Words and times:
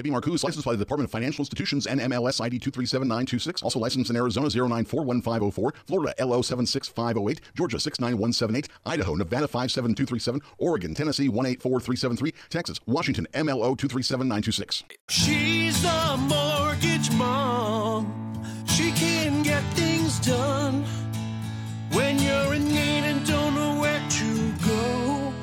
Debbie 0.00 0.12
Marcoux 0.12 0.32
is 0.32 0.42
licensed 0.42 0.64
by 0.64 0.72
the 0.72 0.78
Department 0.78 1.08
of 1.08 1.12
Financial 1.12 1.42
Institutions 1.42 1.86
and 1.86 2.00
MLS 2.00 2.40
ID 2.40 2.58
237926. 2.58 3.62
Also 3.62 3.78
licensed 3.78 4.08
in 4.08 4.16
Arizona 4.16 4.46
0941504, 4.48 5.72
Florida 5.86 6.14
LO 6.24 6.40
76508, 6.40 7.42
Georgia 7.54 7.78
69178, 7.78 8.68
Idaho, 8.86 9.14
Nevada 9.14 9.46
57237, 9.46 10.40
Oregon, 10.56 10.94
Tennessee 10.94 11.28
184373, 11.28 12.32
Texas, 12.48 12.80
Washington 12.86 13.26
MLO 13.34 13.76
237926. 13.76 14.84
She's 15.10 15.84
a 15.84 16.16
mortgage 16.16 17.12
mom. 17.12 18.42
She 18.66 18.92
can 18.92 19.42
get 19.42 19.62
things 19.74 20.18
done. 20.20 20.82
When 21.92 22.18
you're 22.18 22.54
in 22.54 22.64
need 22.68 23.04
and 23.04 23.26
don't 23.26 23.54
know 23.54 23.78
where 23.78 24.00
to 24.08 24.52
go, 24.66 25.34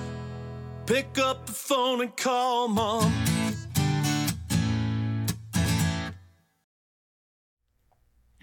pick 0.87 1.19
up 1.19 1.45
the 1.45 1.53
phone 1.53 2.01
and 2.01 2.17
call 2.17 2.67
mom. 2.69 3.13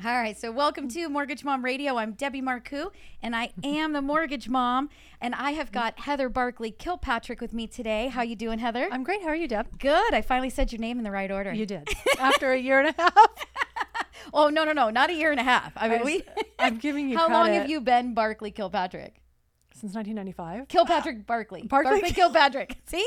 All 0.05 0.13
right, 0.13 0.39
so 0.39 0.53
welcome 0.53 0.89
to 0.89 1.09
Mortgage 1.09 1.45
Mom 1.45 1.65
Radio. 1.65 1.97
I'm 1.97 2.13
Debbie 2.13 2.43
Marcoux, 2.43 2.91
and 3.23 3.35
I 3.35 3.53
am 3.63 3.95
the 3.95 4.03
mortgage 4.03 4.51
mom. 4.51 4.91
And 5.19 5.35
I 5.35 5.53
have 5.53 5.73
got 5.73 5.99
Heather 6.01 6.29
Barkley 6.29 6.71
Kilpatrick 6.71 7.41
with 7.41 7.55
me 7.55 7.67
today. 7.67 8.09
How 8.09 8.21
you 8.21 8.37
doing, 8.37 8.59
Heather? 8.59 8.87
I'm 8.93 9.03
great. 9.03 9.23
How 9.23 9.29
are 9.29 9.35
you, 9.35 9.49
Deb? 9.49 9.79
good. 9.79 10.13
I 10.13 10.21
finally 10.21 10.51
said 10.51 10.73
your 10.73 10.81
name 10.81 10.99
in 10.99 11.05
the 11.05 11.11
right 11.11 11.31
order. 11.31 11.55
You 11.55 11.65
did. 11.65 11.89
After 12.19 12.53
a 12.53 12.59
year 12.59 12.81
and 12.81 12.95
a 12.99 13.03
half. 13.03 13.15
Oh 14.33 14.49
no, 14.49 14.65
no, 14.65 14.73
no, 14.73 14.89
not 14.89 15.11
a 15.11 15.13
year 15.13 15.31
and 15.33 15.39
a 15.39 15.45
half. 15.45 15.73
I 15.77 15.87
mean, 15.87 16.01
I 16.01 16.03
we. 16.03 16.17
s- 16.17 16.45
I'm 16.59 16.79
giving 16.79 17.11
you 17.11 17.19
How 17.19 17.29
long 17.31 17.53
have 17.53 17.69
you 17.69 17.81
been 17.83 18.15
Barkley 18.15 18.51
Kilpatrick? 18.51 19.21
Since 19.75 19.95
1995. 19.95 20.67
Kilpatrick 20.69 21.27
Barkley. 21.27 21.63
Barkley- 21.65 22.01
Kilpatrick. 22.11 22.79
See? 22.87 23.07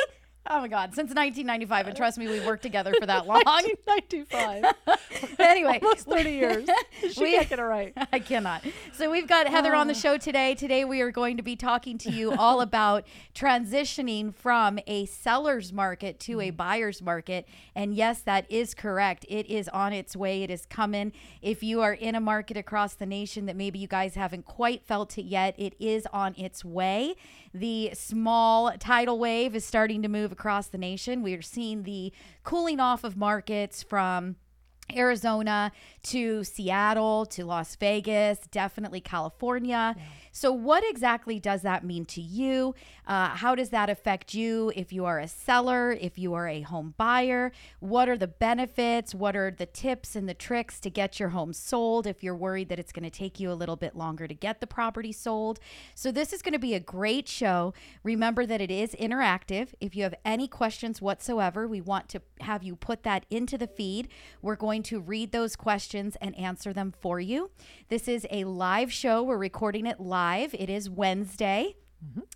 Oh 0.50 0.62
my 0.62 0.68
God! 0.70 0.94
Since 0.96 1.10
1995, 1.10 1.88
and 1.88 1.96
trust 1.98 2.18
me, 2.18 2.28
we've 2.28 2.46
worked 2.46 2.64
together 2.64 2.94
for 3.00 3.06
that 3.06 3.28
long. 3.28 3.42
1995. 3.44 5.40
anyway, 5.40 5.80
Almost 5.82 6.08
30 6.08 6.30
years. 6.32 6.70
She 7.12 7.22
We- 7.24 7.32
can't 7.36 7.50
get 7.50 7.60
it 7.60 7.64
right. 7.64 7.94
I 8.12 8.20
cannot. 8.20 8.64
So 8.94 9.12
we've 9.12 9.28
got 9.28 9.48
Heather 9.48 9.76
on 9.76 9.88
the 9.88 9.94
Ah. 9.94 9.98
show 9.98 10.18
today. 10.18 10.56
Today 10.56 10.84
we 10.86 11.02
are 11.02 11.12
going 11.12 11.38
to 11.38 11.44
be 11.44 11.56
talking 11.56 11.98
to 12.00 12.12
you 12.12 12.32
all 12.34 12.62
about 12.62 13.06
transitioning 13.36 14.34
from 14.34 14.80
a 14.88 15.06
seller's 15.06 15.72
market 15.72 16.20
to 16.22 16.38
Mm. 16.38 16.48
a 16.48 16.50
buyer's 16.52 17.02
market. 17.02 17.48
And 17.76 17.94
yes, 17.94 18.22
that 18.22 18.46
is 18.52 18.74
correct. 18.74 19.26
It 19.30 19.46
is 19.48 19.68
on 19.70 19.94
its 19.94 20.16
way. 20.16 20.44
It 20.44 20.50
is 20.50 20.66
coming. 20.66 21.12
If 21.42 21.62
you 21.64 21.82
are 21.82 21.94
in 21.94 22.16
a 22.16 22.20
market 22.20 22.58
across 22.58 22.94
the 22.96 23.06
nation 23.06 23.46
that 23.46 23.56
maybe 23.56 23.80
you 23.80 23.88
guys 23.88 24.16
haven't 24.16 24.46
quite 24.46 24.84
felt 24.84 25.18
it 25.18 25.26
yet, 25.26 25.56
it 25.58 25.76
is 25.80 26.08
on 26.12 26.34
its 26.36 26.66
way. 26.66 27.16
The 27.60 27.92
small 27.96 28.72
tidal 28.78 29.18
wave 29.18 29.56
is 29.56 29.66
starting 29.66 30.04
to 30.04 30.08
move 30.08 30.32
across 30.32 30.68
the 30.68 30.78
nation. 30.78 31.24
We 31.24 31.34
are 31.34 31.42
seeing 31.42 31.84
the 31.84 32.14
cooling 32.44 32.80
off 32.80 33.04
of 33.04 33.18
markets 33.18 33.82
from 33.82 34.36
Arizona 34.96 35.72
to 36.04 36.44
Seattle 36.44 37.26
to 37.26 37.46
Las 37.46 37.76
Vegas, 37.76 38.40
definitely 38.52 39.02
California. 39.02 39.96
So, 40.38 40.52
what 40.52 40.84
exactly 40.88 41.40
does 41.40 41.64
that 41.64 41.84
mean 41.84 42.06
to 42.06 42.22
you? 42.22 42.76
Uh, 43.08 43.30
how 43.30 43.56
does 43.56 43.72
that 43.72 43.90
affect 43.90 44.36
you 44.36 44.72
if 44.76 44.94
you 44.94 45.04
are 45.06 45.18
a 45.18 45.28
seller, 45.28 45.98
if 46.00 46.20
you 46.20 46.36
are 46.36 46.48
a 46.48 46.62
home 46.62 46.94
buyer? 46.96 47.52
What 47.80 48.08
are 48.08 48.18
the 48.18 48.28
benefits? 48.28 49.16
What 49.16 49.36
are 49.36 49.50
the 49.50 49.66
tips 49.66 50.16
and 50.16 50.30
the 50.30 50.36
tricks 50.36 50.80
to 50.82 50.92
get 50.92 51.20
your 51.20 51.30
home 51.30 51.54
sold 51.54 52.06
if 52.06 52.24
you're 52.24 52.36
worried 52.36 52.70
that 52.70 52.78
it's 52.78 52.92
going 52.92 53.04
to 53.04 53.10
take 53.10 53.40
you 53.40 53.52
a 53.52 53.54
little 53.54 53.78
bit 53.78 53.96
longer 53.96 54.28
to 54.28 54.36
get 54.36 54.62
the 54.62 54.68
property 54.68 55.12
sold? 55.12 55.60
So, 55.96 56.12
this 56.12 56.32
is 56.32 56.44
going 56.44 56.54
to 56.54 56.60
be 56.60 56.76
a 56.76 56.80
great 56.80 57.28
show. 57.28 57.74
Remember 58.04 58.46
that 58.46 58.62
it 58.62 58.70
is 58.70 58.92
interactive. 58.94 59.70
If 59.82 59.96
you 59.96 60.04
have 60.04 60.14
any 60.24 60.48
questions 60.48 61.02
whatsoever, 61.02 61.68
we 61.68 61.82
want 61.82 62.10
to 62.10 62.22
have 62.42 62.62
you 62.62 62.76
put 62.76 63.02
that 63.02 63.26
into 63.32 63.58
the 63.58 63.66
feed. 63.66 64.08
We're 64.44 64.56
going 64.56 64.84
to 64.84 65.00
read 65.00 65.32
those 65.32 65.56
questions 65.56 66.16
and 66.22 66.38
answer 66.38 66.74
them 66.74 66.94
for 67.02 67.20
you. 67.20 67.50
This 67.90 68.08
is 68.08 68.28
a 68.30 68.44
live 68.44 68.94
show. 68.94 69.24
We're 69.24 69.40
recording 69.40 69.88
it 69.88 70.00
live. 70.00 70.27
It 70.36 70.70
is 70.70 70.90
Wednesday. 70.90 71.76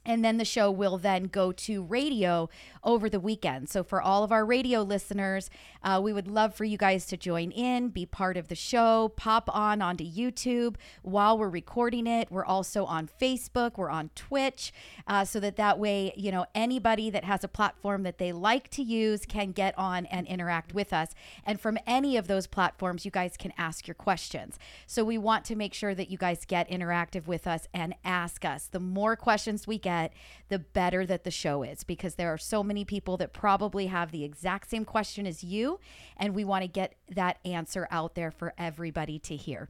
And 0.03 0.25
then 0.25 0.37
the 0.37 0.45
show 0.45 0.71
will 0.71 0.97
then 0.97 1.25
go 1.25 1.51
to 1.51 1.83
radio 1.83 2.49
over 2.83 3.07
the 3.09 3.19
weekend. 3.19 3.69
So, 3.69 3.83
for 3.83 4.01
all 4.01 4.23
of 4.23 4.31
our 4.31 4.43
radio 4.43 4.81
listeners, 4.81 5.51
uh, 5.83 6.01
we 6.03 6.11
would 6.11 6.27
love 6.27 6.55
for 6.55 6.63
you 6.65 6.77
guys 6.77 7.05
to 7.07 7.17
join 7.17 7.51
in, 7.51 7.89
be 7.89 8.07
part 8.07 8.37
of 8.37 8.47
the 8.47 8.55
show, 8.55 9.09
pop 9.15 9.47
on 9.53 9.79
onto 9.81 10.03
YouTube 10.03 10.77
while 11.03 11.37
we're 11.37 11.49
recording 11.49 12.07
it. 12.07 12.31
We're 12.31 12.45
also 12.45 12.85
on 12.85 13.07
Facebook, 13.21 13.77
we're 13.77 13.91
on 13.91 14.09
Twitch, 14.15 14.73
uh, 15.07 15.25
so 15.25 15.39
that 15.39 15.57
that 15.57 15.77
way, 15.77 16.13
you 16.17 16.31
know, 16.31 16.47
anybody 16.55 17.11
that 17.11 17.23
has 17.23 17.43
a 17.43 17.47
platform 17.47 18.01
that 18.01 18.17
they 18.17 18.31
like 18.31 18.69
to 18.71 18.81
use 18.81 19.27
can 19.27 19.51
get 19.51 19.77
on 19.77 20.07
and 20.07 20.25
interact 20.25 20.73
with 20.73 20.91
us. 20.91 21.13
And 21.45 21.61
from 21.61 21.77
any 21.85 22.17
of 22.17 22.27
those 22.27 22.47
platforms, 22.47 23.05
you 23.05 23.11
guys 23.11 23.37
can 23.37 23.53
ask 23.59 23.87
your 23.87 23.95
questions. 23.95 24.57
So, 24.87 25.03
we 25.03 25.19
want 25.19 25.45
to 25.45 25.55
make 25.55 25.75
sure 25.75 25.93
that 25.93 26.09
you 26.09 26.17
guys 26.17 26.45
get 26.45 26.67
interactive 26.67 27.27
with 27.27 27.45
us 27.45 27.67
and 27.71 27.93
ask 28.03 28.43
us. 28.43 28.65
The 28.65 28.79
more 28.79 29.15
questions 29.15 29.50
we 29.67 29.77
get, 29.77 30.13
the 30.49 30.59
better 30.59 31.05
that 31.05 31.23
the 31.23 31.31
show 31.31 31.63
is 31.63 31.83
because 31.83 32.15
there 32.15 32.33
are 32.33 32.37
so 32.37 32.63
many 32.63 32.85
people 32.85 33.17
that 33.17 33.33
probably 33.33 33.87
have 33.87 34.11
the 34.11 34.23
exact 34.23 34.69
same 34.69 34.85
question 34.85 35.25
as 35.27 35.43
you. 35.43 35.79
And 36.17 36.33
we 36.35 36.43
want 36.43 36.63
to 36.63 36.67
get 36.67 36.95
that 37.09 37.39
answer 37.45 37.87
out 37.91 38.15
there 38.15 38.31
for 38.31 38.53
everybody 38.57 39.19
to 39.19 39.35
hear. 39.35 39.69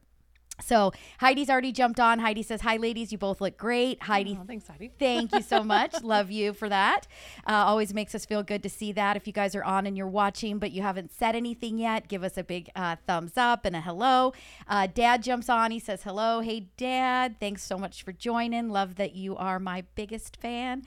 So 0.62 0.92
Heidi's 1.20 1.50
already 1.50 1.72
jumped 1.72 2.00
on. 2.00 2.18
Heidi 2.20 2.42
says, 2.42 2.60
Hi, 2.62 2.76
ladies. 2.76 3.12
You 3.12 3.18
both 3.18 3.40
look 3.40 3.56
great. 3.56 4.02
Heidi, 4.02 4.38
Oh, 4.40 4.44
thanks, 4.46 4.66
Heidi. 4.68 4.90
Thank 4.98 5.32
you 5.34 5.42
so 5.42 5.62
much. 5.64 6.02
Love 6.02 6.30
you 6.30 6.52
for 6.52 6.68
that. 6.68 7.06
Uh, 7.46 7.52
always 7.52 7.92
makes 7.92 8.14
us 8.14 8.24
feel 8.24 8.42
good 8.42 8.62
to 8.62 8.68
see 8.68 8.92
that. 8.92 9.16
If 9.16 9.26
you 9.26 9.32
guys 9.32 9.54
are 9.54 9.64
on 9.64 9.86
and 9.86 9.96
you're 9.96 10.06
watching, 10.08 10.58
but 10.58 10.70
you 10.72 10.82
haven't 10.82 11.12
said 11.12 11.34
anything 11.36 11.78
yet, 11.78 12.08
give 12.08 12.22
us 12.24 12.36
a 12.36 12.44
big 12.44 12.70
uh, 12.76 12.96
thumbs 13.06 13.32
up 13.36 13.64
and 13.64 13.74
a 13.76 13.80
hello. 13.80 14.32
Uh, 14.68 14.86
Dad 14.92 15.22
jumps 15.22 15.48
on. 15.48 15.70
He 15.70 15.78
says, 15.78 16.02
Hello. 16.02 16.40
Hey, 16.40 16.68
Dad. 16.76 17.36
Thanks 17.40 17.62
so 17.62 17.76
much 17.76 18.02
for 18.04 18.12
joining. 18.12 18.70
Love 18.70 18.96
that 18.96 19.14
you 19.14 19.36
are 19.36 19.58
my 19.58 19.84
biggest 19.94 20.36
fan. 20.36 20.82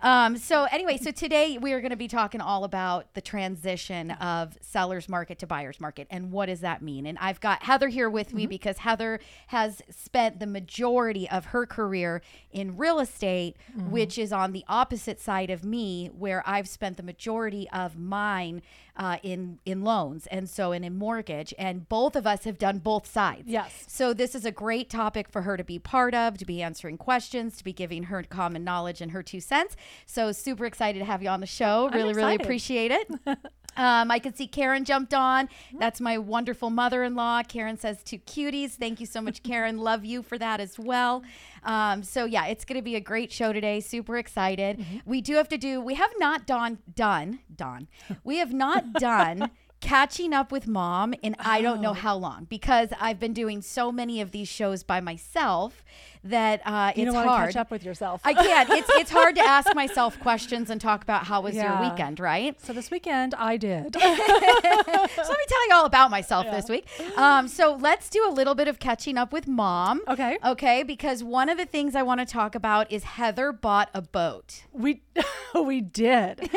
Um, 0.00 0.36
so, 0.36 0.64
anyway, 0.70 0.96
so 0.96 1.10
today 1.10 1.58
we 1.58 1.72
are 1.72 1.80
going 1.80 1.90
to 1.90 1.96
be 1.96 2.08
talking 2.08 2.40
all 2.40 2.64
about 2.64 3.14
the 3.14 3.20
transition 3.20 4.10
of 4.12 4.56
seller's 4.60 5.08
market 5.08 5.38
to 5.38 5.46
buyer's 5.46 5.80
market 5.80 6.06
and 6.10 6.30
what 6.32 6.46
does 6.46 6.60
that 6.60 6.82
mean. 6.82 7.06
And 7.06 7.16
I've 7.18 7.40
got 7.40 7.62
Heather 7.62 7.88
here 7.88 8.10
with 8.10 8.34
me 8.34 8.46
because 8.46 8.78
Heather 8.78 9.13
has 9.48 9.82
spent 9.90 10.40
the 10.40 10.46
majority 10.46 11.28
of 11.28 11.46
her 11.46 11.66
career 11.66 12.22
in 12.52 12.76
real 12.76 13.00
estate, 13.00 13.56
which 13.90 14.18
is 14.18 14.32
on 14.32 14.52
the 14.52 14.64
opposite 14.68 15.20
side 15.20 15.50
of 15.50 15.64
me, 15.64 16.08
where 16.08 16.42
I've 16.46 16.68
spent 16.68 16.96
the 16.96 17.02
majority 17.02 17.68
of 17.70 17.98
mine 17.98 18.62
uh, 18.96 19.18
in 19.22 19.58
in 19.64 19.82
loans 19.82 20.26
and 20.28 20.48
so 20.48 20.72
and 20.72 20.84
in 20.84 20.96
mortgage. 20.96 21.52
And 21.58 21.88
both 21.88 22.16
of 22.16 22.26
us 22.26 22.44
have 22.44 22.58
done 22.58 22.78
both 22.78 23.10
sides. 23.10 23.44
Yes. 23.46 23.84
So 23.88 24.12
this 24.14 24.34
is 24.34 24.44
a 24.44 24.52
great 24.52 24.88
topic 24.88 25.28
for 25.28 25.42
her 25.42 25.56
to 25.56 25.64
be 25.64 25.78
part 25.78 26.14
of, 26.14 26.38
to 26.38 26.44
be 26.44 26.62
answering 26.62 26.98
questions, 26.98 27.56
to 27.58 27.64
be 27.64 27.72
giving 27.72 28.04
her 28.04 28.22
common 28.22 28.64
knowledge 28.64 29.00
and 29.00 29.10
her 29.12 29.22
two 29.22 29.40
cents. 29.40 29.76
So 30.06 30.32
super 30.32 30.64
excited 30.66 30.98
to 31.00 31.04
have 31.04 31.22
you 31.22 31.28
on 31.28 31.40
the 31.40 31.46
show. 31.46 31.88
Really, 31.90 32.14
really 32.14 32.36
appreciate 32.36 32.90
it. 32.90 33.08
Um, 33.76 34.10
I 34.10 34.18
can 34.18 34.34
see 34.34 34.46
Karen 34.46 34.84
jumped 34.84 35.14
on. 35.14 35.48
That's 35.78 36.00
my 36.00 36.18
wonderful 36.18 36.70
mother-in-law. 36.70 37.42
Karen 37.44 37.78
says 37.78 38.02
two 38.02 38.18
cuties. 38.18 38.72
Thank 38.72 39.00
you 39.00 39.06
so 39.06 39.20
much, 39.20 39.42
Karen. 39.42 39.78
Love 39.78 40.04
you 40.04 40.22
for 40.22 40.38
that 40.38 40.60
as 40.60 40.78
well. 40.78 41.22
Um, 41.64 42.02
so 42.02 42.24
yeah, 42.24 42.46
it's 42.46 42.64
going 42.64 42.78
to 42.78 42.82
be 42.84 42.94
a 42.96 43.00
great 43.00 43.32
show 43.32 43.52
today. 43.52 43.80
Super 43.80 44.16
excited. 44.18 44.84
We 45.04 45.20
do 45.20 45.34
have 45.36 45.48
to 45.48 45.58
do. 45.58 45.80
We 45.80 45.94
have 45.94 46.12
not 46.18 46.46
done 46.46 46.78
done 46.94 47.40
done. 47.54 47.88
We 48.24 48.38
have 48.38 48.52
not 48.52 48.92
done. 48.94 49.50
Catching 49.80 50.32
up 50.32 50.50
with 50.50 50.66
mom 50.66 51.12
in 51.20 51.36
I 51.38 51.60
don't 51.60 51.82
know 51.82 51.92
how 51.92 52.16
long 52.16 52.46
because 52.48 52.88
I've 52.98 53.20
been 53.20 53.34
doing 53.34 53.60
so 53.60 53.92
many 53.92 54.22
of 54.22 54.30
these 54.30 54.48
shows 54.48 54.82
by 54.82 55.00
myself 55.00 55.83
that 56.24 56.62
uh, 56.64 56.92
You 56.96 57.04
it's 57.04 57.12
don't 57.12 57.26
hard. 57.28 57.48
to 57.50 57.52
catch 57.52 57.60
up 57.60 57.70
with 57.70 57.84
yourself. 57.84 58.20
I 58.24 58.32
can't. 58.32 58.70
It's 58.70 58.88
it's 58.94 59.10
hard 59.20 59.34
to 59.34 59.42
ask 59.42 59.74
myself 59.74 60.18
questions 60.20 60.70
and 60.70 60.80
talk 60.80 61.02
about 61.02 61.24
how 61.26 61.42
was 61.42 61.54
Yeah. 61.54 61.80
your 61.82 61.90
weekend, 61.90 62.18
right? 62.18 62.58
so 62.62 62.72
this 62.72 62.90
weekend 62.90 63.34
I 63.34 63.56
did. 63.58 63.94
so 64.00 64.00
let 64.00 64.12
me 64.38 65.44
tell 65.48 65.68
you 65.68 65.74
all 65.74 65.84
about 65.84 66.10
myself 66.10 66.46
this 66.50 66.68
week. 66.68 66.86
Um, 67.18 67.46
so 67.48 67.76
let's 67.78 68.08
do 68.08 68.26
a 68.26 68.32
little 68.32 68.54
bit 68.54 68.68
of 68.68 68.78
catching 68.78 69.18
up 69.18 69.32
with 69.32 69.46
mom. 69.46 70.00
Okay. 70.08 70.38
Okay, 70.44 70.82
because 70.82 71.22
one 71.22 71.48
of 71.48 71.58
the 71.58 71.66
things 71.66 71.94
I 71.94 72.02
want 72.02 72.20
to 72.20 72.26
talk 72.26 72.54
about 72.54 72.90
is 72.90 73.04
Heather 73.04 73.52
bought 73.52 73.90
a 73.92 74.00
boat, 74.02 74.62
we 74.72 75.02
we 75.54 75.80
did. 75.80 76.50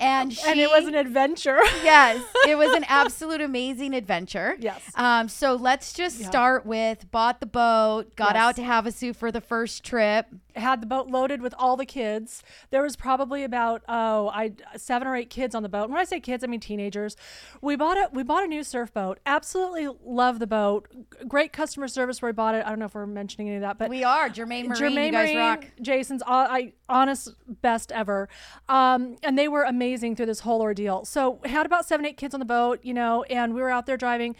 and 0.00 0.32
she, 0.32 0.48
and 0.50 0.58
it 0.60 0.68
was 0.68 0.86
an 0.86 0.94
adventure. 0.94 1.58
yes, 1.84 2.22
it 2.46 2.58
was 2.58 2.72
an 2.74 2.84
absolute 2.88 3.40
amazing 3.40 3.94
adventure. 3.94 4.56
Yes. 4.58 4.82
Um, 4.96 5.28
so 5.28 5.54
let's 5.54 5.92
just 5.92 6.20
Yeah. 6.20 6.26
start 6.28 6.66
with 6.66 7.10
bought 7.10 7.40
the 7.40 7.46
boat, 7.46 8.14
got 8.16 8.34
Yes. 8.34 8.42
out 8.42 8.56
to 8.56 8.62
Havasu 8.66 9.14
for 9.14 9.32
the 9.32 9.40
first 9.40 9.84
trip. 9.84 10.26
had 10.54 10.80
the 10.80 10.86
boat 10.86 11.08
loaded 11.08 11.40
with 11.40 11.54
all 11.58 11.76
the 11.76 11.86
kids. 11.86 12.42
There 12.70 12.82
was 12.82 12.96
probably 12.96 13.44
about 13.44 13.82
oh, 13.88 14.28
I 14.28 14.52
seven 14.76 15.08
or 15.08 15.16
eight 15.16 15.30
kids 15.30 15.54
on 15.54 15.62
the 15.62 15.68
boat. 15.68 15.88
When 15.88 15.98
I 15.98 16.04
say 16.04 16.20
kids, 16.20 16.44
I 16.44 16.46
mean 16.46 16.60
teenagers. 16.60 17.16
We 17.60 17.76
bought 17.76 17.96
a 17.96 18.10
we 18.12 18.22
bought 18.22 18.44
a 18.44 18.46
new 18.46 18.62
surf 18.62 18.92
boat. 18.92 19.18
Absolutely 19.26 19.88
love 20.04 20.38
the 20.38 20.46
boat. 20.46 20.88
Great 21.26 21.52
customer 21.52 21.88
service 21.88 22.20
where 22.20 22.30
we 22.30 22.34
bought 22.34 22.54
it. 22.54 22.64
I 22.66 22.68
don't 22.68 22.78
know 22.78 22.86
if 22.86 22.94
we're 22.94 23.06
mentioning 23.06 23.48
any 23.48 23.56
of 23.56 23.62
that, 23.62 23.78
but 23.78 23.88
We 23.88 24.04
are 24.04 24.28
Jermaine 24.28 24.66
Marine. 24.66 24.70
Jermaine 24.70 25.06
you 25.06 25.12
guys 25.12 25.28
Marine, 25.28 25.38
rock. 25.38 25.64
Jason's 25.80 26.22
I 26.26 26.72
honest 26.88 27.34
best 27.62 27.92
ever, 27.92 28.28
um, 28.68 29.16
and 29.22 29.38
they 29.38 29.48
were 29.48 29.62
amazing 29.62 30.16
through 30.16 30.26
this 30.26 30.40
whole 30.40 30.60
ordeal. 30.60 31.04
So 31.04 31.40
had 31.44 31.66
about 31.66 31.86
seven 31.86 32.06
eight 32.06 32.16
kids 32.16 32.34
on 32.34 32.40
the 32.40 32.46
boat, 32.46 32.80
you 32.82 32.94
know, 32.94 33.22
and 33.24 33.54
we 33.54 33.60
were 33.60 33.70
out 33.70 33.86
there 33.86 33.96
driving. 33.96 34.36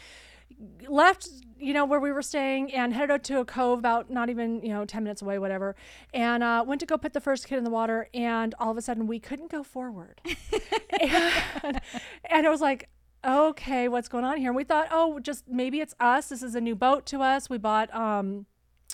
Left, 0.88 1.28
you 1.58 1.72
know, 1.72 1.84
where 1.84 2.00
we 2.00 2.12
were 2.12 2.22
staying 2.22 2.72
and 2.72 2.92
headed 2.92 3.10
out 3.10 3.24
to 3.24 3.40
a 3.40 3.44
cove 3.44 3.78
about 3.78 4.10
not 4.10 4.30
even 4.30 4.60
you 4.62 4.68
know 4.68 4.84
ten 4.84 5.02
minutes 5.04 5.22
away, 5.22 5.38
whatever, 5.38 5.76
and 6.12 6.42
uh, 6.42 6.64
went 6.66 6.80
to 6.80 6.86
go 6.86 6.96
put 6.96 7.12
the 7.12 7.20
first 7.20 7.46
kid 7.46 7.58
in 7.58 7.64
the 7.64 7.70
water, 7.70 8.08
and 8.14 8.54
all 8.58 8.70
of 8.70 8.76
a 8.76 8.82
sudden 8.82 9.06
we 9.06 9.18
couldn't 9.18 9.50
go 9.50 9.62
forward, 9.62 10.20
and, 11.00 11.80
and 12.24 12.46
it 12.46 12.50
was 12.50 12.60
like 12.60 12.88
okay, 13.26 13.88
what's 13.88 14.08
going 14.08 14.24
on 14.24 14.38
here? 14.38 14.50
And 14.50 14.56
we 14.56 14.64
thought, 14.64 14.88
oh, 14.90 15.18
just 15.18 15.48
maybe 15.48 15.80
it's 15.80 15.94
us. 15.98 16.28
This 16.28 16.42
is 16.42 16.54
a 16.54 16.60
new 16.60 16.74
boat 16.76 17.06
to 17.06 17.22
us. 17.22 17.50
We 17.50 17.58
bought, 17.58 17.92
um, 17.94 18.46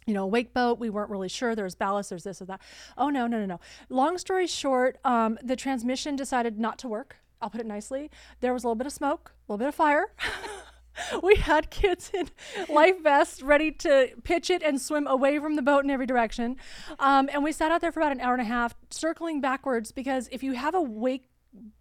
you 0.07 0.15
know, 0.15 0.25
a 0.25 0.27
wake 0.27 0.55
boat. 0.55 0.79
We 0.79 0.91
weren't 0.91 1.11
really 1.11 1.29
sure. 1.29 1.55
There's 1.55 1.75
ballast. 1.75 2.11
There's 2.11 2.25
this 2.25 2.41
or 2.41 2.47
that. 2.47 2.61
Oh 2.97 3.11
no, 3.11 3.27
no, 3.27 3.39
no, 3.39 3.47
no. 3.47 3.61
Long 3.89 4.19
story 4.19 4.47
short, 4.47 4.99
um, 5.05 5.39
the 5.43 5.57
transmission 5.57 6.17
decided 6.17 6.59
not 6.59 6.79
to 6.79 6.89
work. 6.89 7.17
I'll 7.41 7.51
put 7.51 7.61
it 7.61 7.67
nicely. 7.67 8.11
There 8.41 8.53
was 8.53 8.65
a 8.65 8.69
little 8.69 8.77
bit 8.77 8.87
of 8.87 8.93
smoke, 8.93 9.33
a 9.49 9.53
little 9.53 9.59
bit 9.59 9.69
of 9.69 9.75
fire. 9.75 10.13
we 11.23 11.37
had 11.37 11.71
kids 11.71 12.11
in 12.15 12.29
life 12.69 13.03
vests 13.03 13.43
ready 13.43 13.71
to 13.71 14.11
pitch 14.25 14.51
it 14.51 14.63
and 14.63 14.81
swim 14.81 15.07
away 15.07 15.39
from 15.39 15.57
the 15.57 15.63
boat 15.63 15.85
in 15.85 15.91
every 15.91 16.07
direction. 16.07 16.57
Um, 16.99 17.29
and 17.33 17.43
we 17.43 17.53
sat 17.53 17.71
out 17.71 17.81
there 17.81 17.93
for 17.93 18.01
about 18.01 18.13
an 18.13 18.21
hour 18.21 18.35
and 18.35 18.43
a 18.43 18.47
half, 18.47 18.75
circling 18.91 19.41
backwards 19.41 19.93
because 19.93 20.29
if 20.33 20.43
you 20.43 20.53
have 20.53 20.75
a 20.75 20.83
wake 20.83 21.29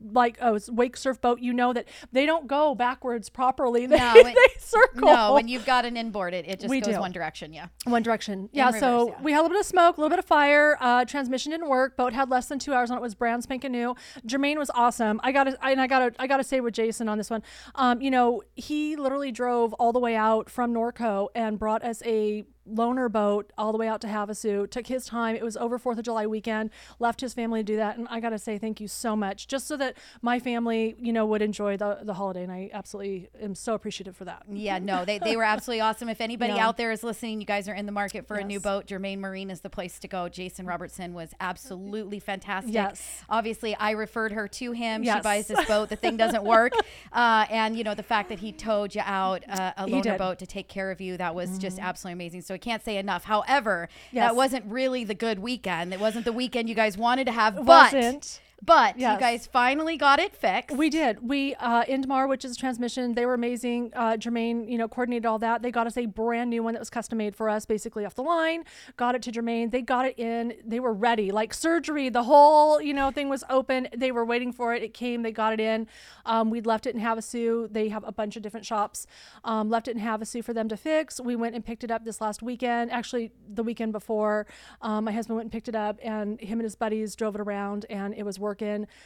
like 0.04 0.38
a 0.42 0.60
wake 0.70 0.98
surf 0.98 1.22
boat 1.22 1.40
you 1.40 1.54
know 1.54 1.72
that 1.74 1.88
they 2.12 2.26
don't 2.26 2.48
go 2.48 2.76
backwards 2.76 3.30
properly 3.30 3.86
they, 3.88 3.98
No, 3.98 4.14
it- 4.16 4.26
they 4.36 4.60
circle 4.60 5.02
No, 5.08 5.34
when 5.34 5.48
you've 5.48 5.66
got 5.66 5.86
an 5.86 5.96
inboard, 5.96 6.34
it, 6.34 6.46
it 6.48 6.60
just 6.60 6.70
We 6.70 6.82
goes 6.82 6.96
do. 6.96 7.00
one 7.00 7.12
direction. 7.12 7.54
Yeah. 7.54 7.68
one 7.86 8.02
direction 8.04 8.50
yeah 8.52 8.72
so 8.72 9.10
yeah. 9.10 9.22
we 9.22 9.32
had 9.32 9.40
a 9.40 9.44
little 9.44 9.56
bit 9.56 9.62
of 9.62 9.66
smoke 9.68 9.98
a 9.98 10.02
little 10.02 10.10
bit 10.10 10.20
of 10.20 10.26
fire 10.26 10.78
uh, 10.82 11.06
transmission 11.06 11.52
didn't 11.52 11.70
work 11.70 11.96
boat 11.98 12.14
had 12.14 12.30
less 12.30 12.48
than 12.48 12.60
two 12.60 12.74
hours 12.74 12.92
on 12.92 12.98
it 12.98 13.02
was 13.02 13.16
brand 13.16 13.44
spanking 13.44 13.72
new 13.72 13.96
jermaine 14.26 14.58
was 14.58 14.70
awesome 14.74 15.20
i 15.24 15.32
gotta 15.32 15.58
and 15.66 15.80
i 15.80 15.88
gotta 15.88 16.14
i 16.20 16.28
gotta 16.28 16.44
say 16.44 16.60
with 16.60 16.74
jason 16.74 17.08
on 17.08 17.18
this 17.18 17.30
one 17.30 17.42
um, 17.76 18.02
you 18.02 18.12
know 18.12 18.42
he 18.56 18.96
literally 18.96 19.32
drove 19.32 19.74
all 19.74 19.94
the 19.94 20.00
way 20.00 20.16
out 20.16 20.50
from 20.50 20.74
norco 20.74 21.28
and 21.36 21.58
brought 21.60 21.84
us 21.84 22.02
a 22.06 22.44
loaner 22.69 23.12
boat 23.12 23.52
all 23.58 23.72
the 23.72 23.78
way 23.78 23.88
out 23.88 24.02
to 24.02 24.08
havasu 24.08 24.69
took 24.69 24.88
his 24.88 25.06
time 25.06 25.36
it 25.36 25.44
was 25.44 25.58
over 25.58 25.78
fourth 25.80 25.98
of 25.98 26.04
july 26.04 26.28
weekend 26.28 26.69
left 27.00 27.22
his 27.22 27.34
family 27.34 27.62
to 27.62 27.63
do 27.63 27.75
that 27.75 27.98
and 27.98 28.08
i 28.10 28.19
gotta 28.19 28.38
say 28.38 28.58
thank 28.58 28.80
you 28.80 28.88
so 28.88 29.16
much 29.16 29.48
just 29.48 29.68
so 29.68 29.75
that 29.75 29.98
my 30.22 30.40
family 30.40 30.96
you 31.00 31.12
know 31.12 31.25
would 31.25 31.42
enjoy 31.42 31.75
the, 31.75 32.00
the 32.04 32.13
holiday 32.13 32.44
and 32.44 32.52
i 32.52 32.69
absolutely 32.74 33.30
am 33.42 33.56
so 33.56 33.74
appreciative 33.74 34.16
for 34.16 34.25
that 34.25 34.44
Yeah, 34.52 34.80
no, 34.80 35.06
they, 35.06 35.18
they 35.19 35.36
were 35.36 35.44
absolutely 35.44 35.81
awesome. 35.81 36.10
If 36.10 36.22
anybody 36.22 36.54
Yeah. 36.54 36.68
out 36.68 36.78
there 36.78 36.92
is 36.92 37.04
listening, 37.04 37.40
you 37.40 37.46
guys 37.46 37.68
are 37.68 37.74
in 37.74 37.86
the 37.86 37.92
market 37.92 38.28
for 38.28 38.36
a 38.36 38.44
new 38.44 38.60
boat. 38.60 38.86
Jermaine 38.88 39.19
Marine 39.19 39.50
is 39.50 39.62
the 39.62 39.69
place 39.69 40.00
to 40.00 40.08
go. 40.08 40.30
Jason 40.30 40.66
Robertson 40.66 41.13
was 41.13 41.34
absolutely 41.40 42.19
fantastic. 42.19 42.74
Yes. 42.74 43.24
Obviously, 43.30 43.75
I 43.75 43.92
referred 43.92 44.31
her 44.31 44.48
to 44.48 44.72
him. 44.72 45.04
Yes. 45.04 45.18
She 45.18 45.22
buys 45.22 45.48
this 45.48 45.66
boat. 45.68 45.90
The 45.90 45.96
thing 45.96 46.18
doesn't 46.18 46.44
work. 46.44 46.74
uh, 47.13 47.46
and, 47.50 47.78
you 47.78 47.84
know, 47.84 47.96
the 47.96 48.04
fact 48.04 48.30
that 48.30 48.40
he 48.40 48.52
towed 48.52 48.94
you 48.96 49.02
out 49.06 49.44
uh, 49.50 49.74
a 49.78 49.86
loaner. 49.86 50.02
Mm-hmm. 50.04 50.18
boat 50.18 50.40
to 50.40 50.46
take 50.46 50.68
care 50.68 50.92
of 50.92 51.00
you, 51.00 51.18
that 51.18 51.34
was 51.36 51.58
just 51.58 51.80
absolutely 51.80 52.13
amazing. 52.13 52.42
So 52.42 52.50
I 52.53 52.57
can't 52.57 52.83
say 52.83 52.98
enough. 52.98 53.24
However, 53.25 53.89
Yes. 54.12 54.30
that 54.30 54.36
wasn't 54.36 54.65
really 54.65 55.03
the 55.03 55.15
good 55.15 55.39
weekend. 55.39 55.94
It 55.94 56.00
wasn't 56.00 56.25
the 56.25 56.31
weekend 56.33 56.69
you 56.69 56.75
guys 56.75 56.98
wanted 56.98 57.25
to 57.25 57.31
have. 57.31 57.56
But, 57.56 57.94
wasn't. 57.94 58.39
But 58.62 58.98
you 58.98 59.08
guys 59.19 59.48
finally 59.48 59.98
got 59.98 60.19
it 60.19 60.36
fixed. 60.36 60.78
We 60.78 60.90
did. 60.90 61.28
We 61.28 61.56
uh, 61.56 61.84
Indmar, 61.86 62.30
which 62.30 62.46
is 62.46 62.56
transmission, 62.56 63.16
they 63.16 63.25
were 63.25 63.34
amazing. 63.34 63.92
Uh, 63.96 64.13
Jermaine, 64.13 64.69
you 64.69 64.78
know, 64.78 64.88
coordinated 64.88 65.25
all 65.25 65.40
that. 65.40 65.63
They 65.63 65.72
got 65.72 65.88
us 65.88 65.98
a 65.98 66.06
brand 66.06 66.52
new 66.52 66.62
one 66.62 66.74
that 66.74 66.80
was 66.80 66.90
custom 66.90 67.18
made 67.18 67.36
for 67.36 67.50
us, 67.50 67.66
basically 67.66 68.06
off 68.06 68.13
the 68.13 68.22
line. 68.22 68.63
Got 68.98 69.16
it 69.16 69.24
to 69.24 69.31
Jermaine. 69.31 69.72
They 69.72 69.81
got 69.81 70.06
it 70.06 70.19
in. 70.19 70.54
They 70.63 70.80
were 70.80 70.94
ready, 70.94 71.31
like 71.31 71.54
surgery. 71.54 72.10
The 72.10 72.24
whole 72.24 72.80
you 72.80 72.94
know 72.94 73.10
thing 73.10 73.30
was 73.30 73.44
open. 73.50 73.88
They 73.96 74.12
were 74.12 74.25
waiting 74.25 74.54
for 74.54 74.75
it. 74.75 74.84
It 74.84 74.94
came. 74.94 75.24
They 75.24 75.31
got 75.31 75.54
it 75.54 75.60
in. 75.60 75.88
Um, 76.25 76.52
we'd 76.52 76.68
left 76.68 76.86
it 76.86 76.94
in 76.94 77.02
Havasu. 77.02 77.72
They 77.74 77.90
have 77.90 78.04
a 78.06 78.12
bunch 78.12 78.36
of 78.36 78.44
different 78.44 78.66
shops. 78.66 79.08
Um, 79.44 79.69
left 79.69 79.88
it 79.88 79.96
in 79.96 80.04
Havasu 80.04 80.44
for 80.44 80.54
them 80.54 80.69
to 80.69 80.78
fix. 80.78 81.19
We 81.19 81.36
went 81.36 81.56
and 81.56 81.66
picked 81.66 81.84
it 81.84 81.90
up 81.90 82.06
this 82.06 82.22
last 82.22 82.44
weekend. 82.44 82.92
Actually, 82.92 83.31
the 83.52 83.63
weekend 83.63 83.92
before, 83.92 84.46
um, 84.81 85.06
my 85.06 85.12
husband 85.12 85.38
went 85.38 85.46
and 85.46 85.52
picked 85.52 85.68
it 85.68 85.75
up, 85.75 85.98
and 86.04 86.40
him 86.40 86.60
and 86.60 86.63
his 86.63 86.75
buddies 86.75 87.16
drove 87.16 87.34
it 87.34 87.42
around, 87.42 87.88
and 87.90 88.13
it 88.13 88.24
was 88.24 88.38
working. 88.38 88.50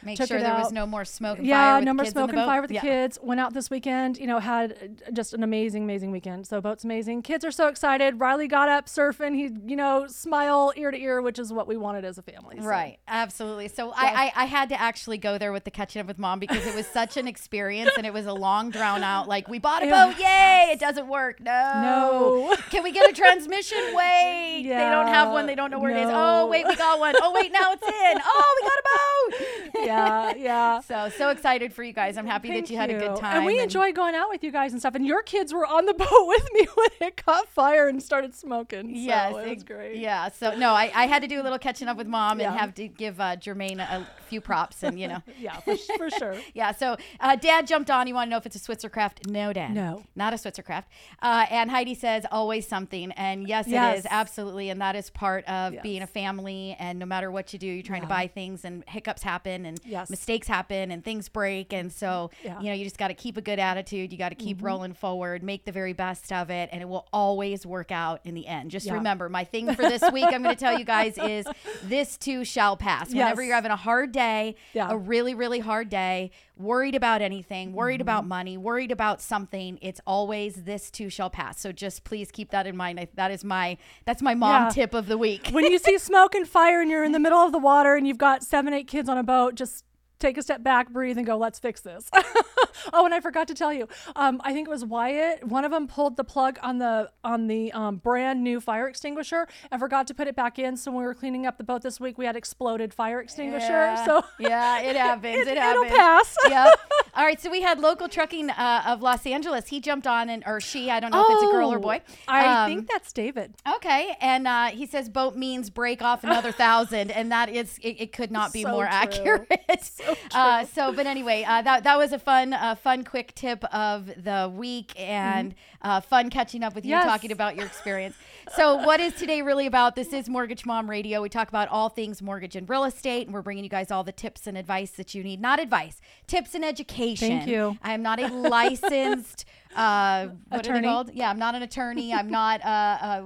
Make 0.02 0.16
Took 0.16 0.28
sure 0.28 0.40
there 0.40 0.54
was 0.54 0.72
no 0.72 0.86
more 0.86 1.04
smoke 1.04 1.38
and 1.38 1.46
Yeah, 1.46 1.56
fire 1.72 1.76
with 1.76 1.84
no 1.84 1.90
the 1.90 1.94
more 1.94 2.04
smoke 2.06 2.32
and 2.32 2.38
fire 2.44 2.60
with 2.60 2.68
the 2.68 2.74
Yeah. 2.76 2.80
kids. 2.80 3.18
Went 3.22 3.40
out 3.40 3.54
this 3.54 3.70
weekend. 3.70 4.18
You 4.18 4.26
know, 4.26 4.38
had 4.38 5.02
just 5.12 5.34
an 5.34 5.42
amazing, 5.42 5.84
amazing 5.84 6.10
weekend. 6.10 6.46
So 6.46 6.60
boat's 6.60 6.84
amazing. 6.84 7.22
Kids 7.22 7.44
are 7.44 7.50
so 7.50 7.68
excited. 7.68 8.20
Riley 8.20 8.48
got 8.48 8.68
up 8.68 8.86
surfing. 8.86 9.34
He, 9.34 9.50
you 9.66 9.76
know, 9.76 10.06
smile 10.08 10.72
ear 10.76 10.90
to 10.90 10.98
ear, 11.00 11.20
which 11.22 11.38
is 11.38 11.52
what 11.52 11.66
we 11.68 11.76
wanted 11.76 12.04
as 12.04 12.18
a 12.18 12.22
family. 12.22 12.56
so. 12.60 12.66
Right, 12.66 12.98
absolutely. 13.08 13.68
So 13.68 13.92
I, 13.92 14.32
I 14.36 14.42
I 14.42 14.44
had 14.46 14.68
to 14.70 14.80
actually 14.80 15.18
go 15.18 15.38
there 15.38 15.52
with 15.52 15.64
the 15.64 15.70
catching 15.70 16.00
up 16.00 16.06
with 16.06 16.18
mom 16.18 16.38
because 16.38 16.66
it 16.66 16.74
was 16.74 16.86
such 16.86 17.16
an 17.16 17.26
experience 17.28 17.92
and 17.96 18.06
it 18.06 18.12
was 18.12 18.26
a 18.26 18.32
long 18.32 18.70
drawn 18.70 19.02
out 19.02 19.28
like 19.28 19.48
we 19.48 19.58
bought 19.58 19.82
a 19.82 19.86
Yeah. 19.86 20.06
boat, 20.06 20.18
yay! 20.18 20.70
It 20.72 20.80
doesn't 20.80 21.08
work. 21.08 21.40
No, 21.40 21.52
No. 21.82 22.56
Can 22.70 22.82
we 22.82 22.92
get 22.92 23.08
a 23.08 23.12
transmission? 23.12 23.78
Wait, 23.94 24.62
they 24.64 24.88
don't 24.90 25.08
have 25.08 25.30
one. 25.32 25.46
They 25.46 25.54
don't 25.54 25.70
know 25.70 25.78
where 25.78 25.90
it 25.90 25.96
is. 25.98 26.10
Oh 26.12 26.46
wait, 26.48 26.66
we 26.66 26.74
got 26.76 26.98
one. 26.98 27.14
Oh 27.20 27.32
wait, 27.34 27.52
now 27.52 27.72
it's 27.72 27.82
in. 27.82 28.18
Oh, 28.28 28.58
we 28.60 28.68
got 28.68 28.78
a 28.78 28.86
boat. 28.92 29.35
Yeah, 29.74 30.34
yeah. 30.36 30.80
So 30.86 31.08
so 31.08 31.30
excited 31.30 31.72
for 31.72 31.82
you 31.82 31.92
guys. 31.92 32.16
I'm 32.16 32.26
happy 32.26 32.48
Thank 32.48 32.66
that 32.66 32.72
you 32.72 32.78
had 32.78 32.90
a 32.90 32.98
good 32.98 33.16
time. 33.16 33.38
And 33.38 33.46
we 33.46 33.60
enjoy 33.60 33.92
going 33.92 34.14
out 34.14 34.28
with 34.28 34.44
you 34.44 34.52
guys 34.52 34.72
and 34.72 34.80
stuff. 34.80 34.94
And 34.94 35.06
your 35.06 35.22
kids 35.22 35.52
were 35.52 35.66
on 35.66 35.86
the 35.86 35.94
boat 36.04 36.26
with 36.26 36.48
me 36.52 36.66
when 36.74 37.08
it 37.08 37.16
caught 37.16 37.48
fire 37.48 37.88
and 37.88 38.02
started 38.02 38.34
smoking. 38.34 38.88
So 38.94 39.00
Yes, 39.00 39.34
it 39.36 39.54
was 39.54 39.64
great. 39.64 39.96
Yeah. 39.98 40.28
So 40.28 40.56
no, 40.56 40.72
I, 40.72 40.90
I 40.94 41.06
had 41.06 41.22
to 41.22 41.28
do 41.28 41.40
a 41.40 41.44
little 41.44 41.58
catching 41.58 41.88
up 41.88 41.96
with 41.96 42.06
mom 42.06 42.40
and 42.40 42.54
have 42.54 42.74
to 42.74 42.88
give 42.88 43.20
uh, 43.20 43.36
Jermaine 43.36 43.80
a, 43.80 44.06
few 44.26 44.40
props 44.40 44.82
and 44.82 44.98
you 45.00 45.08
know. 45.08 45.22
Yeah, 45.38 45.60
for, 45.60 45.76
for 45.98 46.10
sure. 46.10 46.34
Yeah, 46.54 46.72
so 46.72 46.96
uh, 47.20 47.36
Dad 47.36 47.66
jumped 47.66 47.90
on. 47.90 48.06
You 48.06 48.14
want 48.14 48.28
to 48.28 48.30
know 48.30 48.36
if 48.38 48.46
it's 48.46 48.56
a 48.56 48.58
Switzercraft? 48.58 49.28
No, 49.28 49.52
Dad. 49.52 49.74
No. 49.74 50.02
Not 50.16 50.32
a 50.32 50.36
Switzercraft. 50.36 50.84
Uh, 51.20 51.46
and 51.50 51.70
Heidi 51.70 51.94
says, 51.94 52.24
always 52.32 52.66
something. 52.66 53.12
And 53.12 53.46
yes, 53.46 53.66
it 53.66 53.72
Yes. 53.72 54.00
is. 54.00 54.06
Absolutely. 54.10 54.70
And 54.70 54.80
that 54.80 54.96
is 54.96 55.10
part 55.10 55.44
of 55.44 55.74
Yes. 55.74 55.82
being 55.82 56.02
a 56.02 56.06
family. 56.06 56.74
And 56.78 56.98
no 56.98 57.06
matter 57.06 57.30
what 57.30 57.52
you 57.52 57.58
do, 57.58 57.66
you're 57.66 57.82
trying 57.82 58.00
to 58.00 58.08
buy 58.08 58.26
things 58.28 58.64
and 58.64 58.82
hiccups 58.88 59.22
happen 59.26 59.66
and 59.66 59.80
Yes. 59.84 60.08
mistakes 60.08 60.48
happen 60.48 60.90
and 60.90 61.04
things 61.04 61.28
break. 61.28 61.72
And 61.72 61.92
so, 61.92 62.30
Yeah. 62.42 62.52
Mm-hmm. 62.54 62.60
you 62.64 62.68
know, 62.70 62.74
you 62.76 62.84
just 62.84 62.98
got 62.98 63.08
to 63.08 63.14
keep 63.14 63.36
a 63.36 63.40
good 63.42 63.58
attitude. 63.58 64.12
You 64.12 64.18
got 64.18 64.30
to 64.30 64.34
keep 64.34 64.62
rolling 64.62 64.94
forward, 64.94 65.42
make 65.42 65.64
the 65.64 65.72
very 65.72 65.92
best 65.92 66.32
of 66.32 66.50
it. 66.50 66.68
And 66.72 66.80
it 66.80 66.88
will 66.88 67.06
always 67.12 67.66
work 67.66 67.90
out 67.92 68.20
in 68.24 68.34
the 68.34 68.46
end. 68.46 68.70
Just 68.70 68.86
Yeah. 68.86 68.94
remember, 68.94 69.28
my 69.28 69.44
thing 69.44 69.74
for 69.74 69.82
this 69.82 70.02
week, 70.12 70.24
I'm 70.26 70.42
going 70.42 70.54
to 70.54 70.60
tell 70.60 70.78
you 70.78 70.84
guys 70.84 71.18
is 71.18 71.46
this 71.84 72.16
too 72.16 72.44
shall 72.44 72.76
pass. 72.76 73.10
Whenever 73.10 73.42
you're 73.42 73.54
having 73.54 73.70
a 73.72 73.76
hard 73.76 74.12
day, 74.12 74.54
Yeah. 74.72 74.88
a 74.90 74.96
really, 74.96 75.34
really 75.34 75.58
hard 75.58 75.88
day, 75.90 76.30
worried 76.56 76.94
about 76.94 77.22
anything, 77.22 77.72
worried 77.72 77.94
Mm-hmm. 77.96 78.02
about 78.02 78.26
money, 78.26 78.56
worried 78.56 78.90
about 78.92 79.20
something, 79.22 79.78
it's 79.82 80.00
always 80.06 80.64
this 80.64 80.90
too 80.90 81.08
shall 81.10 81.30
pass. 81.30 81.60
So 81.60 81.72
just 81.72 82.04
please 82.04 82.30
keep 82.30 82.50
that 82.50 82.66
in 82.66 82.76
mind. 82.76 83.00
I, 83.00 83.08
that 83.14 83.30
is 83.30 83.42
my 83.44 83.78
that's 84.04 84.20
my 84.22 84.34
mom 84.34 84.64
Yeah. 84.64 84.68
tip 84.70 84.94
of 84.94 85.06
the 85.06 85.16
week. 85.18 85.48
when 85.52 85.64
you 85.64 85.78
see 85.78 85.96
smoke 86.10 86.34
and 86.34 86.46
fire 86.46 86.80
and 86.82 86.90
you're 86.90 87.04
in 87.04 87.12
the 87.12 87.18
middle 87.18 87.38
of 87.38 87.52
the 87.52 87.58
water 87.58 87.94
and 87.94 88.06
you've 88.06 88.18
got 88.18 88.42
seven, 88.42 88.74
eight 88.74 88.86
kids 88.88 89.08
on 89.08 89.16
a 89.16 89.22
boat, 89.22 89.54
just 89.54 89.84
take 90.18 90.38
a 90.38 90.42
step 90.42 90.62
back, 90.62 90.90
breathe, 90.90 91.16
and 91.18 91.26
go, 91.26 91.36
let's 91.36 91.58
fix 91.58 91.80
this. 91.80 92.08
oh, 92.92 93.04
and 93.04 93.14
I 93.14 93.20
forgot 93.20 93.48
to 93.48 93.54
tell 93.54 93.72
you, 93.72 93.88
um, 94.14 94.40
I 94.44 94.52
think 94.52 94.68
it 94.68 94.70
was 94.70 94.84
Wyatt. 94.84 95.44
One 95.46 95.64
of 95.64 95.70
them 95.70 95.86
pulled 95.86 96.16
the 96.16 96.24
plug 96.24 96.58
on 96.62 96.78
the 96.78 97.10
on 97.24 97.46
the 97.48 97.72
um, 97.72 97.96
brand 97.96 98.42
new 98.42 98.60
fire 98.60 98.88
extinguisher 98.88 99.46
and 99.70 99.80
forgot 99.80 100.06
to 100.08 100.14
put 100.14 100.28
it 100.28 100.36
back 100.36 100.58
in. 100.58 100.76
So 100.76 100.90
when 100.90 101.00
we 101.00 101.06
were 101.06 101.14
cleaning 101.14 101.46
up 101.46 101.58
the 101.58 101.64
boat 101.64 101.82
this 101.82 101.98
week, 102.00 102.18
we 102.18 102.26
had 102.26 102.36
exploded 102.36 102.92
fire 102.94 103.20
extinguisher. 103.20 103.66
Yeah. 103.68 104.04
So 104.06 104.22
yeah, 104.38 104.80
it 104.80 104.96
happens. 105.06 105.36
It, 105.46 105.48
It- 105.48 105.58
happens. 105.58 105.86
it'll 105.86 105.96
pass. 105.98 106.36
yep. 106.48 106.78
All 107.14 107.24
right. 107.24 107.40
So 107.40 107.50
we 107.50 107.62
had 107.62 107.78
local 107.80 108.08
trucking 108.08 108.50
uh, 108.50 108.82
of 108.86 109.02
Los 109.02 109.26
Angeles. 109.26 109.66
He 109.68 109.80
jumped 109.80 110.06
on 110.06 110.28
and 110.28 110.42
or 110.46 110.60
she. 110.60 110.90
I 110.90 111.00
don't 111.00 111.10
know 111.12 111.24
if 111.24 111.30
it's 111.30 111.42
a 111.44 111.52
girl 111.52 111.72
or 111.72 111.76
Oh, 111.76 111.80
boy. 111.80 112.00
I 112.28 112.64
Um, 112.64 112.70
think 112.70 112.88
that's 112.90 113.12
David. 113.12 113.54
Okay, 113.76 114.16
and 114.20 114.46
uh, 114.46 114.66
he 114.66 114.86
says 114.86 115.08
boat 115.08 115.36
means 115.36 115.70
break 115.70 116.00
off 116.02 116.24
another 116.24 116.52
thousand, 116.52 117.10
and 117.10 117.32
that 117.32 117.48
is 117.48 117.78
it, 117.82 117.96
it 118.00 118.12
could 118.12 118.30
not 118.30 118.52
be 118.52 118.62
So 118.62 118.70
more 118.70 118.84
true. 118.84 118.92
accurate. 118.92 119.90
So, 120.32 120.38
uh, 120.38 120.64
so 120.66 120.92
but 120.92 121.06
anyway, 121.06 121.44
uh, 121.46 121.62
that 121.62 121.84
that 121.84 121.96
was 121.98 122.12
a 122.12 122.18
fun, 122.18 122.52
uh, 122.52 122.74
fun, 122.74 123.04
quick 123.04 123.34
tip 123.34 123.64
of 123.72 124.06
the 124.22 124.52
week, 124.54 124.92
and 124.98 125.54
uh, 125.82 126.00
fun 126.00 126.30
catching 126.30 126.62
up 126.62 126.74
with 126.74 126.84
you, 126.84 126.90
Yes. 126.90 127.04
talking 127.06 127.32
about 127.32 127.56
your 127.56 127.64
experience. 127.66 128.14
so, 128.56 128.76
what 128.76 129.00
is 129.00 129.14
today 129.14 129.42
really 129.42 129.66
about? 129.66 129.94
This 129.96 130.12
is 130.12 130.28
Mortgage 130.28 130.66
Mom 130.66 130.88
Radio. 130.90 131.22
We 131.22 131.28
talk 131.28 131.48
about 131.48 131.68
all 131.68 131.88
things 131.88 132.20
mortgage 132.22 132.54
and 132.56 132.68
real 132.68 132.84
estate, 132.84 133.26
and 133.26 133.34
we're 133.34 133.42
bringing 133.42 133.64
you 133.64 133.70
guys 133.70 133.90
all 133.90 134.04
the 134.04 134.12
tips 134.12 134.46
and 134.46 134.56
advice 134.58 134.90
that 134.92 135.14
you 135.14 135.22
need. 135.22 135.40
Not 135.40 135.58
advice, 135.60 136.00
tips 136.26 136.54
and 136.54 136.64
education. 136.64 137.28
Thank 137.28 137.48
you. 137.48 137.78
I 137.82 137.92
am 137.94 138.02
not 138.02 138.20
a 138.20 138.26
licensed. 138.32 139.44
Uh, 139.74 140.28
what 140.48 140.60
are 140.60 140.62
they 140.62 140.68
Attorney. 140.70 140.86
called? 140.88 141.10
Yeah, 141.14 141.30
I'm 141.30 141.38
not 141.38 141.54
an 141.54 141.62
attorney. 141.62 142.12
I'm 142.12 142.30
not 142.30 142.64
uh, 142.64 142.68
uh, 142.68 143.22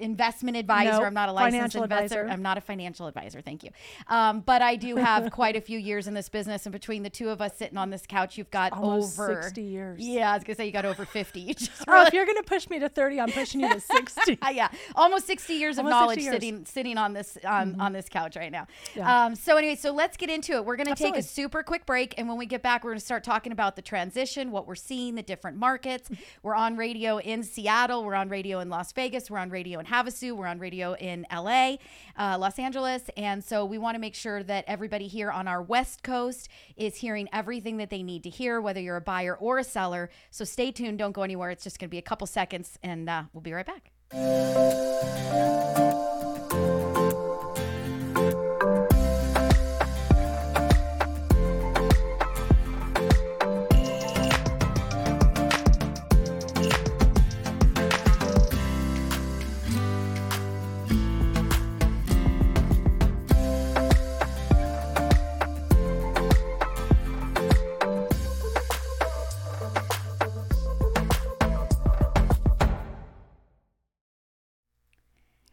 investment 0.00 0.56
advisor. 0.56 0.92
Nope. 0.92 1.02
I'm 1.02 1.14
not 1.14 1.28
a 1.28 1.32
licensed 1.32 1.54
Financial 1.56 1.82
investor. 1.84 2.20
advisor. 2.20 2.32
I'm 2.32 2.42
not 2.42 2.58
a 2.58 2.60
financial 2.60 3.06
advisor. 3.06 3.40
Thank 3.40 3.62
you. 3.64 3.70
Um, 4.08 4.40
but 4.40 4.62
I 4.62 4.76
do 4.76 4.96
have 4.96 5.30
quite 5.32 5.56
a 5.56 5.60
few 5.60 5.78
years 5.78 6.06
in 6.06 6.14
this 6.14 6.28
business, 6.28 6.66
and 6.66 6.72
between 6.72 7.02
the 7.02 7.10
two 7.10 7.28
of 7.28 7.40
us 7.40 7.56
sitting 7.56 7.78
on 7.78 7.90
this 7.90 8.06
couch, 8.06 8.36
you've 8.38 8.50
got 8.50 8.72
Almost 8.72 9.18
over 9.18 9.42
60 9.42 9.62
years. 9.62 10.00
Yeah, 10.00 10.32
I 10.32 10.34
was 10.34 10.44
gonna 10.44 10.56
say 10.56 10.66
you 10.66 10.72
got 10.72 10.84
over 10.84 11.04
50. 11.04 11.40
You 11.40 11.54
just 11.54 11.70
Oh, 11.86 11.92
really- 11.92 12.06
if 12.08 12.12
you're 12.14 12.26
gonna 12.26 12.42
push 12.42 12.68
me 12.70 12.78
to 12.78 12.88
30, 12.88 13.20
I'm 13.20 13.30
pushing 13.30 13.60
you 13.60 13.72
to 13.72 13.80
60. 13.80 14.38
Ah, 14.42 14.50
yeah, 14.50 14.68
almost 14.94 15.26
60 15.26 15.54
years 15.54 15.78
of 15.78 15.86
Almost 15.86 15.92
60 15.92 16.00
knowledge 16.00 16.18
years. 16.18 16.34
Mm-hmm. 16.34 16.64
sitting 16.64 16.66
sitting 16.66 16.98
on 16.98 17.12
this 17.12 17.38
on, 17.46 17.80
on 17.80 17.92
this 17.92 18.08
couch 18.08 18.36
right 18.36 18.50
now. 18.52 18.66
Yeah. 18.94 19.24
Um, 19.26 19.34
so 19.34 19.56
anyway, 19.56 19.76
so 19.76 19.92
let's 19.92 20.16
get 20.16 20.30
into 20.30 20.52
it. 20.54 20.64
We're 20.64 20.76
going 20.76 20.86
to 20.88 20.94
take 20.94 21.16
a 21.16 21.22
super 21.22 21.62
quick 21.62 21.86
break, 21.86 22.14
and 22.18 22.28
when 22.28 22.38
we 22.38 22.46
get 22.46 22.62
back, 22.62 22.84
we're 22.84 22.90
going 22.90 22.98
to 22.98 23.04
start 23.04 23.22
talking 23.24 23.52
about 23.52 23.76
the 23.76 23.82
transition, 23.82 24.50
what 24.50 24.66
we're 24.66 24.74
seeing, 24.74 25.14
the 25.14 25.22
different 25.22 25.56
markets. 25.56 26.08
Mm-hmm. 26.08 26.22
We're 26.42 26.54
on 26.54 26.76
radio 26.76 27.18
in 27.18 27.42
Seattle. 27.42 28.04
We're 28.04 28.14
on 28.14 28.28
radio 28.28 28.60
in 28.60 28.68
Las 28.68 28.92
Vegas. 28.92 29.30
We're 29.30 29.38
on 29.38 29.50
radio 29.50 29.78
in 29.78 29.86
Havasu. 29.90 30.36
We're 30.36 30.46
on 30.46 30.58
radio 30.58 30.94
in 30.94 31.26
LA, 31.32 31.76
uh, 32.18 32.38
Los 32.38 32.58
Angeles, 32.58 33.10
and 33.16 33.42
so 33.44 33.64
we 33.64 33.78
want 33.78 33.96
to 33.96 34.00
make 34.00 34.14
sure 34.14 34.42
that 34.42 34.64
everybody 34.68 35.08
here 35.08 35.30
on 35.30 35.48
our 35.48 35.62
West 35.62 36.02
Coast 36.02 36.48
is 36.76 36.96
hearing 36.96 37.28
everything 37.32 37.78
that 37.78 37.90
they 37.90 38.02
need 38.02 38.22
to 38.22 38.30
hear, 38.30 38.60
whether 38.60 38.80
you're 38.80 38.96
a 38.96 39.00
buyer 39.00 39.36
or 39.36 39.58
a 39.58 39.64
seller. 39.64 40.10
So 40.30 40.44
stay 40.44 40.70
tuned. 40.70 40.98
Don't 40.98 41.12
go 41.12 41.22
anywhere. 41.22 41.50
It's 41.50 41.64
just 41.64 41.78
going 41.78 41.88
to 41.88 41.90
be 41.90 41.98
a 41.98 42.02
couple 42.02 42.26
seconds, 42.26 42.78
and 42.82 43.08
uh, 43.08 43.24
we'll 43.32 43.42
be 43.42 43.52
right 43.52 43.66
back. 43.66 43.90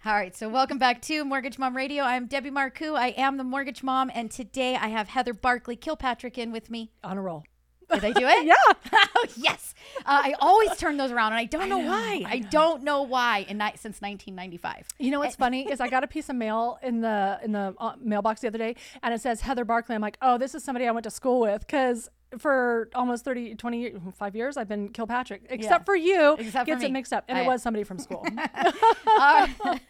All 0.07 0.13
right, 0.13 0.33
so 0.33 0.47
welcome 0.47 0.77
back 0.77 1.01
to 1.01 1.25
Mortgage 1.25 1.59
Mom 1.59 1.75
Radio. 1.75 2.01
I'm 2.01 2.27
Debbie 2.27 2.49
Marcoux. 2.49 2.95
I 2.95 3.09
am 3.17 3.35
the 3.35 3.43
Mortgage 3.43 3.83
Mom, 3.83 4.09
and 4.15 4.31
today 4.31 4.77
I 4.77 4.87
have 4.87 5.09
Heather 5.09 5.33
Barkley 5.33 5.75
Kilpatrick 5.75 6.37
in 6.37 6.53
with 6.53 6.69
me. 6.69 6.93
On 7.03 7.17
a 7.17 7.21
roll. 7.21 7.43
Did 7.91 8.05
I 8.05 8.11
do 8.13 8.25
it? 8.25 8.45
Yeah. 8.45 8.53
oh, 9.17 9.25
yes. 9.35 9.73
Uh, 10.05 10.21
I 10.23 10.35
always 10.39 10.77
turn 10.77 10.95
those 10.95 11.11
around, 11.11 11.33
and 11.33 11.39
I 11.39 11.43
don't 11.43 11.67
know, 11.67 11.79
why. 11.79 12.23
I, 12.25 12.39
don't 12.39 12.83
know 12.83 13.01
why. 13.01 13.45
And 13.49 13.57
not 13.57 13.73
since 13.79 13.99
1995. 13.99 14.87
You 14.97 15.11
know 15.11 15.19
what's 15.19 15.35
funny 15.35 15.67
is 15.71 15.81
I 15.81 15.89
got 15.89 16.05
a 16.05 16.07
piece 16.07 16.29
of 16.29 16.37
mail 16.37 16.79
in 16.81 17.01
the 17.01 17.39
in 17.43 17.51
the 17.51 17.75
uh, 17.77 17.95
mailbox 17.99 18.39
the 18.39 18.47
other 18.47 18.57
day, 18.57 18.77
and 19.03 19.13
it 19.13 19.19
says 19.19 19.41
Heather 19.41 19.65
Barkley. 19.65 19.93
I'm 19.95 20.01
like, 20.01 20.17
oh, 20.21 20.37
this 20.37 20.55
is 20.55 20.63
somebody 20.63 20.87
I 20.87 20.91
went 20.91 21.03
to 21.03 21.11
school 21.11 21.41
with 21.41 21.67
because 21.67 22.09
for 22.37 22.89
almost 22.93 23.23
30, 23.25 23.55
20, 23.55 23.79
years, 23.79 24.01
five 24.17 24.35
years, 24.35 24.57
I've 24.57 24.67
been 24.67 24.89
Kilpatrick. 24.89 25.43
Except 25.49 25.85
for 25.85 25.95
you, 25.95 26.35
Except 26.39 26.65
for 26.65 26.65
gets 26.65 26.81
me. 26.81 26.87
it 26.87 26.91
mixed 26.91 27.13
up, 27.13 27.25
and 27.27 27.37
I- 27.37 27.41
it 27.41 27.47
was 27.47 27.61
somebody 27.61 27.83
from 27.83 27.99
school. 27.99 28.25
All 28.57 29.17
right. 29.17 29.49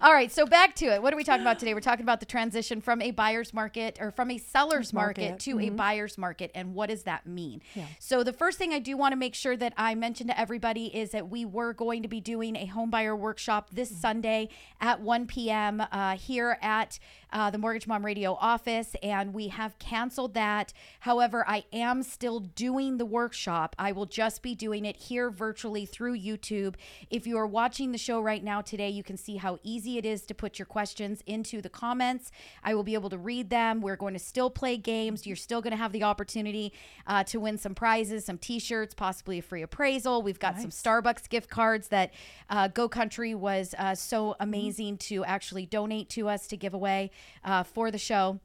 All 0.00 0.12
right, 0.12 0.32
so 0.32 0.46
back 0.46 0.74
to 0.76 0.86
it. 0.86 1.02
What 1.02 1.12
are 1.12 1.16
we 1.16 1.24
talking 1.24 1.42
about 1.42 1.58
today? 1.58 1.74
We're 1.74 1.80
talking 1.80 2.02
about 2.02 2.20
the 2.20 2.26
transition 2.26 2.80
from 2.80 3.02
a 3.02 3.10
buyer's 3.10 3.52
market 3.52 3.98
or 4.00 4.10
from 4.10 4.30
a 4.30 4.38
seller's 4.38 4.92
market, 4.94 5.22
market. 5.22 5.40
to 5.40 5.60
a 5.60 5.68
buyer's 5.68 6.16
market 6.16 6.50
and 6.54 6.74
what 6.74 6.88
does 6.88 7.02
that 7.02 7.26
mean? 7.26 7.60
So 7.98 8.22
the 8.24 8.32
first 8.32 8.56
thing 8.56 8.72
I 8.72 8.78
do 8.78 8.96
want 8.96 9.12
to 9.12 9.16
make 9.16 9.34
sure 9.34 9.54
that 9.56 9.74
I 9.76 9.94
mention 9.94 10.28
to 10.28 10.38
everybody 10.40 10.86
is 10.86 11.10
that 11.10 11.28
we 11.28 11.44
were 11.44 11.74
going 11.74 12.02
to 12.02 12.08
be 12.08 12.20
doing 12.22 12.56
a 12.56 12.64
home 12.66 12.88
buyer 12.90 13.14
workshop 13.14 13.68
this 13.70 13.94
Sunday 13.94 14.48
at 14.80 15.02
1 15.02 15.26
p.m. 15.26 15.82
Uh, 15.92 16.16
here 16.16 16.56
at 16.62 16.98
uh, 17.32 17.50
the 17.50 17.58
Mortgage 17.58 17.86
Mom 17.86 18.04
Radio 18.04 18.34
office, 18.40 18.94
and 19.02 19.34
we 19.34 19.48
have 19.48 19.78
canceled 19.78 20.34
that. 20.34 20.72
However, 21.00 21.44
I 21.46 21.64
am 21.72 22.02
still 22.02 22.40
doing 22.40 22.98
the 22.98 23.06
workshop. 23.06 23.74
I 23.78 23.92
will 23.92 24.06
just 24.06 24.42
be 24.42 24.54
doing 24.54 24.84
it 24.84 24.96
here 24.96 25.30
virtually 25.30 25.86
through 25.86 26.18
YouTube. 26.18 26.76
If 27.10 27.26
you 27.26 27.36
are 27.38 27.46
watching 27.46 27.92
the 27.92 27.98
show 27.98 28.20
right 28.20 28.42
now 28.42 28.60
today, 28.60 28.90
you 28.90 29.02
can 29.02 29.16
see 29.16 29.36
how 29.36 29.58
easy 29.62 29.98
it 29.98 30.06
is 30.06 30.22
to 30.26 30.34
put 30.34 30.58
your 30.58 30.66
questions 30.66 31.22
into 31.26 31.60
the 31.60 31.68
comments. 31.68 32.30
I 32.62 32.74
will 32.74 32.84
be 32.84 32.94
able 32.94 33.10
to 33.10 33.18
read 33.18 33.50
them. 33.50 33.80
We're 33.80 33.96
going 33.96 34.14
to 34.14 34.20
still 34.20 34.50
play 34.50 34.76
games. 34.76 35.26
You're 35.26 35.36
still 35.36 35.60
going 35.60 35.72
to 35.72 35.76
have 35.76 35.92
the 35.92 36.04
opportunity 36.04 36.72
uh, 37.06 37.24
to 37.24 37.40
win 37.40 37.58
some 37.58 37.74
prizes, 37.74 38.24
some 38.24 38.38
t 38.38 38.58
shirts, 38.58 38.94
possibly 38.94 39.38
a 39.38 39.42
free 39.42 39.62
appraisal. 39.62 40.22
We've 40.22 40.38
got 40.38 40.58
some 40.58 40.70
Starbucks 40.70 41.28
gift 41.28 41.50
cards 41.50 41.88
that 41.88 42.12
uh, 42.48 42.68
Go 42.68 42.88
Country 42.88 43.34
was 43.34 43.74
uh, 43.78 43.94
so 43.94 44.36
amazing 44.40 44.98
to 44.98 45.24
actually 45.24 45.66
donate 45.66 46.08
to 46.10 46.28
us 46.28 46.46
to 46.48 46.56
give 46.56 46.74
away 46.74 47.10
uh, 47.44 47.62
for 47.62 47.90
the 47.90 47.98
show 47.98 48.40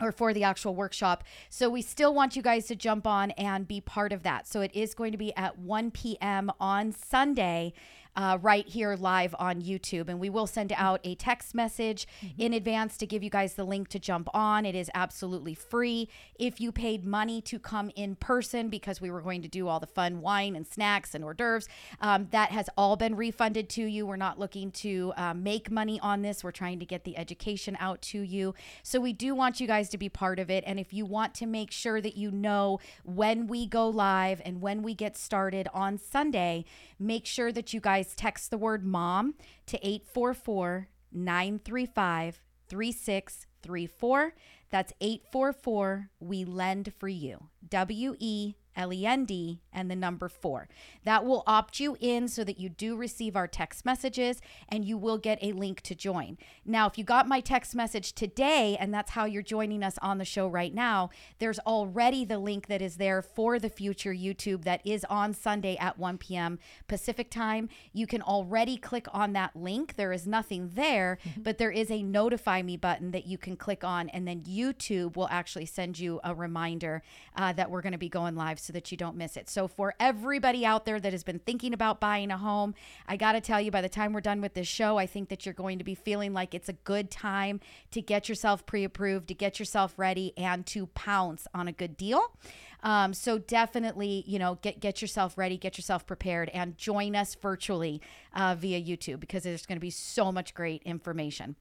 or 0.00 0.12
for 0.12 0.34
the 0.34 0.42
actual 0.42 0.74
workshop. 0.74 1.22
So 1.48 1.70
we 1.70 1.80
still 1.80 2.12
want 2.12 2.34
you 2.34 2.42
guys 2.42 2.66
to 2.66 2.76
jump 2.76 3.06
on 3.06 3.30
and 3.32 3.68
be 3.68 3.80
part 3.80 4.12
of 4.12 4.22
that. 4.24 4.46
So 4.46 4.60
it 4.60 4.72
is 4.74 4.94
going 4.94 5.12
to 5.12 5.18
be 5.18 5.34
at 5.36 5.58
1 5.58 5.90
p.m. 5.92 6.50
on 6.58 6.92
Sunday. 6.92 7.72
Uh, 8.14 8.36
right 8.42 8.68
here 8.68 8.94
live 8.94 9.34
on 9.38 9.62
YouTube. 9.62 10.08
And 10.08 10.20
we 10.20 10.28
will 10.28 10.46
send 10.46 10.70
out 10.76 11.00
a 11.02 11.14
text 11.14 11.54
message 11.54 12.06
in 12.36 12.52
advance 12.52 12.98
to 12.98 13.06
give 13.06 13.22
you 13.22 13.30
guys 13.30 13.54
the 13.54 13.64
link 13.64 13.88
to 13.88 13.98
jump 13.98 14.28
on. 14.34 14.66
It 14.66 14.74
is 14.74 14.90
absolutely 14.94 15.54
free. 15.54 16.10
If 16.38 16.60
you 16.60 16.72
paid 16.72 17.06
money 17.06 17.40
to 17.42 17.58
come 17.58 17.90
in 17.96 18.16
person 18.16 18.68
because 18.68 19.00
we 19.00 19.10
were 19.10 19.22
going 19.22 19.40
to 19.42 19.48
do 19.48 19.66
all 19.66 19.80
the 19.80 19.86
fun 19.86 20.20
wine 20.20 20.54
and 20.54 20.66
snacks 20.66 21.14
and 21.14 21.24
hors 21.24 21.34
d'oeuvres, 21.34 21.68
um, 22.02 22.28
that 22.32 22.50
has 22.50 22.68
all 22.76 22.96
been 22.96 23.16
refunded 23.16 23.70
to 23.70 23.84
you. 23.84 24.04
We're 24.04 24.16
not 24.16 24.38
looking 24.38 24.72
to 24.72 25.14
uh, 25.16 25.32
make 25.32 25.70
money 25.70 25.98
on 26.00 26.20
this. 26.20 26.44
We're 26.44 26.50
trying 26.50 26.80
to 26.80 26.86
get 26.86 27.04
the 27.04 27.16
education 27.16 27.78
out 27.80 28.02
to 28.02 28.20
you. 28.20 28.54
So 28.82 29.00
we 29.00 29.14
do 29.14 29.34
want 29.34 29.58
you 29.58 29.66
guys 29.66 29.88
to 29.88 29.96
be 29.96 30.10
part 30.10 30.38
of 30.38 30.50
it. 30.50 30.64
And 30.66 30.78
if 30.78 30.92
you 30.92 31.06
want 31.06 31.34
to 31.36 31.46
make 31.46 31.70
sure 31.70 32.00
that 32.02 32.16
you 32.16 32.30
know 32.30 32.78
when 33.04 33.46
we 33.46 33.66
go 33.66 33.88
live 33.88 34.42
and 34.44 34.60
when 34.60 34.82
we 34.82 34.94
get 34.94 35.16
started 35.16 35.66
on 35.72 35.96
Sunday, 35.96 36.66
make 36.98 37.24
sure 37.24 37.50
that 37.52 37.72
you 37.72 37.80
guys 37.80 38.01
text 38.04 38.50
the 38.50 38.58
word 38.58 38.84
mom 38.84 39.34
to 39.66 39.76
844 39.78 40.88
935 41.12 42.40
3634. 42.68 44.34
That's 44.70 44.92
844 45.00 46.10
We 46.20 46.44
Lend 46.44 46.92
for 46.98 47.08
You. 47.08 47.48
W 47.68 48.16
E 48.18 48.54
L 48.76 48.92
E 48.92 49.06
N 49.06 49.24
D 49.24 49.60
and 49.72 49.90
the 49.90 49.96
number 49.96 50.28
four. 50.28 50.68
That 51.04 51.24
will 51.24 51.42
opt 51.46 51.80
you 51.80 51.96
in 52.00 52.28
so 52.28 52.44
that 52.44 52.58
you 52.58 52.68
do 52.68 52.96
receive 52.96 53.36
our 53.36 53.46
text 53.46 53.84
messages 53.84 54.40
and 54.68 54.84
you 54.84 54.96
will 54.96 55.18
get 55.18 55.38
a 55.42 55.52
link 55.52 55.80
to 55.82 55.94
join. 55.94 56.38
Now, 56.64 56.86
if 56.86 56.98
you 56.98 57.04
got 57.04 57.28
my 57.28 57.40
text 57.40 57.74
message 57.74 58.12
today 58.12 58.76
and 58.78 58.92
that's 58.92 59.12
how 59.12 59.24
you're 59.24 59.42
joining 59.42 59.82
us 59.82 59.98
on 60.00 60.18
the 60.18 60.24
show 60.24 60.46
right 60.48 60.74
now, 60.74 61.10
there's 61.38 61.58
already 61.60 62.24
the 62.24 62.38
link 62.38 62.66
that 62.66 62.82
is 62.82 62.96
there 62.96 63.22
for 63.22 63.58
the 63.58 63.68
future 63.68 64.12
YouTube 64.12 64.64
that 64.64 64.80
is 64.84 65.04
on 65.08 65.32
Sunday 65.32 65.76
at 65.76 65.98
1 65.98 66.18
p.m. 66.18 66.58
Pacific 66.88 67.30
time. 67.30 67.68
You 67.92 68.06
can 68.06 68.22
already 68.22 68.76
click 68.76 69.06
on 69.12 69.32
that 69.34 69.54
link. 69.54 69.96
There 69.96 70.12
is 70.12 70.26
nothing 70.26 70.70
there, 70.74 71.18
but 71.36 71.58
there 71.58 71.70
is 71.70 71.90
a 71.90 72.02
notify 72.02 72.62
me 72.62 72.76
button 72.76 73.10
that 73.12 73.26
you 73.26 73.38
can 73.38 73.56
click 73.56 73.84
on, 73.84 74.08
and 74.10 74.26
then 74.26 74.42
YouTube 74.42 75.16
will 75.16 75.28
actually 75.30 75.66
send 75.66 75.98
you 75.98 76.20
a 76.24 76.34
reminder 76.34 77.02
uh, 77.36 77.52
that 77.52 77.70
we're 77.70 77.82
going 77.82 77.92
to 77.92 77.98
be 77.98 78.08
going 78.08 78.34
live 78.34 78.58
so 78.62 78.72
that 78.72 78.90
you 78.90 78.96
don't 78.96 79.16
miss 79.16 79.36
it. 79.36 79.48
So, 79.48 79.68
for 79.68 79.94
everybody 79.98 80.64
out 80.64 80.84
there 80.84 81.00
that 81.00 81.12
has 81.12 81.24
been 81.24 81.38
thinking 81.40 81.74
about 81.74 82.00
buying 82.00 82.30
a 82.30 82.38
home, 82.38 82.74
I 83.06 83.16
got 83.16 83.32
to 83.32 83.40
tell 83.40 83.60
you, 83.60 83.70
by 83.70 83.80
the 83.80 83.88
time 83.88 84.12
we're 84.12 84.20
done 84.20 84.40
with 84.40 84.54
this 84.54 84.68
show, 84.68 84.98
I 84.98 85.06
think 85.06 85.28
that 85.28 85.44
you're 85.44 85.52
going 85.52 85.78
to 85.78 85.84
be 85.84 85.94
feeling 85.94 86.32
like 86.32 86.54
it's 86.54 86.68
a 86.68 86.74
good 86.74 87.10
time 87.10 87.60
to 87.90 88.00
get 88.00 88.28
yourself 88.28 88.64
pre 88.66 88.84
approved, 88.84 89.28
to 89.28 89.34
get 89.34 89.58
yourself 89.58 89.98
ready, 89.98 90.32
and 90.36 90.64
to 90.66 90.86
pounce 90.86 91.46
on 91.54 91.68
a 91.68 91.72
good 91.72 91.96
deal. 91.96 92.36
Um, 92.82 93.14
so 93.14 93.38
definitely, 93.38 94.24
you 94.26 94.38
know, 94.38 94.58
get 94.62 94.80
get 94.80 95.00
yourself 95.00 95.38
ready, 95.38 95.56
get 95.56 95.78
yourself 95.78 96.06
prepared, 96.06 96.48
and 96.50 96.76
join 96.76 97.14
us 97.14 97.34
virtually 97.34 98.00
uh, 98.34 98.56
via 98.58 98.80
YouTube 98.80 99.20
because 99.20 99.44
there's 99.44 99.66
going 99.66 99.76
to 99.76 99.80
be 99.80 99.90
so 99.90 100.32
much 100.32 100.54
great 100.54 100.82
information. 100.84 101.56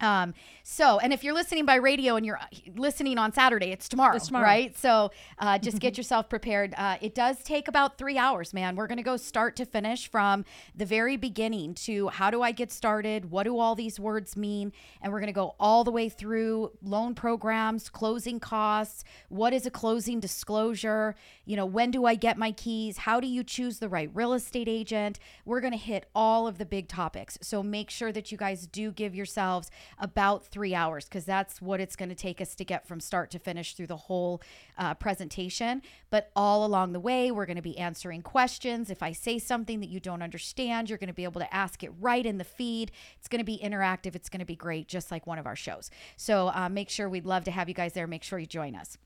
Um, 0.00 0.34
so, 0.62 0.98
and 0.98 1.12
if 1.12 1.24
you're 1.24 1.34
listening 1.34 1.64
by 1.66 1.76
radio 1.76 2.16
and 2.16 2.24
you're 2.24 2.38
uh, 2.38 2.46
listening 2.76 3.18
on 3.18 3.32
Saturday, 3.32 3.72
it's 3.72 3.88
tomorrow, 3.88 4.16
It's 4.16 4.28
tomorrow. 4.28 4.44
right? 4.44 4.76
So, 4.78 5.10
uh, 5.38 5.58
just 5.58 5.78
get 5.80 5.96
yourself 5.96 6.28
prepared. 6.28 6.74
Uh, 6.76 6.96
it 7.00 7.14
does 7.14 7.42
take 7.42 7.68
about 7.68 7.98
three 7.98 8.16
hours, 8.16 8.54
man. 8.54 8.76
We're 8.76 8.86
going 8.86 8.98
to 8.98 9.02
go 9.02 9.16
start 9.16 9.56
to 9.56 9.64
finish 9.64 10.08
from 10.10 10.44
the 10.74 10.86
very 10.86 11.16
beginning 11.16 11.74
to 11.74 12.08
how 12.08 12.30
do 12.30 12.42
I 12.42 12.52
get 12.52 12.70
started? 12.72 13.30
What 13.30 13.44
do 13.44 13.58
all 13.58 13.74
these 13.74 13.98
words 13.98 14.36
mean? 14.36 14.72
And 15.02 15.12
we're 15.12 15.20
going 15.20 15.26
to 15.28 15.32
go 15.32 15.54
all 15.58 15.84
the 15.84 15.90
way 15.90 16.08
through 16.08 16.72
loan 16.82 17.14
programs, 17.14 17.88
closing 17.88 18.40
costs. 18.40 19.04
What 19.28 19.52
is 19.52 19.66
a 19.66 19.70
closing 19.70 20.20
disclosure? 20.20 21.14
You 21.44 21.56
know, 21.56 21.66
when 21.66 21.90
do 21.90 22.04
I 22.06 22.14
get 22.14 22.38
my 22.38 22.52
keys? 22.52 22.98
How 22.98 23.20
do 23.20 23.26
you 23.26 23.42
choose 23.44 23.78
the 23.78 23.88
right 23.88 24.10
real 24.14 24.32
estate 24.34 24.68
agent? 24.68 25.18
We're 25.44 25.60
going 25.60 25.72
to 25.72 25.78
hit 25.78 26.06
all 26.14 26.46
of 26.46 26.58
the 26.58 26.66
big 26.66 26.88
topics. 26.88 27.38
So 27.42 27.62
make 27.62 27.90
sure 27.90 28.12
that 28.12 28.30
you 28.30 28.38
guys 28.38 28.66
do 28.66 28.92
give 28.92 29.14
yourselves 29.14 29.70
about 29.98 30.46
three 30.46 30.74
hours 30.74 31.04
because 31.04 31.24
that's 31.24 31.60
what 31.60 31.80
it's 31.80 31.96
going 31.96 32.08
to 32.08 32.14
take 32.14 32.40
us 32.40 32.54
to 32.56 32.64
get 32.64 32.86
from 32.86 33.00
start 33.00 33.30
to 33.32 33.38
finish 33.38 33.74
through 33.74 33.86
the 33.88 33.96
whole 33.96 34.40
uh, 34.78 34.94
presentation. 34.94 35.82
But 36.10 36.30
all 36.34 36.64
along 36.64 36.92
the 36.92 37.00
way, 37.00 37.30
we're 37.30 37.46
going 37.46 37.56
to 37.56 37.62
be 37.62 37.76
answering 37.78 38.22
questions. 38.22 38.90
If 38.90 39.02
I 39.02 39.12
say 39.12 39.38
something 39.38 39.80
that 39.80 39.88
you 39.88 40.00
don't 40.00 40.22
understand, 40.22 40.88
you're 40.88 40.98
going 40.98 41.08
to 41.08 41.14
be 41.14 41.24
able 41.24 41.40
to 41.40 41.54
ask 41.54 41.82
it 41.82 41.90
right 42.00 42.24
in 42.24 42.38
the 42.38 42.44
feed. 42.44 42.92
It's 43.18 43.28
going 43.28 43.40
to 43.40 43.44
be 43.44 43.58
interactive. 43.58 44.14
It's 44.14 44.28
going 44.28 44.40
to 44.40 44.46
be 44.46 44.56
great, 44.56 44.88
just 44.88 45.10
like 45.10 45.26
one 45.26 45.38
of 45.38 45.46
our 45.46 45.56
shows. 45.56 45.90
So 46.16 46.48
uh, 46.54 46.68
make 46.68 46.90
sure 46.90 47.08
we'd 47.08 47.26
love 47.26 47.44
to 47.44 47.50
have 47.50 47.68
you 47.68 47.74
guys 47.74 47.92
there. 47.92 48.06
Make 48.06 48.22
sure 48.22 48.38
you 48.38 48.46
join 48.46 48.74
us. 48.74 48.96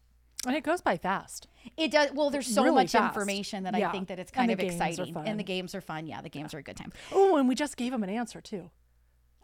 And 0.47 0.55
it 0.55 0.63
goes 0.63 0.83
by 0.83 0.99
fast. 0.99 1.49
It 1.79 1.91
does. 1.91 2.11
Well, 2.13 2.29
there's 2.29 2.47
so 2.47 2.63
Really 2.65 2.75
much 2.75 2.93
fast. 2.93 3.17
information 3.17 3.63
that 3.65 3.79
Yeah. 3.79 3.89
I 3.89 3.93
think 3.93 4.09
that 4.09 4.19
it's 4.19 4.31
kind 4.31 4.51
of 4.51 4.61
exciting, 4.61 5.17
and 5.17 5.41
the 5.41 5.45
games 5.45 5.75
are 5.75 5.81
fun. 5.81 6.07
Yeah, 6.07 6.21
the 6.21 6.29
games 6.29 6.53
are 6.53 6.59
a 6.59 6.63
good 6.63 6.77
time. 6.77 6.93
Oh, 7.13 7.37
and 7.37 7.49
we 7.49 7.55
just 7.55 7.79
gave 7.79 7.95
him 7.95 8.03
an 8.03 8.11
answer 8.11 8.43
too. 8.43 8.71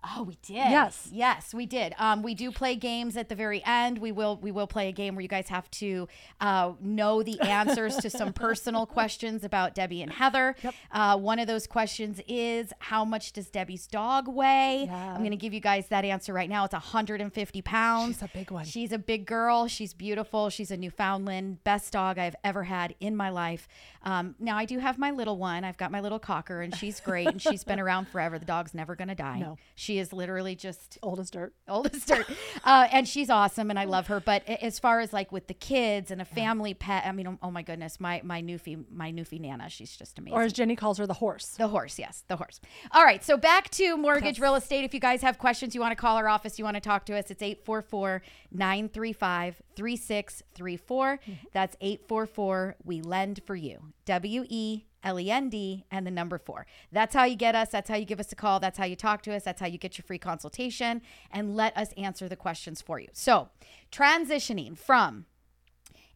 Oh, 0.02 0.23
we 0.23 0.38
did. 0.42 0.54
Yes. 0.54 1.09
yes, 1.12 1.52
we 1.52 1.66
did. 1.66 1.95
Um, 1.99 2.23
we 2.23 2.35
do 2.35 2.50
play 2.50 2.75
games 2.75 3.16
at 3.16 3.28
the 3.28 3.35
very 3.35 3.62
end. 3.64 3.99
We 3.99 4.12
will 4.12 4.38
we 4.40 4.50
will 4.50 4.66
play 4.66 4.88
a 4.88 4.92
game 4.92 5.14
where 5.14 5.23
you 5.23 5.28
guys 5.28 5.49
have 5.49 5.71
to 5.73 6.09
uh, 6.40 6.73
know 6.80 7.23
the 7.23 7.38
answers 7.40 7.97
to 7.97 8.11
some 8.11 8.33
personal 8.47 8.87
questions 8.87 9.45
about 9.45 9.75
Debbie 9.75 10.02
and 10.02 10.11
Heather. 10.12 10.57
Yep. 10.62 10.75
Uh, 10.90 11.16
one 11.19 11.38
of 11.38 11.47
those 11.47 11.66
questions 11.66 12.21
is 12.26 12.73
how 12.78 13.04
much 13.04 13.33
does 13.33 13.50
Debbie's 13.50 13.87
dog 13.87 14.26
weigh? 14.28 14.85
Yeah. 14.87 15.12
I'm 15.14 15.19
going 15.19 15.30
to 15.33 15.37
give 15.37 15.52
you 15.52 15.61
guys 15.61 15.88
that 15.88 16.04
answer 16.04 16.33
right 16.33 16.49
now. 16.49 16.64
It's 16.64 16.73
150 16.73 17.62
pounds. 17.62 18.16
She's 18.16 18.23
a 18.23 18.30
big 18.33 18.50
one. 18.50 18.64
She's 18.64 18.92
a 18.92 18.99
big 18.99 19.26
girl. 19.26 19.66
She's 19.69 19.92
beautiful. 19.92 20.49
She's 20.49 20.71
a 20.71 20.76
Newfoundland. 20.76 21.62
Best 21.64 21.92
dog 21.92 22.19
I've 22.19 22.37
ever 22.42 22.64
had 22.64 22.95
in 23.00 23.16
my 23.16 23.28
life. 23.30 23.69
Um, 24.02 24.35
now 24.38 24.57
I 24.57 24.64
do 24.64 24.78
have 24.78 24.99
my 24.99 25.11
little 25.11 25.37
one. 25.37 25.64
I've 25.64 25.76
got 25.76 25.92
my 25.92 26.00
little 26.00 26.19
cocker, 26.19 26.62
and 26.62 26.75
she's 26.75 27.00
great, 27.00 27.26
and 27.28 27.40
she's 27.42 27.64
been 27.64 27.80
around 27.80 28.09
forever. 28.09 28.38
The 28.38 28.47
dog's 28.47 28.73
never 28.73 28.97
going 28.97 29.09
to 29.09 29.14
die. 29.14 29.40
No. 29.40 29.59
She 29.75 29.89
is 29.99 30.12
literally 30.12 30.54
just 30.54 30.99
Old 31.02 31.20
as 31.20 31.30
dirt. 31.30 31.54
old 31.68 31.94
as 31.94 32.04
dirt. 32.04 32.26
Uh, 32.64 32.88
and 32.92 33.09
she's 33.09 33.30
awesome, 33.30 33.70
and 33.70 33.78
I 33.78 33.85
love 33.85 34.06
her. 34.09 34.20
But 34.20 34.47
as 34.49 34.78
far 34.78 35.00
as 35.00 35.12
like 35.12 35.32
with 35.32 35.47
the 35.47 35.54
kids 35.54 36.11
and 36.11 36.20
a 36.20 36.25
family 36.25 36.75
pet, 36.75 37.04
I 37.06 37.12
mean, 37.12 37.26
oh, 37.26 37.38
oh 37.42 37.50
my 37.50 37.62
goodness, 37.62 37.99
my 38.00 38.20
my 38.25 38.42
newfie, 38.42 38.85
my 38.92 39.12
newfie 39.12 39.40
Nana, 39.40 39.68
she's 39.68 39.97
just 39.97 40.18
amazing. 40.18 40.38
Or 40.38 40.42
as 40.42 40.52
Jenny 40.52 40.76
calls 40.76 40.99
her, 40.99 41.06
the 41.06 41.14
horse. 41.14 41.56
The 41.59 41.68
horse, 41.68 41.99
yes, 41.99 42.25
the 42.28 42.37
horse. 42.37 42.61
All 42.92 43.04
right, 43.04 43.25
so 43.25 43.37
back 43.37 43.70
to 43.70 43.97
mortgage 43.97 44.40
real 44.40 44.54
estate. 44.54 44.85
If 44.85 44.94
you 44.94 45.00
guys 45.00 45.23
have 45.23 45.38
questions, 45.38 45.75
you 45.75 45.80
want 45.80 45.92
to 45.92 45.97
call 45.97 46.16
our 46.16 46.28
office, 46.28 46.59
you 46.59 46.64
want 46.64 46.76
to 46.76 46.80
talk 46.80 47.06
to 47.06 47.16
us, 47.16 47.30
it's 47.30 47.42
844 47.42 48.23
935 48.52 49.62
3634. 49.76 51.20
That's 51.52 51.76
844 51.80 52.76
We 52.85 53.00
Lend 53.00 53.40
for 53.47 53.56
You. 53.56 53.92
W 54.06 54.44
E 54.49 54.85
L 55.02 55.19
E 55.19 55.30
N 55.30 55.49
D 55.49 55.85
and 55.90 56.07
the 56.07 56.11
number 56.11 56.38
four. 56.38 56.66
That's 56.92 57.14
how 57.14 57.25
you 57.25 57.37
get 57.37 57.54
us. 57.54 57.71
That's 57.71 57.88
how 57.88 57.97
you 57.97 58.04
give 58.04 58.21
us 58.21 58.33
a 58.33 58.37
call. 58.37 58.61
That's 58.61 58.78
how 58.78 58.85
you 58.85 58.97
talk 58.97 59.23
to 59.23 59.35
us. 59.35 59.45
That's 59.45 59.61
how 59.61 59.66
you 59.66 59.78
get 59.78 59.99
your 59.99 60.04
free 60.04 60.19
consultation 60.19 61.02
and 61.30 61.57
let 61.57 61.76
us 61.76 61.92
answer 61.97 62.28
the 62.28 62.37
questions 62.37 62.83
for 62.83 62.99
you. 62.99 63.09
So, 63.12 63.49
transitioning 63.90 64.76
from 64.76 65.26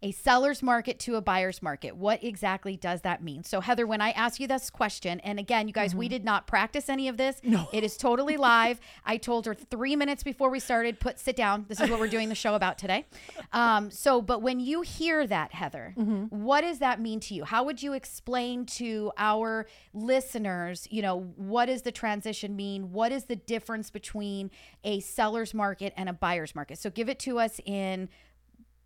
a 0.04 0.10
seller's 0.12 0.62
market 0.62 0.98
to 0.98 1.16
a 1.16 1.22
buyer's 1.22 1.62
market. 1.62 1.96
What 1.96 2.22
exactly 2.22 2.76
does 2.76 3.00
that 3.00 3.22
mean? 3.22 3.42
So, 3.42 3.62
Heather, 3.62 3.86
when 3.86 4.02
I 4.02 4.10
ask 4.10 4.38
you 4.38 4.46
this 4.46 4.68
question, 4.68 5.18
and 5.20 5.38
again, 5.38 5.66
you 5.66 5.72
guys, 5.72 5.94
we 5.94 6.08
did 6.08 6.26
not 6.26 6.46
practice 6.46 6.90
any 6.90 7.08
of 7.08 7.16
this. 7.16 7.40
No. 7.42 7.70
It 7.72 7.84
is 7.84 7.96
totally 7.96 8.36
live. 8.36 8.80
I 9.06 9.16
told 9.16 9.46
her 9.46 9.54
three 9.54 9.96
minutes 9.96 10.22
before 10.22 10.50
we 10.50 10.60
started, 10.60 11.00
put 11.00 11.18
sit 11.18 11.36
down. 11.36 11.64
This 11.68 11.80
is 11.80 11.88
what 11.88 11.98
we're 11.98 12.08
doing 12.08 12.28
the 12.28 12.34
show 12.34 12.54
about 12.54 12.78
today. 12.78 13.06
Um, 13.52 13.90
so, 13.90 14.20
but 14.20 14.42
when 14.42 14.58
you 14.58 14.82
hear 14.82 15.26
that, 15.28 15.52
Heather, 15.52 15.94
what 16.30 16.62
does 16.62 16.80
that 16.80 17.00
mean 17.00 17.20
to 17.20 17.34
you? 17.34 17.44
How 17.44 17.62
would 17.62 17.82
you 17.82 17.92
explain 17.92 18.66
to 18.66 19.12
our 19.16 19.66
listeners, 19.92 20.88
you 20.90 21.02
know, 21.02 21.32
what 21.36 21.66
does 21.66 21.82
the 21.82 21.92
transition 21.92 22.56
mean? 22.56 22.90
What 22.90 23.12
is 23.12 23.24
the 23.24 23.36
difference 23.36 23.90
between 23.90 24.50
a 24.82 24.98
seller's 25.00 25.54
market 25.54 25.92
and 25.96 26.08
a 26.08 26.12
buyer's 26.12 26.54
market? 26.56 26.78
So, 26.78 26.90
give 26.90 27.08
it 27.08 27.20
to 27.20 27.38
us 27.38 27.60
in 27.64 28.08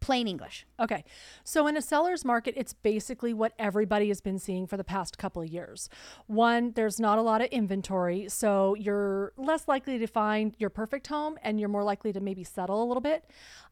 plain 0.00 0.28
English. 0.28 0.67
Okay. 0.78 1.05
So 1.45 1.67
in 1.67 1.76
a 1.76 1.83
seller's 1.83 2.25
market, 2.25 2.55
it's 2.57 2.73
basically 2.73 3.35
what 3.35 3.52
everybody 3.59 4.09
has 4.09 4.21
been 4.21 4.38
seeing 4.38 4.67
for 4.67 4.76
the 4.76 4.85
past 4.85 5.19
couple 5.19 5.43
of 5.43 5.49
years. 5.49 5.88
One, 6.26 6.73
there's 6.73 7.00
not 7.00 7.19
a 7.19 7.23
lot 7.23 7.40
of 7.40 7.49
inventory, 7.49 8.28
so 8.28 8.75
you're 8.75 9.33
less 9.37 9.69
likely 9.69 9.99
to 9.99 10.07
find 10.07 10.55
your 10.59 10.71
perfect 10.71 11.07
home 11.09 11.38
and 11.43 11.59
you're 11.59 11.69
more 11.69 11.85
likely 11.85 12.12
to 12.12 12.21
maybe 12.21 12.45
settle 12.45 12.83
a 12.83 12.87
little 12.87 13.00
bit. 13.00 13.25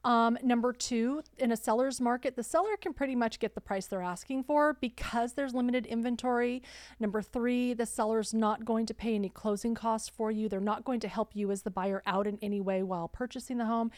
Um, 0.07 0.39
number 0.41 0.73
two, 0.73 1.25
in 1.37 1.51
a 1.51 1.57
seller's 1.57 2.01
market, 2.01 2.37
the 2.37 2.45
seller 2.45 2.77
can 2.81 2.95
pretty 2.95 3.17
much 3.17 3.41
get 3.41 3.57
the 3.57 3.61
price 3.61 3.87
they're 3.87 4.03
asking 4.03 4.45
for 4.45 4.75
because 4.81 5.33
there's 5.33 5.53
limited 5.53 5.85
inventory. 5.85 6.63
Number 7.01 7.21
three, 7.21 7.75
the 7.75 7.87
seller's 7.87 8.33
not 8.33 8.65
going 8.65 8.87
to 8.87 8.95
pay 8.95 9.17
any 9.17 9.29
closing 9.29 9.75
costs 9.75 10.09
for 10.09 10.31
you. 10.31 10.49
They're 10.49 10.61
not 10.61 10.85
going 10.85 11.01
to 11.01 11.09
help 11.09 11.35
you 11.35 11.51
as 11.51 11.63
the 11.63 11.73
buyer 11.73 12.05
out 12.07 12.29
in 12.29 12.39
any 12.41 12.61
way 12.61 12.85
while 12.85 13.09
purchasing 13.09 13.59
the 13.59 13.65
home. 13.65 13.91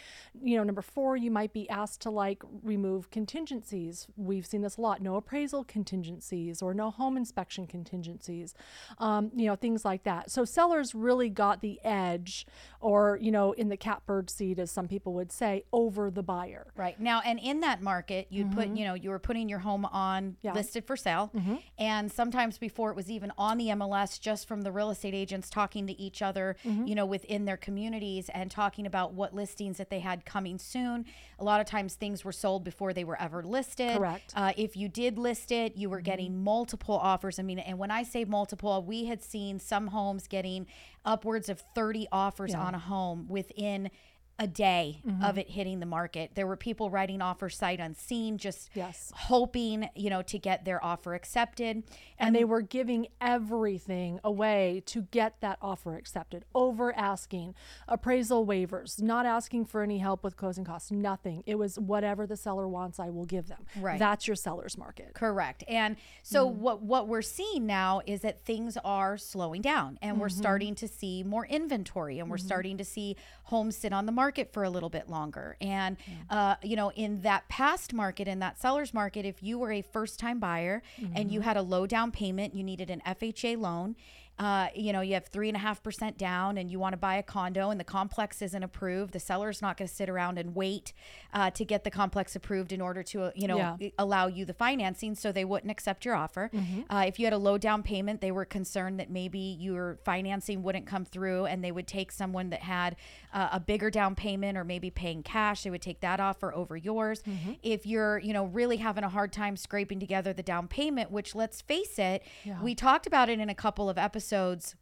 You 0.42 0.56
know, 0.56 0.64
number 0.64 0.80
four, 0.80 1.18
you 1.18 1.30
might 1.30 1.52
be 1.52 1.68
asked 1.68 2.00
to 2.02 2.11
like 2.11 2.42
remove 2.62 3.11
contingencies. 3.11 4.06
We've 4.16 4.46
seen 4.46 4.62
this 4.62 4.78
a 4.78 4.80
lot 4.80 5.02
no 5.02 5.16
appraisal 5.16 5.62
contingencies 5.64 6.62
or 6.62 6.72
no 6.72 6.90
home 6.90 7.18
inspection 7.18 7.66
contingencies, 7.66 8.54
um, 8.96 9.30
you 9.37 9.44
know, 9.44 9.56
things 9.56 9.85
like 9.85 10.04
that. 10.04 10.30
So 10.30 10.46
sellers 10.46 10.94
really 10.94 11.28
got 11.28 11.61
the 11.61 11.78
edge, 11.85 12.46
or, 12.80 13.18
you 13.20 13.30
know, 13.30 13.52
in 13.52 13.68
the 13.68 13.76
catbird 13.76 14.30
seat, 14.30 14.59
as 14.59 14.70
some 14.70 14.88
people 14.88 15.12
would 15.12 15.33
say, 15.33 15.64
over 15.70 15.97
the 16.11 16.22
buyer. 16.22 16.66
Right. 16.76 16.98
Now, 17.00 17.20
and 17.24 17.38
in 17.40 17.61
that 17.61 17.82
market, 17.82 18.28
you'd 18.30 18.52
put, 18.52 18.68
you 18.68 18.84
know, 18.84 18.94
you 18.94 19.11
were 19.11 19.18
putting 19.18 19.48
your 19.48 19.58
home 19.58 19.84
on 19.84 19.98
Mm-hmm. 19.98 20.34
Yeah. 20.42 20.50
Mm-hmm. 20.50 20.56
listed 20.58 20.84
for 20.87 20.96
sale. 20.96 21.30
And 21.78 22.11
sometimes 22.11 22.58
before 22.58 22.90
it 22.90 22.96
was 22.96 23.11
even 23.11 23.32
on 23.38 23.58
the 23.58 23.66
MLS, 23.68 24.20
just 24.20 24.46
from 24.48 24.62
the 24.62 24.70
real 24.72 24.90
estate 24.90 25.14
agents 25.14 25.50
talking 25.50 25.87
to 25.87 26.00
each 26.00 26.22
other, 26.22 26.56
Mm-hmm. 26.64 26.87
you 26.87 26.94
know, 26.94 27.06
within 27.06 27.44
their 27.44 27.56
communities 27.56 28.28
and 28.32 28.50
talking 28.50 28.87
about 28.87 29.12
what 29.14 29.34
listings 29.34 29.76
that 29.78 29.90
they 29.90 30.00
had 30.00 30.24
coming 30.24 30.58
soon. 30.58 31.04
A 31.38 31.44
lot 31.44 31.61
of 31.61 31.66
times 31.66 31.94
things 31.94 32.24
were 32.24 32.32
sold 32.32 32.64
before 32.64 32.92
they 32.92 33.04
were 33.04 33.20
ever 33.20 33.42
listed. 33.42 33.96
Correct. 33.96 34.32
Uh, 34.37 34.52
if 34.56 34.76
you 34.76 34.88
did 34.88 35.18
list 35.18 35.50
it, 35.52 35.76
you 35.76 35.88
were 35.90 36.00
getting 36.00 36.42
multiple 36.42 36.96
offers. 36.96 37.38
I 37.38 37.42
mean, 37.42 37.58
and 37.58 37.78
when 37.78 37.90
I 37.90 38.02
say 38.02 38.24
multiple, 38.24 38.82
we 38.82 39.04
had 39.06 39.22
seen 39.22 39.58
some 39.58 39.88
homes 39.88 40.26
getting 40.26 40.66
upwards 41.04 41.48
of 41.48 41.62
30 41.74 42.08
offers 42.12 42.54
on 42.54 42.74
a 42.74 42.78
home 42.78 43.26
within 43.28 43.90
a 44.38 44.46
day 44.46 45.03
of 45.22 45.37
it 45.38 45.51
hitting 45.51 45.81
the 45.81 45.87
market. 45.87 46.31
There 46.35 46.46
were 46.46 46.57
people 46.57 46.90
writing 46.90 47.20
offers 47.20 47.57
sight 47.57 47.81
unseen, 47.81 48.38
just 48.38 48.70
Yes. 48.74 49.12
hoping, 49.14 49.88
you 49.96 50.11
know, 50.11 50.22
to 50.22 50.38
get 50.38 50.64
their 50.64 50.83
offer 50.85 51.14
accepted. 51.14 51.83
and 52.20 52.35
they 52.35 52.44
were 52.44 52.61
giving 52.62 53.07
everything 53.20 54.18
away 54.24 54.83
to 54.87 55.03
get 55.11 55.40
that 55.40 55.57
offer 55.62 55.96
accepted 55.96 56.44
over 56.55 56.92
asking 56.96 57.55
appraisal 57.87 58.44
waivers 58.46 59.01
not 59.01 59.24
asking 59.24 59.64
for 59.64 59.83
any 59.83 59.98
help 59.98 60.22
with 60.24 60.37
closing 60.37 60.64
costs 60.64 60.90
nothing 60.90 61.42
it 61.46 61.55
was 61.57 61.79
whatever 61.79 62.27
the 62.27 62.37
seller 62.37 62.66
wants 62.68 62.98
i 62.98 63.09
will 63.09 63.24
give 63.24 63.46
them 63.48 63.64
Right. 63.77 63.98
that's 63.98 64.27
your 64.27 64.35
seller's 64.37 64.77
market 64.77 65.14
Correct. 65.14 65.62
And 65.68 65.96
so 66.22 66.48
Mm-hmm. 66.48 66.61
what 66.61 66.83
what 66.83 67.09
we're 67.09 67.22
seeing 67.22 67.66
now 67.66 68.01
is 68.07 68.20
that 68.22 68.40
things 68.44 68.77
are 68.85 69.16
slowing 69.16 69.62
down 69.62 69.98
and 70.03 70.20
we're 70.20 70.29
Mm-hmm. 70.29 70.38
starting 70.38 70.74
to 70.77 70.88
see 70.88 71.22
more 71.22 71.46
inventory 71.46 72.18
and 72.18 72.29
we're 72.31 72.37
starting 72.38 72.77
to 72.79 72.85
see 72.85 73.16
homes 73.44 73.77
sit 73.77 73.92
on 73.92 74.07
the 74.07 74.12
market 74.12 74.27
for 74.52 74.62
a 74.64 74.70
little 74.70 74.90
bit 74.90 75.08
longer. 75.08 75.56
And 75.60 75.96
uh, 76.30 76.56
you 76.62 76.76
know, 76.76 76.90
in 76.92 77.22
that 77.22 77.48
past 77.48 77.92
market, 77.94 78.28
in 78.28 78.38
that 78.40 78.60
seller's 78.60 78.92
market, 78.92 79.24
if 79.24 79.42
you 79.42 79.58
were 79.58 79.72
a 79.72 79.82
first 79.82 80.18
time 80.20 80.38
buyer 80.38 80.82
and 80.98 81.08
Mm-hmm. 81.08 81.28
you 81.30 81.40
had 81.40 81.56
a 81.56 81.62
low 81.62 81.86
down 81.86 82.10
payment, 82.12 82.54
you 82.54 82.62
needed 82.62 82.90
an 82.90 83.00
FHA 83.06 83.58
loan. 83.58 83.96
Uh, 84.38 84.68
you 84.72 84.92
know, 84.92 85.00
you 85.00 85.14
have 85.14 85.26
three 85.26 85.48
and 85.48 85.56
a 85.56 85.58
half 85.58 85.82
percent 85.82 86.16
down, 86.16 86.58
and 86.58 86.70
you 86.70 86.78
want 86.78 86.92
to 86.92 86.96
buy 86.96 87.16
a 87.16 87.22
condo, 87.24 87.70
and 87.70 87.80
the 87.80 87.84
complex 87.84 88.40
isn't 88.40 88.62
approved. 88.62 89.12
The 89.12 89.18
seller's 89.18 89.60
not 89.60 89.76
going 89.76 89.88
to 89.88 89.92
sit 89.92 90.08
around 90.08 90.38
and 90.38 90.54
wait 90.54 90.92
uh, 91.34 91.50
to 91.50 91.64
get 91.64 91.82
the 91.82 91.90
complex 91.90 92.36
approved 92.36 92.70
in 92.70 92.80
order 92.80 93.02
to, 93.02 93.22
uh, 93.24 93.30
you 93.34 93.48
know, 93.48 93.56
Yeah. 93.56 93.76
allow 93.98 94.28
you 94.28 94.44
the 94.44 94.54
financing, 94.54 95.16
so 95.16 95.32
they 95.32 95.44
wouldn't 95.44 95.72
accept 95.72 96.04
your 96.04 96.14
offer. 96.14 96.52
Uh, 96.88 97.04
if 97.08 97.18
you 97.18 97.26
had 97.26 97.32
a 97.32 97.38
low 97.38 97.58
down 97.58 97.82
payment, 97.82 98.20
they 98.20 98.30
were 98.30 98.44
concerned 98.44 99.00
that 99.00 99.10
maybe 99.10 99.40
your 99.58 99.98
financing 100.04 100.62
wouldn't 100.62 100.86
come 100.86 101.04
through, 101.04 101.46
and 101.46 101.64
they 101.64 101.72
would 101.72 101.88
take 101.88 102.12
someone 102.12 102.50
that 102.50 102.62
had 102.62 102.94
uh, 103.32 103.48
a 103.52 103.60
bigger 103.60 103.90
down 103.90 104.14
payment 104.14 104.56
or 104.58 104.64
maybe 104.64 104.90
paying 104.90 105.22
cash. 105.22 105.62
They 105.62 105.70
would 105.70 105.82
take 105.82 106.00
that 106.00 106.20
offer 106.20 106.54
over 106.54 106.76
yours. 106.76 107.22
If 107.62 107.86
you're, 107.86 108.18
you 108.18 108.32
know, 108.32 108.44
really 108.46 108.76
having 108.78 109.04
a 109.04 109.08
hard 109.08 109.32
time 109.32 109.56
scraping 109.56 110.00
together 110.00 110.32
the 110.32 110.42
down 110.42 110.68
payment, 110.68 111.10
which 111.10 111.34
let's 111.34 111.60
face 111.60 111.98
it, 111.98 112.22
we 112.62 112.74
talked 112.74 113.06
about 113.06 113.28
it 113.28 113.38
in 113.40 113.48
a 113.48 113.54
couple 113.54 113.88
of 113.90 113.98
episodes 113.98 114.74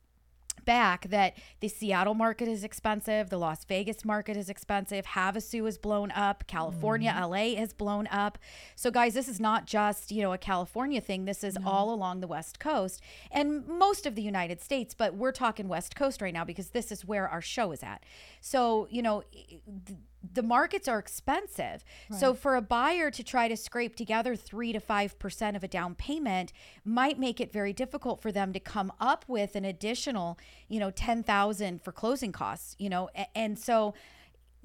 back 0.67 1.09
that 1.09 1.39
the 1.61 1.69
Seattle 1.69 2.13
market 2.13 2.49
is 2.49 2.63
expensive, 2.63 3.31
the 3.31 3.39
Las 3.39 3.65
Vegas 3.65 4.05
market 4.05 4.37
is 4.37 4.51
expensive, 4.51 5.07
Havasu 5.07 5.67
is 5.67 5.79
blown 5.79 6.11
up, 6.11 6.47
California, 6.47 7.11
mm-hmm. 7.11 7.31
LA 7.31 7.63
is 7.63 7.73
blown 7.73 8.07
up. 8.09 8.37
So 8.75 8.91
guys, 8.91 9.15
this 9.15 9.29
is 9.29 9.41
not 9.41 9.67
just, 9.67 10.13
you 10.13 10.23
know, 10.23 10.35
a 10.35 10.39
California 10.39 11.01
thing. 11.01 11.25
This 11.25 11.43
is 11.43 11.57
all 11.65 11.95
along 11.95 12.21
the 12.21 12.27
West 12.27 12.61
Coast 12.61 13.01
and 13.31 13.67
most 13.67 14.05
of 14.05 14.15
the 14.15 14.23
United 14.23 14.61
States, 14.61 14.93
but 14.93 15.15
we're 15.15 15.33
talking 15.33 15.69
West 15.69 15.97
Coast 15.97 16.21
right 16.21 16.35
now 16.35 16.45
because 16.45 16.71
this 16.71 16.93
is 16.93 17.05
where 17.05 17.27
our 17.29 17.41
show 17.41 17.73
is 17.73 17.83
at. 17.83 18.05
So, 18.41 18.87
you 18.91 19.01
know, 19.01 19.23
th- 19.33 19.99
the 20.35 20.43
markets 20.43 20.89
are 20.89 20.99
expensive. 20.99 21.85
So 22.11 22.35
for 22.35 22.57
a 22.57 22.63
buyer 22.63 23.11
to 23.11 23.23
try 23.23 23.49
to 23.49 23.57
scrape 23.57 23.97
together 23.97 24.37
3 24.37 24.73
to 24.73 24.81
5% 24.81 25.57
of 25.57 25.65
a 25.65 25.69
down 25.69 25.95
payment 25.95 26.53
might 26.85 27.19
make 27.19 27.41
it 27.41 27.53
very 27.53 27.73
difficult 27.73 28.21
for 28.21 28.33
them 28.33 28.53
to 28.53 28.61
come 28.61 28.93
up 29.01 29.25
with 29.29 29.57
an 29.57 29.65
additional, 29.65 30.39
you 30.69 30.81
know, 30.81 30.91
10,000 30.91 31.83
for 31.83 31.93
closing 31.93 32.33
costs, 32.33 32.77
you 32.79 32.89
know. 32.89 33.09
And 33.35 33.59
so 33.59 33.95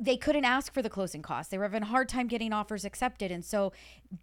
they 0.01 0.17
couldn't 0.17 0.45
ask 0.45 0.73
for 0.73 0.81
the 0.81 0.89
closing 0.89 1.21
costs. 1.21 1.51
They 1.51 1.59
were 1.59 1.65
having 1.65 1.83
a 1.83 1.85
hard 1.85 2.09
time 2.09 2.27
getting 2.27 2.51
offers 2.51 2.83
accepted. 2.85 3.31
And 3.31 3.45
so, 3.45 3.71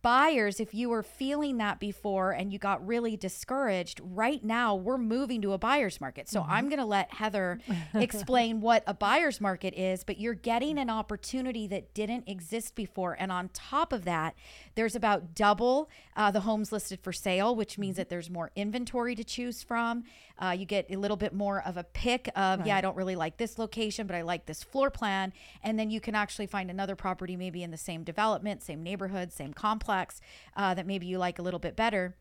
buyers, 0.02 0.58
if 0.58 0.74
you 0.74 0.88
were 0.88 1.04
feeling 1.04 1.58
that 1.58 1.78
before 1.78 2.32
and 2.32 2.52
you 2.52 2.58
got 2.58 2.84
really 2.84 3.16
discouraged, 3.16 4.00
right 4.02 4.42
now 4.44 4.74
we're 4.74 4.98
moving 4.98 5.40
to 5.42 5.52
a 5.52 5.58
buyer's 5.58 6.00
market. 6.00 6.28
So, 6.28 6.44
I'm 6.48 6.68
going 6.68 6.80
to 6.80 6.84
let 6.84 7.14
Heather 7.14 7.60
explain 7.94 8.60
what 8.60 8.82
a 8.88 8.94
buyer's 8.94 9.40
market 9.40 9.72
is, 9.74 10.02
but 10.02 10.18
you're 10.18 10.34
getting 10.34 10.78
an 10.78 10.90
opportunity 10.90 11.68
that 11.68 11.94
didn't 11.94 12.28
exist 12.28 12.74
before. 12.74 13.16
And 13.16 13.30
on 13.30 13.48
top 13.50 13.92
of 13.92 14.04
that, 14.04 14.34
there's 14.74 14.96
about 14.96 15.36
double 15.36 15.88
uh, 16.16 16.32
the 16.32 16.40
homes 16.40 16.72
listed 16.72 16.98
for 17.00 17.12
sale, 17.12 17.54
which 17.54 17.78
means 17.78 17.96
that 17.96 18.08
there's 18.08 18.28
more 18.28 18.50
inventory 18.56 19.14
to 19.14 19.22
choose 19.22 19.62
from. 19.62 20.02
Uh, 20.38 20.50
you 20.50 20.64
get 20.64 20.86
a 20.90 20.96
little 20.96 21.16
bit 21.16 21.32
more 21.32 21.62
of 21.62 21.76
a 21.76 21.84
pick 21.84 22.28
of, 22.36 22.66
yeah, 22.66 22.76
I 22.76 22.80
don't 22.80 22.96
really 22.96 23.16
like 23.16 23.36
this 23.38 23.58
location, 23.58 24.06
but 24.06 24.14
I 24.14 24.22
like 24.22 24.46
this 24.46 24.62
floor 24.62 24.90
plan. 24.90 25.32
And 25.62 25.78
then 25.78 25.90
you 25.90 26.00
can 26.00 26.14
actually 26.14 26.46
find 26.46 26.70
another 26.70 26.94
property, 26.96 27.36
maybe 27.36 27.62
in 27.62 27.70
the 27.70 27.76
same 27.76 28.04
development, 28.04 28.62
same 28.62 28.82
neighborhood, 28.82 29.32
same 29.32 29.52
complex, 29.52 30.20
uh, 30.56 30.74
that 30.74 30.86
maybe 30.86 31.06
you 31.06 31.18
like 31.18 31.38
a 31.38 31.42
little 31.42 31.60
bit 31.60 31.74
better. 31.76 32.16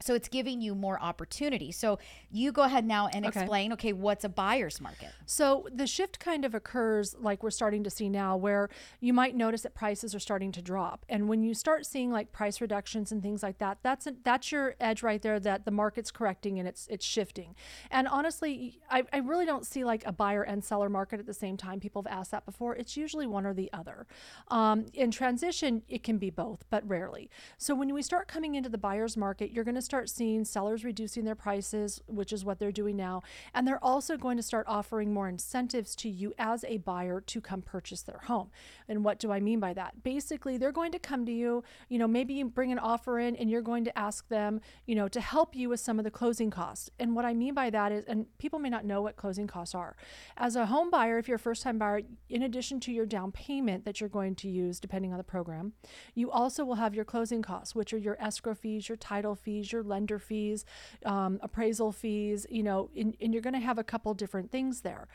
So 0.00 0.14
it's 0.14 0.28
giving 0.28 0.60
you 0.60 0.74
more 0.74 1.00
opportunity. 1.00 1.72
So 1.72 1.98
you 2.30 2.52
go 2.52 2.62
ahead 2.62 2.84
now 2.84 3.08
and 3.08 3.26
Okay. 3.26 3.40
explain, 3.40 3.72
okay, 3.72 3.92
what's 3.92 4.24
a 4.24 4.28
buyer's 4.28 4.80
market? 4.80 5.12
So 5.26 5.66
the 5.74 5.86
shift 5.86 6.20
kind 6.20 6.44
of 6.44 6.54
occurs 6.54 7.16
like 7.18 7.42
we're 7.42 7.50
starting 7.50 7.82
to 7.84 7.90
see 7.90 8.08
now, 8.08 8.36
where 8.36 8.68
you 9.00 9.12
might 9.12 9.34
notice 9.34 9.62
that 9.62 9.74
prices 9.74 10.14
are 10.14 10.20
starting 10.20 10.52
to 10.52 10.62
drop, 10.62 11.04
and 11.08 11.28
when 11.28 11.42
you 11.42 11.52
start 11.52 11.84
seeing 11.84 12.12
like 12.12 12.30
price 12.32 12.60
reductions 12.60 13.10
and 13.10 13.22
things 13.22 13.42
like 13.42 13.58
that, 13.58 13.78
that's 13.82 14.06
a, 14.06 14.14
that's 14.22 14.52
your 14.52 14.76
edge 14.80 15.02
right 15.02 15.20
there 15.20 15.40
that 15.40 15.64
the 15.64 15.70
market's 15.70 16.10
correcting 16.10 16.58
and 16.58 16.68
it's 16.68 16.86
it's 16.88 17.04
shifting. 17.04 17.54
And 17.90 18.06
honestly, 18.06 18.80
I, 18.90 19.02
I 19.12 19.18
really 19.18 19.46
don't 19.46 19.66
see 19.66 19.84
like 19.84 20.06
a 20.06 20.12
buyer 20.12 20.42
and 20.42 20.62
seller 20.64 20.88
market 20.88 21.18
at 21.18 21.26
the 21.26 21.34
same 21.34 21.56
time. 21.56 21.80
People 21.80 22.02
have 22.02 22.12
asked 22.12 22.30
that 22.30 22.46
before. 22.46 22.76
It's 22.76 22.96
usually 22.96 23.26
one 23.26 23.44
or 23.44 23.52
the 23.54 23.70
other. 23.72 24.06
Um, 24.48 24.86
in 24.94 25.10
transition, 25.10 25.82
it 25.88 26.02
can 26.02 26.18
be 26.18 26.30
both, 26.30 26.64
but 26.70 26.88
rarely. 26.88 27.30
So 27.58 27.74
when 27.74 27.92
we 27.92 28.02
start 28.02 28.28
coming 28.28 28.54
into 28.54 28.68
the 28.68 28.78
buyer's 28.78 29.16
market, 29.16 29.50
you're 29.50 29.64
going 29.64 29.74
to 29.74 29.82
start 29.88 30.10
seeing 30.10 30.44
sellers 30.44 30.84
reducing 30.84 31.24
their 31.24 31.34
prices, 31.34 32.02
which 32.06 32.30
is 32.30 32.44
what 32.44 32.58
they're 32.58 32.70
doing 32.70 32.94
now. 32.94 33.22
And 33.54 33.66
they're 33.66 33.82
also 33.82 34.18
going 34.18 34.36
to 34.36 34.42
start 34.42 34.66
offering 34.68 35.14
more 35.14 35.30
incentives 35.30 35.96
to 35.96 36.10
you 36.10 36.34
as 36.38 36.62
a 36.68 36.76
buyer 36.76 37.22
to 37.22 37.40
come 37.40 37.62
purchase 37.62 38.02
their 38.02 38.20
home. 38.24 38.50
And 38.86 39.02
what 39.02 39.18
do 39.18 39.32
I 39.32 39.40
mean 39.40 39.60
by 39.60 39.72
that? 39.72 40.02
Basically, 40.02 40.58
they're 40.58 40.72
going 40.72 40.92
to 40.92 40.98
come 40.98 41.24
to 41.24 41.32
you, 41.32 41.64
you 41.88 41.98
know, 41.98 42.06
maybe 42.06 42.34
you 42.34 42.44
bring 42.44 42.70
an 42.70 42.78
offer 42.78 43.18
in 43.18 43.34
and 43.36 43.48
you're 43.48 43.62
going 43.62 43.84
to 43.84 43.98
ask 43.98 44.28
them, 44.28 44.60
you 44.84 44.94
know, 44.94 45.08
to 45.08 45.22
help 45.22 45.56
you 45.56 45.70
with 45.70 45.80
some 45.80 45.98
of 45.98 46.04
the 46.04 46.10
closing 46.10 46.50
costs. 46.50 46.90
And 46.98 47.16
what 47.16 47.24
I 47.24 47.32
mean 47.32 47.54
by 47.54 47.70
that 47.70 47.90
is, 47.90 48.04
and 48.04 48.26
people 48.36 48.58
may 48.58 48.68
not 48.68 48.84
know 48.84 49.00
what 49.00 49.16
closing 49.16 49.46
costs 49.46 49.74
are. 49.74 49.96
As 50.36 50.54
a 50.54 50.66
home 50.66 50.90
buyer, 50.90 51.16
if 51.16 51.28
you're 51.28 51.36
a 51.36 51.38
first 51.38 51.62
time 51.62 51.78
buyer, 51.78 52.02
in 52.28 52.42
addition 52.42 52.78
to 52.80 52.92
your 52.92 53.06
down 53.06 53.32
payment 53.32 53.86
that 53.86 54.00
you're 54.00 54.10
going 54.10 54.34
to 54.34 54.48
use, 54.48 54.78
depending 54.78 55.12
on 55.12 55.18
the 55.18 55.24
program, 55.24 55.72
you 56.14 56.30
also 56.30 56.62
will 56.62 56.74
have 56.74 56.94
your 56.94 57.06
closing 57.06 57.40
costs, 57.40 57.74
which 57.74 57.94
are 57.94 57.98
your 57.98 58.20
escrow 58.20 58.54
fees, 58.54 58.88
your 58.90 58.96
title 58.96 59.34
fees, 59.34 59.72
your 59.72 59.77
lender 59.82 60.18
fees, 60.18 60.64
um, 61.04 61.38
appraisal 61.42 61.92
fees, 61.92 62.46
you 62.50 62.62
know, 62.62 62.90
and, 62.96 63.16
and 63.20 63.32
you're 63.32 63.42
going 63.42 63.54
to 63.54 63.60
have 63.60 63.78
a 63.78 63.84
couple 63.84 64.12
different 64.14 64.50
things 64.50 64.82
there. 64.82 65.08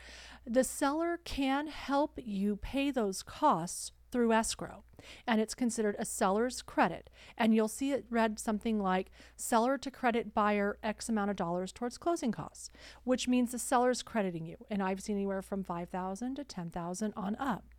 The 0.46 0.64
seller 0.64 1.18
can 1.24 1.68
help 1.68 2.18
you 2.22 2.56
pay 2.56 2.90
those 2.90 3.22
costs 3.22 3.92
through 4.14 4.32
escrow 4.32 4.84
and 5.26 5.40
it's 5.40 5.56
considered 5.56 5.96
a 5.98 6.04
seller's 6.04 6.62
credit 6.62 7.10
and 7.36 7.52
you'll 7.52 7.66
see 7.66 7.90
it 7.90 8.04
read 8.10 8.38
something 8.38 8.78
like 8.78 9.10
seller 9.34 9.76
to 9.76 9.90
credit 9.90 10.32
buyer 10.32 10.78
x 10.84 11.08
amount 11.08 11.30
of 11.30 11.36
dollars 11.36 11.72
towards 11.72 11.98
closing 11.98 12.30
costs 12.30 12.70
which 13.02 13.26
means 13.26 13.50
the 13.50 13.58
seller's 13.58 14.04
crediting 14.04 14.46
you 14.46 14.56
and 14.70 14.84
i've 14.84 15.02
seen 15.02 15.16
anywhere 15.16 15.42
from 15.42 15.64
5000 15.64 16.36
to 16.36 16.44
10000 16.44 17.12
on 17.16 17.34
up 17.40 17.73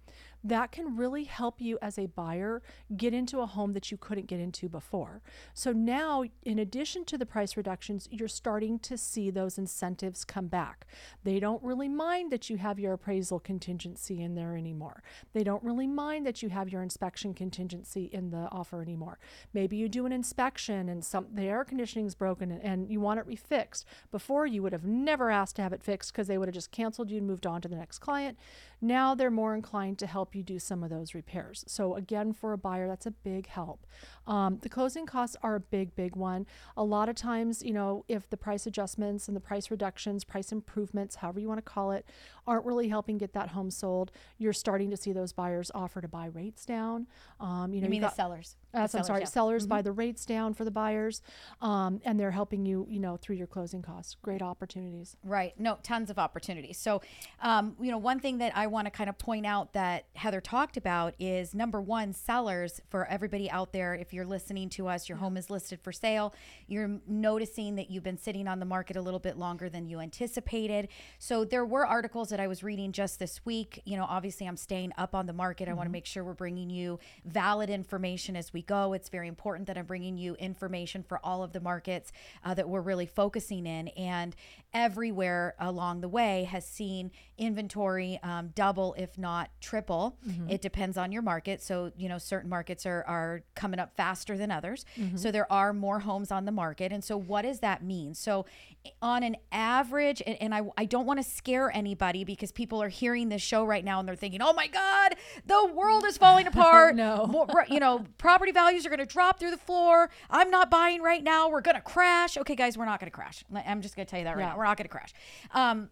that 0.45 0.71
can 0.71 0.95
really 0.95 1.23
help 1.23 1.60
you 1.60 1.79
as 1.81 1.97
a 1.97 2.05
buyer 2.05 2.62
get 2.95 3.13
into 3.13 3.39
a 3.39 3.47
home 3.47 3.73
that 3.73 3.91
you 3.91 3.97
couldn't 3.97 4.27
get 4.27 4.39
into 4.39 4.69
before. 4.69 5.23
So 5.55 5.71
now, 5.71 6.23
in 6.43 6.60
addition 6.60 7.03
to 7.05 7.17
the 7.17 7.25
price 7.25 7.58
reductions, 7.58 8.08
you're 8.12 8.27
starting 8.27 8.77
to 8.79 8.97
see 8.97 9.31
those 9.31 9.58
incentives 9.58 10.23
come 10.23 10.47
back. 10.47 10.86
They 11.23 11.39
don't 11.39 11.63
really 11.63 11.89
mind 11.89 12.31
that 12.31 12.47
you 12.49 12.58
have 12.58 12.79
your 12.79 12.93
appraisal 12.93 13.39
contingency 13.39 14.21
in 14.21 14.36
there 14.36 14.55
anymore. 14.55 15.01
They 15.34 15.43
don't 15.43 15.63
really 15.63 15.88
mind 15.88 16.27
that 16.27 16.43
you 16.43 16.49
have 16.49 16.69
your 16.69 16.84
inspection 16.84 17.34
contingency 17.34 18.05
in 18.13 18.29
the 18.29 18.47
offer 18.51 18.84
anymore. 18.84 19.17
Maybe 19.51 19.77
you 19.77 19.89
do 19.89 20.05
an 20.05 20.12
inspection 20.12 20.89
and 20.89 21.03
some 21.03 21.25
the 21.34 21.43
air 21.43 21.63
conditioning 21.63 22.05
is 22.05 22.15
broken 22.15 22.51
and, 22.51 22.86
you 22.86 22.99
want 22.99 23.19
it 23.19 23.27
refixed. 23.27 23.84
Before 24.12 24.45
you 24.45 24.62
would 24.62 24.73
have 24.73 24.86
never 24.86 25.31
asked 25.31 25.55
to 25.55 25.63
have 25.63 25.73
it 25.73 25.81
fixed 25.81 26.12
because 26.12 26.27
they 26.27 26.38
would 26.38 26.47
have 26.47 26.53
just 26.53 26.71
canceled 26.71 27.10
you 27.10 27.17
and 27.17 27.25
moved 27.25 27.47
on 27.47 27.62
to 27.62 27.67
the 27.67 27.75
next 27.75 27.97
client. 27.97 28.38
Now 28.79 29.15
they're 29.15 29.31
more 29.31 29.55
inclined 29.55 29.97
to 29.99 30.08
help 30.08 30.35
you 30.36 30.43
do 30.43 30.60
some 30.60 30.84
of 30.84 30.89
those 30.89 31.13
repairs. 31.13 31.63
So 31.67 31.95
again, 31.95 32.34
for 32.34 32.54
a 32.54 32.58
buyer, 32.58 32.88
that's 32.88 33.06
a 33.06 33.12
big 33.12 33.48
help. 33.48 33.86
Um, 34.28 34.60
the 34.62 34.70
closing 34.70 35.06
costs 35.06 35.36
are 35.44 35.56
a 35.56 35.60
big, 35.60 35.96
big 35.96 36.16
one. 36.16 36.46
A 36.76 36.84
lot 36.84 37.10
of 37.10 37.16
times, 37.16 37.62
you 37.64 37.74
know, 37.74 38.06
if 38.08 38.30
the 38.30 38.38
price 38.38 38.66
adjustments 38.66 39.28
and 39.28 39.36
the 39.36 39.42
price 39.42 39.70
reductions, 39.70 40.24
price 40.24 40.52
improvements, 40.52 41.18
however 41.18 41.40
you 41.40 41.48
want 41.48 41.58
to 41.60 41.62
call 41.70 41.92
it, 41.92 42.06
aren't 42.48 42.66
really 42.66 42.90
helping 42.90 43.18
get 43.18 43.34
that 43.34 43.50
home 43.50 43.72
sold, 43.72 44.12
you're 44.38 44.54
starting 44.54 44.90
to 44.92 44.98
see 44.98 45.12
those 45.12 45.34
buyers 45.34 45.72
offer 45.74 46.02
to 46.02 46.08
buy 46.08 46.26
rates 46.28 46.66
down. 46.66 47.08
Um, 47.40 47.74
you 47.74 47.82
know, 47.82 47.86
You 47.86 47.92
mean 47.92 48.02
got- 48.02 48.12
the 48.12 48.16
sellers? 48.16 48.56
Uh, 48.74 48.80
I'm 48.80 48.88
sellers, 48.90 49.08
sorry, 49.08 49.20
yeah. 49.22 49.26
sellers 49.28 49.68
buy 49.68 49.82
the 49.82 49.94
rates 49.94 50.26
down 50.26 50.54
for 50.54 50.66
the 50.66 50.72
buyers, 50.72 51.22
um, 51.62 52.02
and 52.04 52.20
they're 52.20 52.32
helping 52.32 52.66
you, 52.66 52.86
you 52.90 53.00
know, 53.00 53.16
through 53.16 53.38
your 53.38 53.48
closing 53.48 53.82
costs. 53.82 54.16
Great 54.22 54.42
opportunities. 54.42 55.16
Right. 55.24 55.58
No, 55.58 55.78
tons 55.82 56.10
of 56.10 56.20
opportunities. 56.20 56.78
So, 56.78 57.02
um, 57.42 57.78
you 57.80 57.90
know, 57.90 57.98
one 57.98 58.20
thing 58.20 58.40
that 58.40 58.52
I 58.56 58.68
want 58.68 58.86
to 58.88 58.92
kind 58.92 59.10
of 59.10 59.18
point 59.18 59.46
out 59.46 59.72
that 59.74 60.06
Heather 60.16 60.42
talked 60.42 60.76
about 60.76 61.14
is 61.20 61.54
number 61.56 61.80
one, 61.82 62.12
sellers 62.12 62.82
for 62.90 63.06
everybody 63.06 63.50
out 63.50 63.72
there. 63.72 63.96
If 63.96 64.14
you're 64.15 64.25
listening 64.25 64.69
to 64.69 64.88
us, 64.88 65.08
your 65.08 65.17
home 65.17 65.38
is 65.38 65.49
listed 65.49 65.80
for 65.82 65.91
sale. 65.91 66.34
You're 66.67 66.99
noticing 67.08 67.75
that 67.75 67.91
you've 67.91 68.04
been 68.04 68.17
sitting 68.17 68.47
on 68.47 68.60
the 68.60 68.65
market 68.65 68.95
a 68.95 69.01
little 69.01 69.19
bit 69.19 69.38
longer 69.38 69.69
than 69.69 69.88
you 69.88 69.99
anticipated. 69.99 70.88
So, 71.19 71.45
there 71.45 71.65
were 71.65 71.86
articles 71.86 72.30
that 72.30 72.39
I 72.39 72.47
was 72.47 72.63
reading 72.63 72.91
just 72.91 73.19
this 73.19 73.45
week. 73.45 73.82
You 73.86 73.97
know, 73.97 74.06
obviously, 74.06 74.47
I'm 74.47 74.58
staying 74.58 74.93
up 74.97 75.13
on 75.13 75.25
the 75.25 75.34
market. 75.34 75.67
I 75.67 75.73
want 75.73 75.88
to 75.88 75.91
make 75.91 76.06
sure 76.06 76.23
we're 76.23 76.34
bringing 76.34 76.69
you 76.69 76.99
valid 77.25 77.69
information 77.69 78.36
as 78.36 78.54
we 78.54 78.62
go. 78.62 78.93
It's 78.93 79.10
very 79.10 79.28
important 79.28 79.67
that 79.67 79.78
I'm 79.78 79.86
bringing 79.86 80.17
you 80.17 80.36
information 80.36 81.04
for 81.04 81.19
all 81.23 81.43
of 81.43 81.51
the 81.54 81.60
markets 81.60 82.12
uh, 82.43 82.54
that 82.54 82.67
we're 82.69 82.82
really 82.82 83.06
focusing 83.06 83.65
in. 83.65 83.89
And 83.89 84.36
everywhere 84.73 85.56
along 85.60 86.01
the 86.01 86.10
way 86.10 86.43
has 86.45 86.65
seen 86.65 87.12
inventory 87.38 88.19
um, 88.23 88.49
double, 88.56 88.93
if 88.97 89.17
not 89.17 89.49
triple. 89.62 90.17
It 90.49 90.62
depends 90.62 90.97
on 90.97 91.12
your 91.12 91.21
market. 91.21 91.62
So, 91.62 91.91
you 91.97 92.10
know, 92.10 92.17
certain 92.17 92.49
markets 92.49 92.86
are, 92.86 93.04
are 93.08 93.43
coming 93.56 93.80
up 93.80 93.95
faster 94.06 94.38
than 94.38 94.52
others. 94.52 94.86
Mm-hmm. 95.00 95.18
So, 95.18 95.32
there 95.32 95.52
are 95.52 95.74
more 95.74 96.00
homes 96.00 96.32
on 96.32 96.46
the 96.46 96.52
market. 96.52 96.91
And 96.91 97.04
so, 97.04 97.18
what 97.18 97.41
does 97.41 97.60
that 97.60 97.84
mean? 97.84 98.13
So, 98.13 98.46
eh, 98.86 98.89
on 99.02 99.24
an 99.24 99.36
average, 99.52 100.22
and, 100.26 100.38
and 100.41 100.54
I, 100.54 100.62
I 100.78 100.86
don't 100.86 101.06
want 101.06 101.20
to 101.20 101.24
scare 101.24 101.72
anybody 101.76 102.24
because 102.24 102.52
people 102.52 102.82
are 102.82 102.89
hearing 102.89 103.30
this 103.30 103.41
show 103.41 103.65
right 103.65 103.84
now 103.84 104.00
and 104.00 104.08
they're 104.08 104.15
thinking, 104.15 104.41
oh 104.41 104.54
my 104.54 104.68
God, 104.68 105.15
the 105.46 105.72
world 105.74 106.06
is 106.06 106.18
falling 106.18 106.48
apart. 106.54 106.96
No. 106.96 107.26
More- 107.26 107.65
you 107.68 107.80
know, 107.80 108.06
property 108.18 108.52
values 108.52 108.86
are 108.86 108.89
going 108.89 109.00
to 109.00 109.06
drop 109.06 109.39
through 109.39 109.52
the 109.52 109.58
floor. 109.58 110.10
I'm 110.30 110.52
not 110.52 110.70
buying 110.70 111.02
right 111.02 111.24
now. 111.24 111.50
We're 111.50 111.62
going 111.62 111.76
to 111.76 111.82
crash. 111.82 112.38
Okay, 112.38 112.56
guys, 112.56 112.78
we're 112.78 112.86
not 112.86 113.00
going 113.00 113.10
to 113.10 113.15
crash. 113.15 113.44
I'm 113.65 113.82
just 113.82 113.96
going 113.96 114.06
to 114.06 114.10
tell 114.10 114.20
you 114.20 114.26
that 114.26 114.36
right 114.36 114.44
Yeah. 114.44 114.50
now. 114.50 114.58
We're 114.58 114.65
not 114.65 114.78
going 114.78 114.88
to 114.88 114.91
crash. 114.91 115.13
Um, 115.52 115.89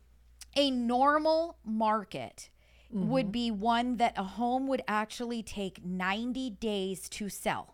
a 0.56 0.69
normal 0.69 1.58
market 1.65 2.49
would 2.93 3.26
mm-hmm. 3.26 3.32
be 3.32 3.52
one 3.52 3.97
that 3.97 4.13
a 4.17 4.23
home 4.23 4.67
would 4.67 4.84
actually 4.88 5.41
take 5.41 5.84
90 5.84 6.52
days 6.52 7.10
to 7.10 7.28
sell. 7.28 7.72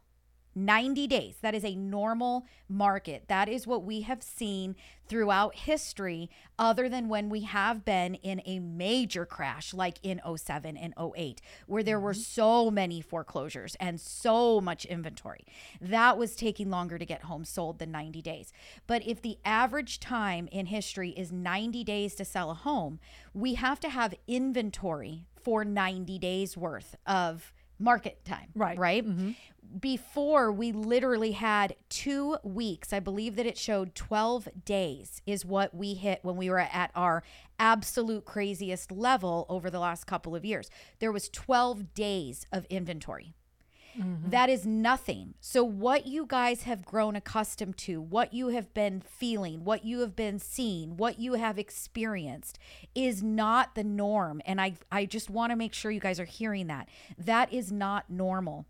90 0.66 1.08
days. 1.08 1.36
That 1.42 1.56
is 1.56 1.64
a 1.64 1.76
normal 1.76 2.46
market. 2.68 3.26
That 3.28 3.50
is 3.50 3.66
what 3.66 3.84
we 3.84 4.02
have 4.02 4.22
seen 4.22 4.76
throughout 5.08 5.56
history, 5.56 6.30
other 6.60 6.88
than 6.88 7.10
when 7.10 7.30
we 7.30 7.42
have 7.42 7.84
been 7.84 8.14
in 8.16 8.42
a 8.46 8.60
major 8.60 9.26
crash 9.26 9.74
like 9.74 9.98
in 10.04 10.22
07 10.38 10.78
and 10.78 10.94
08, 11.00 11.42
where 11.66 11.82
there 11.82 12.00
were 12.00 12.14
mm-hmm. 12.14 12.22
so 12.22 12.70
many 12.70 13.02
foreclosures 13.02 13.76
and 13.80 14.00
so 14.00 14.62
much 14.62 14.86
inventory. 14.86 15.46
That 15.82 16.18
was 16.18 16.36
taking 16.36 16.70
longer 16.70 17.00
to 17.00 17.06
get 17.06 17.24
homes 17.24 17.50
sold 17.50 17.80
than 17.80 17.92
90 17.92 18.22
days. 18.22 18.54
But 18.86 19.06
if 19.06 19.22
the 19.22 19.40
average 19.44 20.00
time 20.00 20.48
in 20.52 20.68
history 20.68 21.10
is 21.10 21.32
90 21.32 21.84
days 21.84 22.14
to 22.16 22.26
sell 22.26 22.52
a 22.52 22.56
home, 22.56 23.00
we 23.34 23.56
have 23.56 23.80
to 23.80 23.90
have 23.90 24.14
inventory 24.28 25.26
for 25.42 25.66
90 25.66 26.20
days 26.20 26.56
worth 26.56 26.96
of 27.08 27.52
market 27.80 28.24
time. 28.26 28.50
Right. 28.56 28.78
Right. 28.78 29.06
Mm-hmm. 29.06 29.32
Before 29.80 30.52
we 30.52 30.72
literally 30.72 31.34
had 31.34 31.76
two 31.90 32.38
weeks, 32.44 32.92
I 32.92 33.00
believe 33.00 33.36
that 33.36 33.46
it 33.46 33.58
showed 33.58 33.94
12 33.94 34.50
days 34.66 35.22
is 35.28 35.46
what 35.46 35.76
we 35.76 35.94
hit 35.94 36.20
when 36.24 36.38
we 36.38 36.50
were 36.50 36.60
at 36.60 36.92
our 36.96 37.24
absolute 37.60 38.26
craziest 38.26 38.92
level 38.92 39.46
over 39.48 39.70
the 39.70 39.80
last 39.80 40.06
couple 40.06 40.36
of 40.36 40.44
years. 40.44 40.72
There 41.00 41.12
was 41.12 41.30
12 41.30 41.94
days 41.94 42.48
of 42.52 42.66
inventory. 42.66 43.36
Mm-hmm. 43.98 44.30
That 44.30 44.50
is 44.50 44.66
nothing. 44.66 45.34
So, 45.40 45.64
what 45.64 46.06
you 46.08 46.26
guys 46.26 46.64
have 46.64 46.86
grown 46.86 47.16
accustomed 47.16 47.78
to, 47.80 48.02
what 48.02 48.34
you 48.34 48.50
have 48.50 48.74
been 48.74 49.02
feeling, 49.02 49.64
what 49.64 49.86
you 49.86 50.00
have 50.02 50.16
been 50.16 50.40
seeing, 50.40 50.98
what 50.98 51.20
you 51.20 51.34
have 51.34 51.58
experienced 51.58 52.60
is 52.94 53.24
not 53.24 53.76
the 53.76 53.84
norm. 53.84 54.42
And 54.46 54.60
I, 54.62 54.76
I 54.92 55.06
just 55.06 55.30
want 55.30 55.52
to 55.52 55.56
make 55.56 55.74
sure 55.74 55.92
you 55.92 56.00
guys 56.00 56.20
are 56.20 56.26
hearing 56.26 56.68
that. 56.68 56.90
That 57.18 57.52
is 57.52 57.72
not 57.72 58.10
normal. 58.10 58.66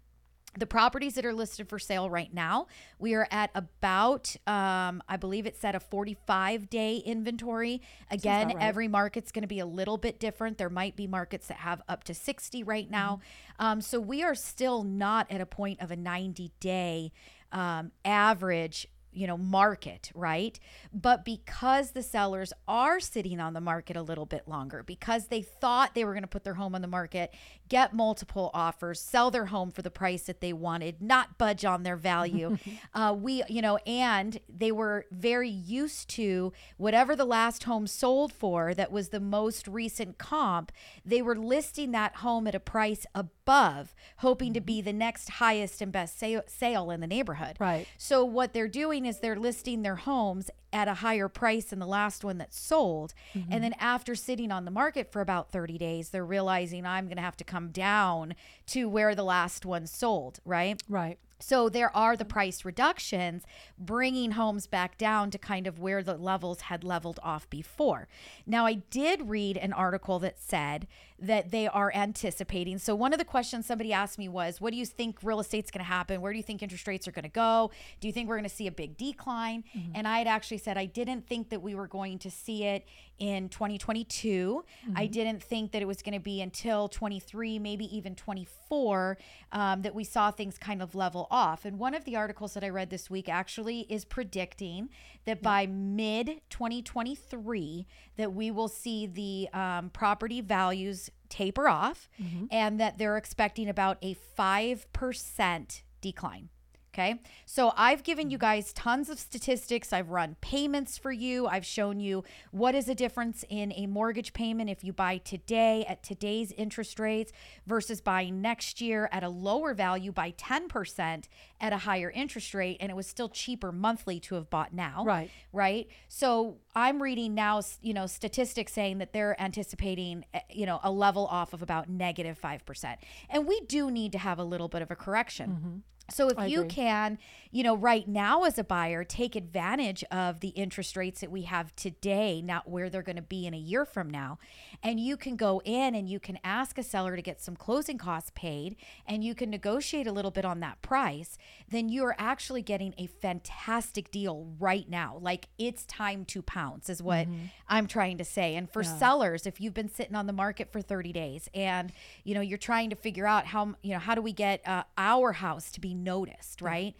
The 0.57 0.65
properties 0.65 1.13
that 1.13 1.25
are 1.25 1.33
listed 1.33 1.69
for 1.69 1.77
sale 1.77 2.09
right 2.09 2.33
now, 2.33 2.67
we 2.97 3.13
are 3.13 3.27
at 3.29 3.51
about, 3.53 4.35
um, 4.47 5.03
I 5.07 5.15
believe 5.19 5.45
it 5.45 5.55
said 5.55 5.75
a 5.75 5.79
45 5.79 6.69
day 6.69 6.97
inventory. 6.97 7.81
Again, 8.09 8.47
right. 8.47 8.57
every 8.59 8.87
market's 8.87 9.31
going 9.31 9.43
to 9.43 9.47
be 9.47 9.59
a 9.59 9.65
little 9.65 9.97
bit 9.97 10.19
different. 10.19 10.57
There 10.57 10.69
might 10.69 10.95
be 10.95 11.05
markets 11.05 11.47
that 11.47 11.57
have 11.57 11.83
up 11.87 12.03
to 12.05 12.15
60 12.15 12.63
right 12.63 12.89
now. 12.89 13.19
Um, 13.59 13.79
so 13.79 13.99
we 13.99 14.23
are 14.23 14.33
still 14.33 14.83
not 14.83 15.31
at 15.31 15.39
a 15.39 15.45
point 15.45 15.81
of 15.81 15.91
a 15.91 15.95
90 15.95 16.51
day 16.59 17.11
um, 17.51 17.91
average 18.03 18.87
you 19.11 19.27
know 19.27 19.37
market 19.37 20.11
right? 20.15 20.59
But 20.93 21.25
because 21.25 21.91
the 21.91 22.03
sellers 22.03 22.53
are 22.67 22.99
sitting 22.99 23.39
on 23.39 23.53
the 23.53 23.61
market 23.61 23.95
a 23.95 24.01
little 24.01 24.25
bit 24.25 24.47
longer 24.47 24.83
because 24.83 25.27
they 25.27 25.41
thought 25.41 25.95
they 25.95 26.05
were 26.05 26.13
going 26.13 26.23
to 26.23 26.27
put 26.27 26.43
their 26.43 26.55
home 26.55 26.75
on 26.75 26.81
the 26.81 26.87
market 26.87 27.33
get 27.69 27.93
multiple 27.93 28.49
offers 28.53 28.99
sell 28.99 29.31
their 29.31 29.45
home 29.45 29.71
for 29.71 29.81
the 29.81 29.91
price 29.91 30.23
that 30.23 30.41
they 30.41 30.51
wanted 30.51 31.01
not 31.01 31.37
budge 31.37 31.63
on 31.63 31.83
their 31.83 31.95
value 31.95 32.57
uh, 32.93 33.15
we 33.17 33.43
you 33.47 33.61
know 33.61 33.77
and 33.85 34.39
they 34.49 34.71
were 34.71 35.05
very 35.11 35.49
used 35.49 36.09
to 36.09 36.51
whatever 36.77 37.15
the 37.15 37.25
last 37.25 37.63
home 37.63 37.85
sold 37.87 38.33
for 38.33 38.73
that 38.73 38.91
was 38.91 39.09
the 39.09 39.19
most 39.19 39.67
recent 39.67 40.17
comp 40.17 40.71
they 41.05 41.21
were 41.21 41.35
listing 41.35 41.91
that 41.91 42.17
home 42.17 42.47
at 42.47 42.55
a 42.55 42.59
price 42.59 43.05
above 43.13 43.93
hoping 44.17 44.53
to 44.53 44.61
be 44.61 44.81
the 44.81 44.93
next 44.93 45.29
highest 45.29 45.81
and 45.81 45.91
best 45.91 46.19
sale, 46.19 46.41
sale 46.47 46.91
in 46.91 46.99
the 46.99 47.07
neighborhood. 47.07 47.55
Right. 47.59 47.87
so 47.97 48.25
what 48.25 48.53
they're 48.53 48.67
doing 48.67 48.98
is 49.05 49.19
they're 49.19 49.35
listing 49.35 49.81
their 49.81 49.95
homes 49.95 50.49
at 50.71 50.87
a 50.87 50.95
higher 50.95 51.27
price 51.27 51.65
than 51.65 51.79
the 51.79 51.87
last 51.87 52.23
one 52.23 52.37
that 52.37 52.53
sold. 52.53 53.13
And 53.33 53.43
mm-hmm. 53.43 53.61
then 53.61 53.75
after 53.79 54.15
sitting 54.15 54.51
on 54.51 54.65
the 54.65 54.71
market 54.71 55.11
for 55.11 55.21
about 55.21 55.51
30 55.51 55.77
days, 55.77 56.09
they're 56.09 56.25
realizing 56.25 56.85
I'm 56.85 57.05
going 57.05 57.17
to 57.17 57.23
have 57.23 57.37
to 57.37 57.43
come 57.43 57.69
down 57.69 58.35
to 58.67 58.87
where 58.87 59.15
the 59.15 59.23
last 59.23 59.65
one 59.65 59.87
sold, 59.87 60.39
right? 60.45 60.81
Right. 60.87 61.17
So 61.39 61.69
there 61.69 61.95
are 61.95 62.17
the 62.17 62.25
price 62.25 62.65
reductions 62.65 63.43
bringing 63.77 64.31
homes 64.31 64.67
back 64.67 64.97
down 64.97 65.31
to 65.31 65.37
kind 65.37 65.67
of 65.67 65.79
where 65.79 66.03
the 66.03 66.15
levels 66.15 66.61
had 66.61 66.83
leveled 66.83 67.19
off 67.23 67.49
before. 67.49 68.07
Now, 68.45 68.65
I 68.65 68.73
did 68.89 69.29
read 69.29 69.55
an 69.55 69.71
article 69.71 70.19
that 70.19 70.37
said 70.37 70.85
that 71.21 71.51
they 71.51 71.67
are 71.67 71.91
anticipating. 71.93 72.77
So 72.77 72.95
one 72.95 73.13
of 73.13 73.19
the 73.19 73.25
questions 73.25 73.65
somebody 73.65 73.91
asked 73.93 74.17
me 74.17 74.29
was, 74.29 74.61
what 74.61 74.71
do 74.71 74.77
you 74.77 74.85
think 74.85 75.19
real 75.23 75.39
estate's 75.39 75.71
going 75.71 75.83
to 75.83 75.89
happen? 75.89 76.21
Where 76.21 76.31
do 76.31 76.37
you 76.37 76.43
think 76.43 76.63
interest 76.63 76.87
rates 76.87 77.07
are 77.07 77.11
going 77.11 77.23
to 77.23 77.29
go? 77.29 77.71
Do 77.99 78.07
you 78.07 78.13
think 78.13 78.29
we're 78.29 78.37
going 78.37 78.49
to 78.49 78.55
see 78.55 78.67
a 78.67 78.71
big 78.71 78.97
decline? 78.97 79.63
And 79.93 80.07
I 80.07 80.19
had 80.19 80.27
actually 80.27 80.59
said 80.59 80.77
I 80.77 80.85
didn't 80.85 81.27
think 81.27 81.49
that 81.49 81.61
we 81.61 81.75
were 81.75 81.87
going 81.87 82.19
to 82.19 82.31
see 82.31 82.63
it 82.63 82.85
in 83.19 83.49
2022. 83.49 84.63
I 84.95 85.05
didn't 85.07 85.43
think 85.43 85.71
that 85.73 85.81
it 85.81 85.85
was 85.85 86.01
going 86.01 86.13
to 86.13 86.21
be 86.21 86.41
until 86.41 86.87
23, 86.87 87.59
maybe 87.59 87.93
even 87.95 88.15
24, 88.15 89.17
um, 89.51 89.81
that 89.81 89.93
we 89.93 90.05
saw 90.05 90.31
things 90.31 90.57
kind 90.57 90.81
of 90.81 90.95
level 90.95 91.27
off. 91.29 91.65
And 91.65 91.77
one 91.77 91.93
of 91.93 92.05
the 92.05 92.15
articles 92.15 92.53
that 92.53 92.63
I 92.63 92.69
read 92.69 92.89
this 92.89 93.09
week 93.09 93.27
actually 93.27 93.81
is 93.89 94.05
predicting 94.05 94.89
that 95.25 95.41
by 95.41 95.67
mid 95.67 96.41
2023, 96.49 97.85
that 98.19 98.33
we 98.33 98.51
will 98.51 98.67
see 98.67 99.07
the 99.07 99.49
um, 99.57 99.89
property 99.89 100.41
values 100.41 101.09
taper 101.29 101.67
off, 101.69 102.09
and 102.51 102.79
that 102.79 102.97
they're 102.97 103.17
expecting 103.17 103.69
about 103.69 103.97
a 104.01 104.13
five 104.13 104.91
percent 104.93 105.83
decline. 106.01 106.49
Okay. 106.93 107.21
So 107.45 107.71
I've 107.77 108.03
given 108.03 108.31
you 108.31 108.37
guys 108.39 108.73
tons 108.73 109.09
of 109.09 109.19
statistics. 109.19 109.93
I've 109.93 110.09
run 110.09 110.35
payments 110.41 110.97
for 110.97 111.11
you. 111.11 111.45
I've 111.47 111.65
shown 111.65 111.99
you 111.99 112.23
what 112.51 112.73
is 112.73 112.87
the 112.87 112.95
difference 112.95 113.45
in 113.47 113.71
a 113.73 113.85
mortgage 113.85 114.33
payment 114.33 114.71
if 114.71 114.83
you 114.83 114.91
buy 114.91 115.19
today 115.19 115.85
at 115.87 116.01
today's 116.01 116.51
interest 116.53 116.99
rates 116.99 117.31
versus 117.67 118.01
buying 118.01 118.41
next 118.41 118.81
year 118.81 119.07
at 119.11 119.23
a 119.23 119.29
lower 119.29 119.75
value 119.75 120.11
by 120.11 120.31
10% 120.31 121.25
at 121.61 121.73
a 121.73 121.77
higher 121.77 122.09
interest 122.09 122.53
rate. 122.53 122.77
And 122.79 122.89
it 122.89 122.95
was 122.95 123.07
still 123.07 123.29
cheaper 123.29 123.71
monthly 123.71 124.19
to 124.21 124.35
have 124.35 124.49
bought 124.49 124.73
now. 124.73 125.03
Right. 125.05 125.29
Right. 125.51 125.87
So 126.07 126.57
I'm 126.75 127.01
reading 127.01 127.33
now, 127.35 127.61
you 127.81 127.93
know, 127.93 128.07
statistics 128.07 128.73
saying 128.73 128.99
that 128.99 129.13
they're 129.13 129.39
anticipating, 129.41 130.25
eh, 130.33 130.41
you 130.49 130.65
know, 130.65 130.79
a 130.83 130.91
level 130.91 131.27
off 131.27 131.53
of 131.53 131.61
about 131.61 131.89
negative 131.89 132.39
5%. 132.41 132.95
And 133.29 133.47
we 133.47 133.61
do 133.61 133.91
need 133.91 134.11
to 134.13 134.17
have 134.17 134.39
a 134.39 134.43
little 134.43 134.67
bit 134.67 134.81
of 134.81 134.91
a 134.91 134.95
correction. 134.95 135.83
So 136.11 136.29
if 136.29 136.39
I 136.39 136.45
you 136.47 136.61
agree. 136.61 136.69
can, 136.69 137.17
you 137.51 137.63
know, 137.63 137.75
right 137.75 138.07
now 138.07 138.43
as 138.43 138.57
a 138.57 138.63
buyer, 138.63 139.03
take 139.03 139.35
advantage 139.35 140.03
of 140.11 140.39
the 140.39 140.49
interest 140.49 140.95
rates 140.97 141.21
that 141.21 141.31
we 141.31 141.43
have 141.43 141.75
today, 141.75 142.41
not 142.41 142.69
where 142.69 142.89
they're 142.89 143.01
going 143.01 143.15
to 143.15 143.21
be 143.21 143.45
in 143.45 143.53
a 143.53 143.57
year 143.57 143.85
from 143.85 144.09
now. 144.09 144.39
And 144.83 144.99
you 144.99 145.17
can 145.17 145.35
go 145.35 145.61
in 145.65 145.95
and 145.95 146.09
you 146.09 146.19
can 146.19 146.39
ask 146.43 146.77
a 146.77 146.83
seller 146.83 147.15
to 147.15 147.21
get 147.21 147.41
some 147.41 147.55
closing 147.55 147.97
costs 147.97 148.31
paid 148.35 148.75
and 149.07 149.23
you 149.23 149.35
can 149.35 149.49
negotiate 149.49 150.07
a 150.07 150.11
little 150.11 150.31
bit 150.31 150.45
on 150.45 150.59
that 150.61 150.81
price, 150.81 151.37
then 151.69 151.89
you 151.89 152.03
are 152.03 152.15
actually 152.17 152.61
getting 152.61 152.93
a 152.97 153.07
fantastic 153.07 154.11
deal 154.11 154.47
right 154.59 154.89
now. 154.89 155.17
Like 155.21 155.47
it's 155.57 155.85
time 155.85 156.25
to 156.25 156.41
pounce 156.41 156.89
is 156.89 157.01
what 157.01 157.27
I'm 157.67 157.87
trying 157.87 158.17
to 158.17 158.25
say. 158.25 158.55
And 158.55 158.69
for 158.69 158.83
sellers, 158.83 159.45
if 159.45 159.61
you've 159.61 159.73
been 159.73 159.89
sitting 159.89 160.15
on 160.15 160.27
the 160.27 160.33
market 160.33 160.71
for 160.71 160.81
30 160.81 161.13
days 161.13 161.49
and, 161.53 161.91
you 162.23 162.33
know, 162.33 162.41
you're 162.41 162.57
trying 162.57 162.89
to 162.89 162.95
figure 162.95 163.27
out 163.27 163.45
how, 163.45 163.75
you 163.81 163.93
know, 163.93 163.99
how 163.99 164.15
do 164.15 164.21
we 164.21 164.33
get 164.33 164.67
uh, 164.67 164.83
our 164.97 165.33
house 165.33 165.71
to 165.71 165.79
be 165.79 165.93
noticed, 165.93 166.61
right? 166.61 166.95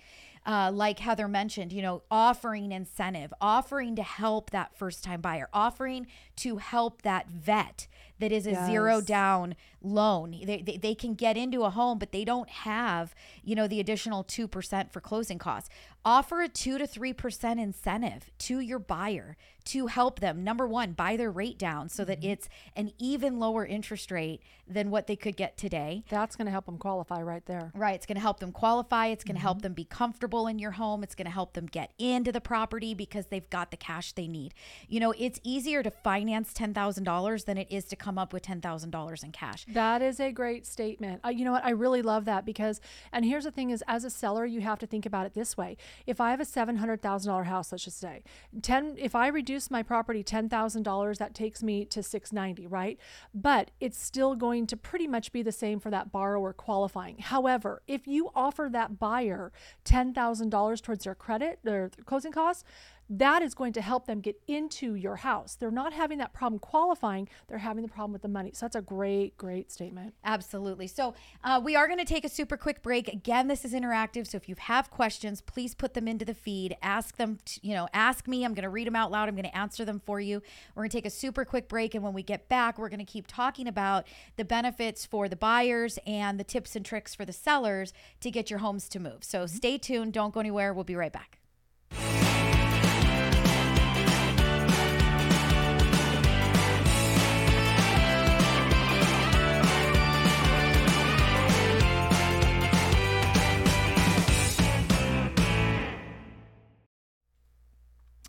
Uh, 0.45 0.71
like 0.73 0.99
Heather 0.99 1.27
mentioned, 1.27 1.73
you 1.73 1.81
know, 1.81 2.03
offering 2.09 2.71
incentive, 2.71 3.33
offering 3.41 3.95
to 3.95 4.03
help 4.03 4.51
that 4.51 4.75
first 4.75 5.03
time 5.03 5.21
buyer, 5.21 5.49
offering 5.53 6.07
to 6.37 6.57
help 6.57 7.01
that 7.01 7.29
vet 7.29 7.87
that 8.19 8.31
is 8.31 8.45
a 8.45 8.65
zero 8.65 9.01
down 9.01 9.55
loan. 9.81 10.31
They, 10.43 10.61
they, 10.61 10.77
they 10.77 10.95
can 10.95 11.13
get 11.13 11.37
into 11.37 11.63
a 11.63 11.69
home, 11.69 11.99
but 11.99 12.11
they 12.11 12.25
don't 12.25 12.49
have, 12.49 13.15
you 13.43 13.55
know, 13.55 13.67
the 13.67 13.79
additional 13.79 14.23
2% 14.23 14.91
for 14.91 14.99
closing 14.99 15.37
costs. 15.37 15.69
Offer 16.05 16.41
a 16.41 16.47
2 16.47 16.77
to 16.77 16.87
3% 16.87 17.61
incentive 17.61 18.31
to 18.39 18.59
your 18.59 18.79
buyer 18.79 19.35
to 19.65 19.87
help 19.87 20.19
them, 20.19 20.43
number 20.43 20.67
one, 20.67 20.93
buy 20.93 21.15
their 21.15 21.29
rate 21.29 21.59
down 21.59 21.89
so 21.89 22.03
that 22.05 22.23
it's 22.23 22.49
an 22.75 22.91
even 22.97 23.37
lower 23.37 23.65
interest 23.65 24.09
rate 24.09 24.41
than 24.67 24.89
what 24.89 25.05
they 25.05 25.15
could 25.15 25.35
get 25.35 25.57
today. 25.57 26.03
That's 26.09 26.35
going 26.35 26.45
to 26.45 26.51
help 26.51 26.65
them 26.65 26.77
qualify 26.77 27.21
right 27.21 27.45
there. 27.45 27.71
Right. 27.75 27.93
It's 27.93 28.07
going 28.07 28.15
to 28.15 28.21
help 28.21 28.39
them 28.39 28.51
qualify. 28.51 29.07
It's 29.07 29.23
going 29.23 29.35
to 29.35 29.41
help 29.41 29.61
them 29.61 29.73
be 29.73 29.83
comfortable 29.83 30.47
in 30.47 30.57
your 30.57 30.71
home. 30.71 31.03
It's 31.03 31.13
going 31.13 31.25
to 31.25 31.31
help 31.31 31.53
them 31.53 31.67
get 31.67 31.91
into 31.99 32.31
the 32.31 32.41
property 32.41 32.95
because 32.95 33.27
they've 33.27 33.49
got 33.49 33.69
the 33.69 33.77
cash 33.77 34.13
they 34.13 34.27
need. 34.27 34.53
You 34.87 34.99
know, 34.99 35.13
it's 35.17 35.39
easier 35.43 35.83
to 35.83 35.91
finance 35.91 36.53
$10,000 36.53 37.45
than 37.45 37.57
it 37.57 37.67
is 37.69 37.85
to 37.85 37.95
come 37.95 38.17
up 38.17 38.33
with 38.33 38.43
$10,000 38.43 39.23
in 39.23 39.31
cash. 39.31 39.65
That 39.71 40.01
is 40.01 40.19
a 40.19 40.31
great 40.31 40.65
statement. 40.65 41.21
Uh, 41.23 41.29
you 41.29 41.45
know 41.45 41.51
what? 41.51 41.65
I 41.65 41.71
really 41.71 42.01
love 42.01 42.25
that 42.25 42.45
because, 42.45 42.81
and 43.11 43.25
here's 43.25 43.43
the 43.43 43.51
thing: 43.51 43.69
is 43.69 43.83
as 43.87 44.03
a 44.03 44.09
seller, 44.09 44.45
you 44.45 44.61
have 44.61 44.79
to 44.79 44.87
think 44.87 45.05
about 45.05 45.25
it 45.25 45.33
this 45.33 45.57
way. 45.57 45.77
If 46.05 46.19
I 46.21 46.31
have 46.31 46.39
a 46.39 46.45
seven 46.45 46.77
hundred 46.77 47.01
thousand 47.01 47.29
dollar 47.29 47.43
house, 47.43 47.71
let's 47.71 47.83
just 47.83 47.99
say, 47.99 48.23
ten. 48.61 48.95
If 48.97 49.15
I 49.15 49.27
reduce 49.27 49.69
my 49.71 49.83
property 49.83 50.23
ten 50.23 50.49
thousand 50.49 50.83
dollars, 50.83 51.17
that 51.19 51.33
takes 51.33 51.63
me 51.63 51.85
to 51.85 52.03
six 52.03 52.31
ninety, 52.31 52.67
right? 52.67 52.97
But 53.33 53.71
it's 53.79 54.01
still 54.01 54.35
going 54.35 54.67
to 54.67 54.77
pretty 54.77 55.07
much 55.07 55.31
be 55.31 55.41
the 55.41 55.51
same 55.51 55.79
for 55.79 55.89
that 55.89 56.11
borrower 56.11 56.53
qualifying. 56.53 57.17
However, 57.19 57.81
if 57.87 58.07
you 58.07 58.29
offer 58.35 58.69
that 58.71 58.99
buyer 58.99 59.51
ten 59.83 60.13
thousand 60.13 60.49
dollars 60.49 60.81
towards 60.81 61.03
their 61.03 61.15
credit, 61.15 61.59
their 61.63 61.91
closing 62.05 62.31
costs. 62.31 62.63
That 63.09 63.41
is 63.41 63.55
going 63.55 63.73
to 63.73 63.81
help 63.81 64.05
them 64.05 64.21
get 64.21 64.39
into 64.47 64.93
your 64.93 65.17
house. 65.17 65.55
They're 65.55 65.71
not 65.71 65.93
having 65.93 66.19
that 66.19 66.31
problem 66.31 66.59
qualifying, 66.59 67.27
they're 67.47 67.57
having 67.57 67.81
the 67.81 67.89
problem 67.89 68.13
with 68.13 68.21
the 68.21 68.27
money. 68.27 68.51
So 68.53 68.65
that's 68.65 68.75
a 68.75 68.81
great, 68.81 69.35
great 69.37 69.71
statement. 69.71 70.13
Absolutely. 70.23 70.87
So 70.87 71.15
uh, 71.43 71.59
we 71.63 71.75
are 71.75 71.87
going 71.87 71.99
to 71.99 72.05
take 72.05 72.23
a 72.23 72.29
super 72.29 72.55
quick 72.55 72.83
break. 72.83 73.07
Again, 73.07 73.47
this 73.47 73.65
is 73.65 73.73
interactive. 73.73 74.27
So 74.27 74.37
if 74.37 74.47
you 74.47 74.55
have 74.59 74.91
questions, 74.91 75.41
please 75.41 75.73
put 75.73 75.95
them 75.95 76.07
into 76.07 76.23
the 76.23 76.35
feed. 76.35 76.77
Ask 76.83 77.17
them, 77.17 77.39
to, 77.45 77.59
you 77.67 77.73
know, 77.73 77.87
ask 77.93 78.27
me. 78.27 78.45
I'm 78.45 78.53
going 78.53 78.63
to 78.63 78.69
read 78.69 78.85
them 78.85 78.95
out 78.95 79.09
loud. 79.09 79.27
I'm 79.27 79.35
going 79.35 79.49
to 79.49 79.57
answer 79.57 79.85
them 79.85 80.01
for 80.05 80.19
you. 80.19 80.41
We're 80.75 80.83
going 80.83 80.91
to 80.91 80.97
take 80.97 81.05
a 81.05 81.09
super 81.09 81.45
quick 81.45 81.67
break. 81.67 81.95
And 81.95 82.03
when 82.03 82.13
we 82.13 82.21
get 82.21 82.47
back, 82.47 82.77
we're 82.77 82.89
going 82.89 82.99
to 82.99 83.05
keep 83.05 83.25
talking 83.27 83.67
about 83.67 84.05
the 84.35 84.45
benefits 84.45 85.05
for 85.05 85.27
the 85.27 85.35
buyers 85.35 85.97
and 86.05 86.39
the 86.39 86.43
tips 86.43 86.75
and 86.75 86.85
tricks 86.85 87.15
for 87.15 87.25
the 87.25 87.33
sellers 87.33 87.91
to 88.21 88.29
get 88.29 88.51
your 88.51 88.59
homes 88.59 88.87
to 88.89 88.99
move. 88.99 89.23
So 89.23 89.47
stay 89.47 89.77
tuned. 89.79 90.13
Don't 90.13 90.33
go 90.33 90.39
anywhere. 90.39 90.73
We'll 90.73 90.83
be 90.83 90.95
right 90.95 91.13
back. 91.13 91.39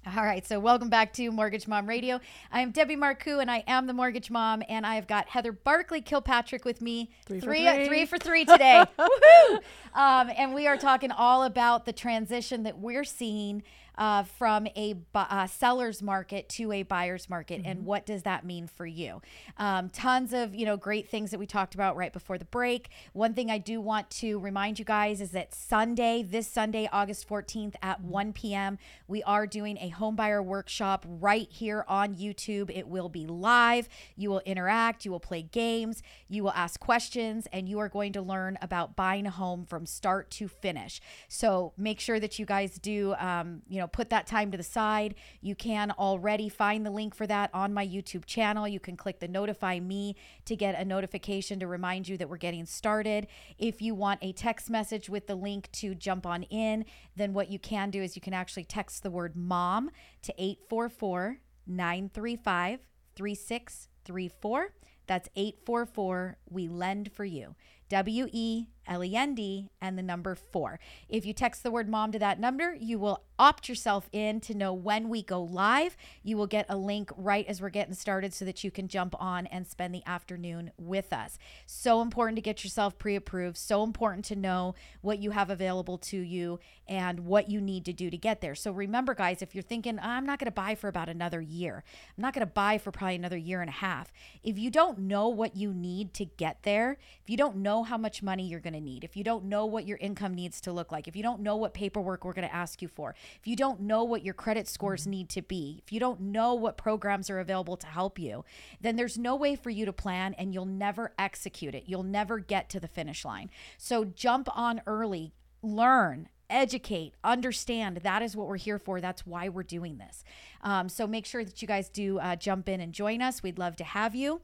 All 0.06 0.24
right, 0.24 0.46
so 0.46 0.58
welcome 0.58 0.88
back 0.88 1.12
to 1.14 1.30
Mortgage 1.30 1.68
Mom 1.68 1.86
Radio. 1.86 2.20
I 2.50 2.62
am 2.62 2.70
Debbie 2.70 2.96
Marcoux, 2.96 3.38
and 3.38 3.50
I 3.50 3.62
am 3.66 3.86
the 3.86 3.92
Mortgage 3.92 4.30
Mom, 4.30 4.62
and 4.66 4.86
I've 4.86 5.06
got 5.06 5.28
Heather 5.28 5.52
Barkley 5.52 6.00
Kilpatrick 6.00 6.64
with 6.64 6.80
me. 6.80 7.10
Three 7.26 7.38
for 7.38 7.44
three, 7.44 7.66
three. 7.66 7.86
three 7.86 8.06
for 8.06 8.16
three 8.16 8.46
today. 8.46 8.82
Woohoo! 8.98 9.56
Um, 9.92 10.30
and 10.34 10.54
we 10.54 10.66
are 10.66 10.78
talking 10.78 11.10
all 11.10 11.42
about 11.44 11.84
the 11.84 11.92
transition 11.92 12.62
that 12.62 12.78
we're 12.78 13.04
seeing 13.04 13.62
uh, 13.96 14.22
from 14.22 14.66
a 14.68 14.96
uh, 15.14 15.46
seller's 15.46 16.03
market 16.03 16.48
to 16.50 16.72
a 16.72 16.83
buyer's 16.83 17.29
market, 17.29 17.62
and 17.64 17.85
what 17.85 18.07
does 18.07 18.22
that 18.22 18.44
mean 18.44 18.66
for 18.66 18.87
you? 18.87 19.20
Um, 19.57 19.88
tons 19.90 20.33
of 20.33 20.55
you 20.55 20.66
know 20.66 20.76
great 20.76 21.09
things 21.09 21.31
that 21.31 21.38
we 21.38 21.46
talked 21.46 21.74
about 21.74 21.96
right 21.96 22.12
before 22.12 22.38
the 22.38 22.44
break. 22.44 22.90
One 23.12 23.35
thing 23.35 23.50
I 23.50 23.59
do 23.59 23.81
want 23.81 24.11
to 24.11 24.38
remind 24.38 24.79
you 24.79 24.85
guys 24.85 25.20
is 25.20 25.31
that 25.33 25.55
Sunday, 25.55 26.22
this 26.22 26.46
Sunday, 26.48 26.88
August 26.92 27.29
14th 27.29 27.74
at 27.83 28.00
1 28.03 28.33
p.m., 28.33 28.79
we 29.09 29.22
are 29.24 29.46
doing 29.46 29.79
a 29.79 29.88
home 29.88 30.16
buyer 30.16 30.42
workshop 30.42 31.05
right 31.09 31.48
here 31.50 31.85
on 31.88 32.14
YouTube. 32.14 32.70
It 32.74 32.88
will 32.88 33.09
be 33.09 33.26
live. 33.26 33.88
You 34.16 34.31
will 34.31 34.40
interact, 34.40 35.05
you 35.05 35.11
will 35.11 35.20
play 35.20 35.42
games, 35.42 36.03
you 36.29 36.42
will 36.42 36.53
ask 36.53 36.79
questions, 36.81 37.46
and 37.53 37.68
you 37.68 37.79
are 37.79 37.88
going 37.88 38.12
to 38.12 38.22
learn 38.22 38.59
about 38.62 38.96
buying 38.96 39.26
a 39.26 39.31
home 39.31 39.64
from 39.64 39.87
start 39.87 40.31
to 40.33 40.48
finish. 40.48 41.00
So 41.29 41.72
make 41.76 42.00
sure 42.00 42.20
that 42.20 42.38
you 42.38 42.46
guys 42.46 42.79
do, 42.79 43.14
um, 43.18 43.62
you 43.68 43.79
know, 43.79 43.79
put 43.88 44.10
that 44.10 44.26
time 44.26 44.50
to 44.50 44.56
the 44.56 44.62
side. 44.64 45.14
You 45.40 45.54
can 45.54 45.90
already 45.92 46.48
find 46.48 46.84
the 46.84 46.90
link 46.90 47.14
for 47.14 47.26
that 47.26 47.50
on 47.54 47.74
my 47.74 47.86
YouTube 47.86 48.24
channel. 48.26 48.66
You 48.66 48.80
can 48.80 48.96
click 48.96 49.20
the 49.20 49.28
notify 49.28 49.78
me 49.80 50.16
to 50.44 50.56
get 50.56 50.80
a 50.80 50.84
notification 50.84 51.60
to 51.60 51.66
remind 51.66 52.08
you 52.08 52.16
that 52.18 52.28
we're 52.28 52.36
getting 52.36 52.66
started. 52.66 53.26
If 53.58 53.82
you 53.82 53.94
want 53.94 54.20
a 54.22 54.32
text 54.32 54.70
message 54.70 55.08
with 55.08 55.26
the 55.26 55.34
link 55.34 55.70
to 55.72 55.94
jump 55.94 56.26
on 56.26 56.44
in, 56.44 56.84
then 57.16 57.32
what 57.32 57.50
you 57.50 57.58
can 57.58 57.90
do 57.90 58.02
is 58.02 58.16
you 58.16 58.22
can 58.22 58.34
actually 58.34 58.64
text 58.64 59.02
the 59.02 59.10
word 59.10 59.36
mom 59.36 59.90
to 60.22 60.34
844 60.38 61.38
935 61.66 62.80
3634. 63.16 64.74
That's 65.06 65.28
844 65.34 66.38
We 66.48 66.68
Lend 66.68 67.12
for 67.12 67.24
You. 67.24 67.56
W 67.88 68.28
E 68.30 68.66
L 68.90 69.05
E 69.05 69.14
N 69.14 69.35
D 69.35 69.70
and 69.81 69.96
the 69.96 70.03
number 70.03 70.35
four. 70.35 70.81
If 71.09 71.24
you 71.24 71.33
text 71.33 71.62
the 71.62 71.70
word 71.70 71.88
mom 71.88 72.11
to 72.12 72.18
that 72.18 72.40
number, 72.40 72.76
you 72.79 72.98
will 72.98 73.22
opt 73.38 73.68
yourself 73.68 74.09
in 74.12 74.40
to 74.40 74.55
know 74.55 74.74
when 74.74 75.09
we 75.09 75.22
go 75.22 75.40
live. 75.40 75.96
You 76.22 76.37
will 76.37 76.46
get 76.46 76.66
a 76.68 76.76
link 76.76 77.11
right 77.16 77.46
as 77.46 77.62
we're 77.62 77.70
getting 77.70 77.94
started 77.94 78.35
so 78.35 78.44
that 78.44 78.62
you 78.62 78.70
can 78.70 78.88
jump 78.88 79.14
on 79.18 79.46
and 79.46 79.66
spend 79.66 79.94
the 79.94 80.03
afternoon 80.05 80.72
with 80.76 81.12
us. 81.12 81.38
So 81.64 82.03
important 82.03 82.37
to 82.37 82.42
get 82.42 82.64
yourself 82.64 82.98
pre 82.98 83.16
approved. 83.16 83.57
So 83.57 83.83
important 83.83 84.24
to 84.26 84.37
know 84.37 84.74
what 85.00 85.20
you 85.20 85.31
have 85.31 85.48
available 85.48 85.96
to 85.98 86.18
you 86.18 86.59
and 86.88 87.20
what 87.20 87.48
you 87.48 87.61
need 87.61 87.85
to 87.85 87.92
do 87.92 88.11
to 88.11 88.18
get 88.18 88.40
there. 88.40 88.57
So 88.57 88.72
remember, 88.72 89.14
guys, 89.14 89.40
if 89.40 89.55
you're 89.55 89.62
thinking, 89.62 89.98
I'm 90.00 90.26
not 90.26 90.40
going 90.40 90.46
to 90.46 90.50
buy 90.50 90.74
for 90.74 90.88
about 90.88 91.09
another 91.09 91.40
year, 91.40 91.85
I'm 92.18 92.22
not 92.22 92.35
going 92.35 92.46
to 92.46 92.53
buy 92.53 92.76
for 92.79 92.90
probably 92.90 93.14
another 93.14 93.37
year 93.37 93.61
and 93.61 93.70
a 93.70 93.72
half. 93.72 94.12
If 94.42 94.59
you 94.59 94.70
don't 94.70 94.98
know 94.98 95.29
what 95.29 95.57
you 95.57 95.72
need 95.72 96.12
to 96.14 96.24
get 96.24 96.64
there, 96.64 96.98
if 97.22 97.31
you 97.31 97.37
don't 97.37 97.57
know 97.57 97.85
how 97.85 97.96
much 97.96 98.22
money 98.22 98.46
you're 98.46 98.61
going 98.61 98.74
to 98.74 98.79
need, 98.80 99.04
if 99.04 99.16
you 99.16 99.24
don't 99.24 99.44
know 99.44 99.66
what 99.66 99.86
your 99.86 99.98
income 99.98 100.34
needs 100.34 100.60
to 100.62 100.72
look 100.72 100.90
like, 100.90 101.06
if 101.06 101.14
you 101.14 101.22
don't 101.22 101.40
know 101.40 101.56
what 101.56 101.74
paperwork 101.74 102.24
we're 102.24 102.32
going 102.32 102.48
to 102.48 102.54
ask 102.54 102.82
you 102.82 102.88
for, 102.88 103.14
if 103.38 103.46
you 103.46 103.56
don't 103.56 103.80
know 103.80 104.04
what 104.04 104.24
your 104.24 104.34
credit 104.34 104.66
scores 104.68 105.06
need 105.06 105.28
to 105.30 105.42
be, 105.42 105.82
if 105.84 105.92
you 105.92 106.00
don't 106.00 106.20
know 106.20 106.54
what 106.54 106.76
programs 106.76 107.30
are 107.30 107.38
available 107.38 107.76
to 107.76 107.86
help 107.86 108.18
you, 108.18 108.44
then 108.80 108.96
there's 108.96 109.18
no 109.18 109.36
way 109.36 109.54
for 109.56 109.70
you 109.70 109.84
to 109.84 109.92
plan 109.92 110.34
and 110.34 110.52
you'll 110.54 110.64
never 110.64 111.12
execute 111.18 111.74
it. 111.74 111.84
You'll 111.86 112.02
never 112.02 112.38
get 112.38 112.68
to 112.70 112.80
the 112.80 112.88
finish 112.88 113.24
line. 113.24 113.50
So 113.78 114.04
jump 114.04 114.48
on 114.56 114.82
early, 114.86 115.32
learn, 115.62 116.28
educate, 116.48 117.14
understand. 117.22 117.98
That 117.98 118.22
is 118.22 118.36
what 118.36 118.48
we're 118.48 118.56
here 118.56 118.78
for. 118.78 119.00
That's 119.00 119.26
why 119.26 119.48
we're 119.48 119.62
doing 119.62 119.98
this. 119.98 120.24
Um, 120.62 120.88
so 120.88 121.06
make 121.06 121.26
sure 121.26 121.44
that 121.44 121.62
you 121.62 121.68
guys 121.68 121.88
do 121.88 122.18
uh, 122.18 122.36
jump 122.36 122.68
in 122.68 122.80
and 122.80 122.92
join 122.92 123.22
us. 123.22 123.42
We'd 123.42 123.58
love 123.58 123.76
to 123.76 123.84
have 123.84 124.14
you 124.14 124.42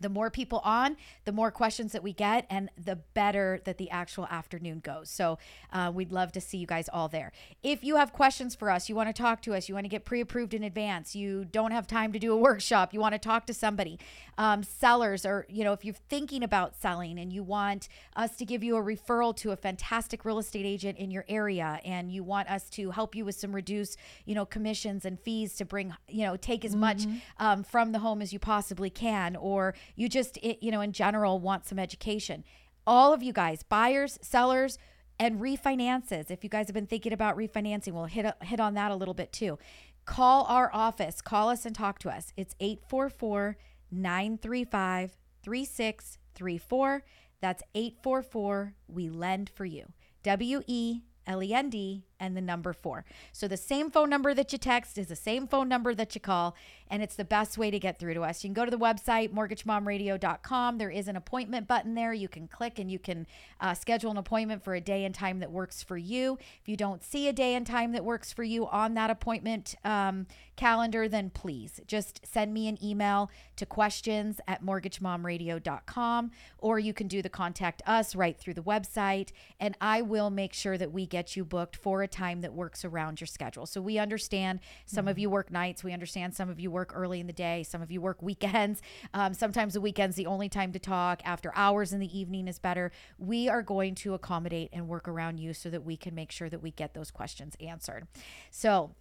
the 0.00 0.08
more 0.08 0.30
people 0.30 0.60
on, 0.64 0.96
the 1.24 1.32
more 1.32 1.50
questions 1.50 1.92
that 1.92 2.02
we 2.02 2.12
get, 2.12 2.46
and 2.50 2.70
the 2.76 2.96
better 3.14 3.60
that 3.64 3.78
the 3.78 3.90
actual 3.90 4.26
afternoon 4.26 4.80
goes. 4.80 5.10
So 5.10 5.38
uh, 5.72 5.92
we'd 5.94 6.12
love 6.12 6.32
to 6.32 6.40
see 6.40 6.58
you 6.58 6.66
guys 6.66 6.88
all 6.92 7.08
there. 7.08 7.32
If 7.62 7.84
you 7.84 7.96
have 7.96 8.12
questions 8.12 8.54
for 8.54 8.70
us, 8.70 8.88
you 8.88 8.94
want 8.94 9.08
to 9.08 9.22
talk 9.22 9.42
to 9.42 9.54
us, 9.54 9.68
you 9.68 9.74
want 9.74 9.84
to 9.84 9.88
get 9.88 10.04
pre 10.04 10.20
approved 10.20 10.54
in 10.54 10.62
advance, 10.64 11.14
you 11.14 11.44
don't 11.44 11.70
have 11.70 11.86
time 11.86 12.12
to 12.12 12.18
do 12.18 12.32
a 12.32 12.36
workshop, 12.36 12.92
you 12.92 13.00
want 13.00 13.14
to 13.14 13.18
talk 13.18 13.46
to 13.46 13.54
somebody, 13.54 13.98
um, 14.38 14.62
sellers, 14.62 15.24
or, 15.24 15.46
you 15.48 15.64
know, 15.64 15.72
if 15.72 15.84
you're 15.84 15.94
thinking 16.08 16.42
about 16.42 16.74
selling 16.74 17.18
and 17.18 17.32
you 17.32 17.42
want 17.42 17.88
us 18.16 18.36
to 18.36 18.44
give 18.44 18.62
you 18.62 18.76
a 18.76 18.82
referral 18.82 19.34
to 19.36 19.50
a 19.52 19.56
fantastic 19.56 20.24
real 20.24 20.38
estate 20.38 20.66
agent 20.66 20.98
in 20.98 21.10
your 21.10 21.24
area 21.28 21.80
and 21.84 22.10
you 22.10 22.24
want 22.24 22.50
us 22.50 22.68
to 22.70 22.90
help 22.90 23.14
you 23.14 23.24
with 23.24 23.34
some 23.34 23.54
reduced, 23.54 23.98
you 24.24 24.34
know, 24.34 24.44
commissions 24.44 25.04
and 25.04 25.20
fees 25.20 25.54
to 25.54 25.64
bring, 25.64 25.94
you 26.08 26.24
know, 26.24 26.36
take 26.36 26.64
as 26.64 26.74
much 26.74 27.04
um, 27.38 27.62
from 27.62 27.92
the 27.92 27.98
home 27.98 28.22
as 28.22 28.32
you 28.32 28.38
possibly 28.38 28.90
can, 28.90 29.36
or 29.36 29.74
you 29.94 30.08
just 30.08 30.42
you 30.42 30.70
know 30.70 30.80
in 30.80 30.92
general 30.92 31.38
want 31.38 31.66
some 31.66 31.78
education. 31.78 32.44
All 32.86 33.12
of 33.12 33.22
you 33.22 33.32
guys 33.32 33.62
buyers 33.62 34.18
sellers 34.22 34.78
and 35.18 35.40
refinances 35.40 36.30
if 36.30 36.42
you 36.42 36.50
guys 36.50 36.66
have 36.66 36.74
been 36.74 36.86
thinking 36.86 37.12
about 37.12 37.36
refinancing 37.36 37.92
we'll 37.92 38.06
hit 38.06 38.26
hit 38.42 38.60
on 38.60 38.74
that 38.74 38.90
a 38.90 38.96
little 38.96 39.14
bit 39.14 39.32
too. 39.32 39.58
Call 40.04 40.44
our 40.44 40.70
office 40.72 41.20
call 41.20 41.48
us 41.48 41.64
and 41.64 41.74
talk 41.74 41.98
to 42.00 42.10
us. 42.10 42.32
It's 42.36 42.54
844 42.60 43.56
935 43.90 45.16
3634 45.44 47.04
that's 47.42 47.62
844 47.74 48.74
we 48.86 49.10
lend 49.10 49.50
for 49.50 49.64
you. 49.64 49.92
W 50.22 50.62
e 50.66 51.00
L 51.26 51.42
E 51.42 51.52
N 51.52 51.68
D 51.68 52.04
and 52.22 52.36
the 52.36 52.40
number 52.40 52.72
four. 52.72 53.04
So 53.32 53.48
the 53.48 53.56
same 53.56 53.90
phone 53.90 54.08
number 54.08 54.32
that 54.32 54.52
you 54.52 54.58
text 54.58 54.96
is 54.96 55.08
the 55.08 55.16
same 55.16 55.46
phone 55.48 55.68
number 55.68 55.92
that 55.94 56.14
you 56.14 56.20
call, 56.20 56.54
and 56.88 57.02
it's 57.02 57.16
the 57.16 57.24
best 57.24 57.58
way 57.58 57.70
to 57.70 57.78
get 57.78 57.98
through 57.98 58.14
to 58.14 58.22
us. 58.22 58.42
You 58.42 58.48
can 58.48 58.54
go 58.54 58.64
to 58.64 58.70
the 58.70 58.78
website, 58.78 59.34
mortgagemomradio.com. 59.34 60.78
There 60.78 60.90
is 60.90 61.08
an 61.08 61.16
appointment 61.16 61.66
button 61.66 61.94
there. 61.94 62.12
You 62.12 62.28
can 62.28 62.46
click 62.46 62.78
and 62.78 62.90
you 62.90 63.00
can 63.00 63.26
uh, 63.60 63.74
schedule 63.74 64.12
an 64.12 64.16
appointment 64.16 64.62
for 64.62 64.74
a 64.74 64.80
day 64.80 65.04
and 65.04 65.14
time 65.14 65.40
that 65.40 65.50
works 65.50 65.82
for 65.82 65.98
you. 65.98 66.38
If 66.60 66.68
you 66.68 66.76
don't 66.76 67.02
see 67.02 67.28
a 67.28 67.32
day 67.32 67.54
and 67.54 67.66
time 67.66 67.92
that 67.92 68.04
works 68.04 68.32
for 68.32 68.44
you 68.44 68.66
on 68.68 68.94
that 68.94 69.10
appointment 69.10 69.74
um, 69.84 70.26
calendar, 70.56 71.08
then 71.08 71.30
please 71.30 71.80
just 71.86 72.20
send 72.24 72.54
me 72.54 72.68
an 72.68 72.78
email 72.84 73.30
to 73.56 73.66
questions 73.66 74.40
at 74.46 74.64
mortgagemomradio.com, 74.64 76.30
or 76.58 76.78
you 76.78 76.92
can 76.92 77.08
do 77.08 77.20
the 77.20 77.28
contact 77.28 77.82
us 77.86 78.14
right 78.14 78.38
through 78.38 78.54
the 78.54 78.62
website, 78.62 79.30
and 79.58 79.76
I 79.80 80.02
will 80.02 80.30
make 80.30 80.52
sure 80.52 80.78
that 80.78 80.92
we 80.92 81.06
get 81.06 81.36
you 81.36 81.44
booked 81.44 81.76
for 81.76 82.02
a 82.02 82.08
time 82.12 82.42
that 82.42 82.52
works 82.52 82.84
around 82.84 83.20
your 83.20 83.26
schedule. 83.26 83.66
So 83.66 83.80
we 83.80 83.98
understand 83.98 84.60
some 84.86 85.08
of 85.08 85.18
you 85.18 85.30
work 85.30 85.50
nights, 85.50 85.82
we 85.82 85.92
understand 85.92 86.34
some 86.34 86.48
of 86.48 86.60
you 86.60 86.70
work 86.70 86.92
early 86.94 87.20
in 87.20 87.26
the 87.26 87.32
day, 87.32 87.62
some 87.62 87.82
of 87.82 87.90
you 87.90 88.00
work 88.00 88.22
weekends. 88.22 88.80
Um, 89.14 89.34
sometimes 89.34 89.74
the 89.74 89.80
weekend's 89.80 90.16
the 90.16 90.26
only 90.26 90.48
time 90.48 90.72
to 90.72 90.78
talk. 90.78 91.20
After 91.24 91.52
hours 91.54 91.92
in 91.92 92.00
the 92.00 92.18
evening 92.18 92.48
is 92.48 92.58
better. 92.58 92.92
We 93.18 93.48
are 93.48 93.62
going 93.62 93.94
to 93.96 94.14
accommodate 94.14 94.70
and 94.72 94.88
work 94.88 95.08
around 95.08 95.38
you 95.38 95.52
so 95.52 95.70
that 95.70 95.84
we 95.84 95.96
can 95.96 96.14
make 96.14 96.30
sure 96.30 96.48
that 96.48 96.62
we 96.62 96.70
get 96.70 96.94
those 96.94 97.10
questions 97.10 97.56
answered. 97.60 98.06
So 98.50 98.94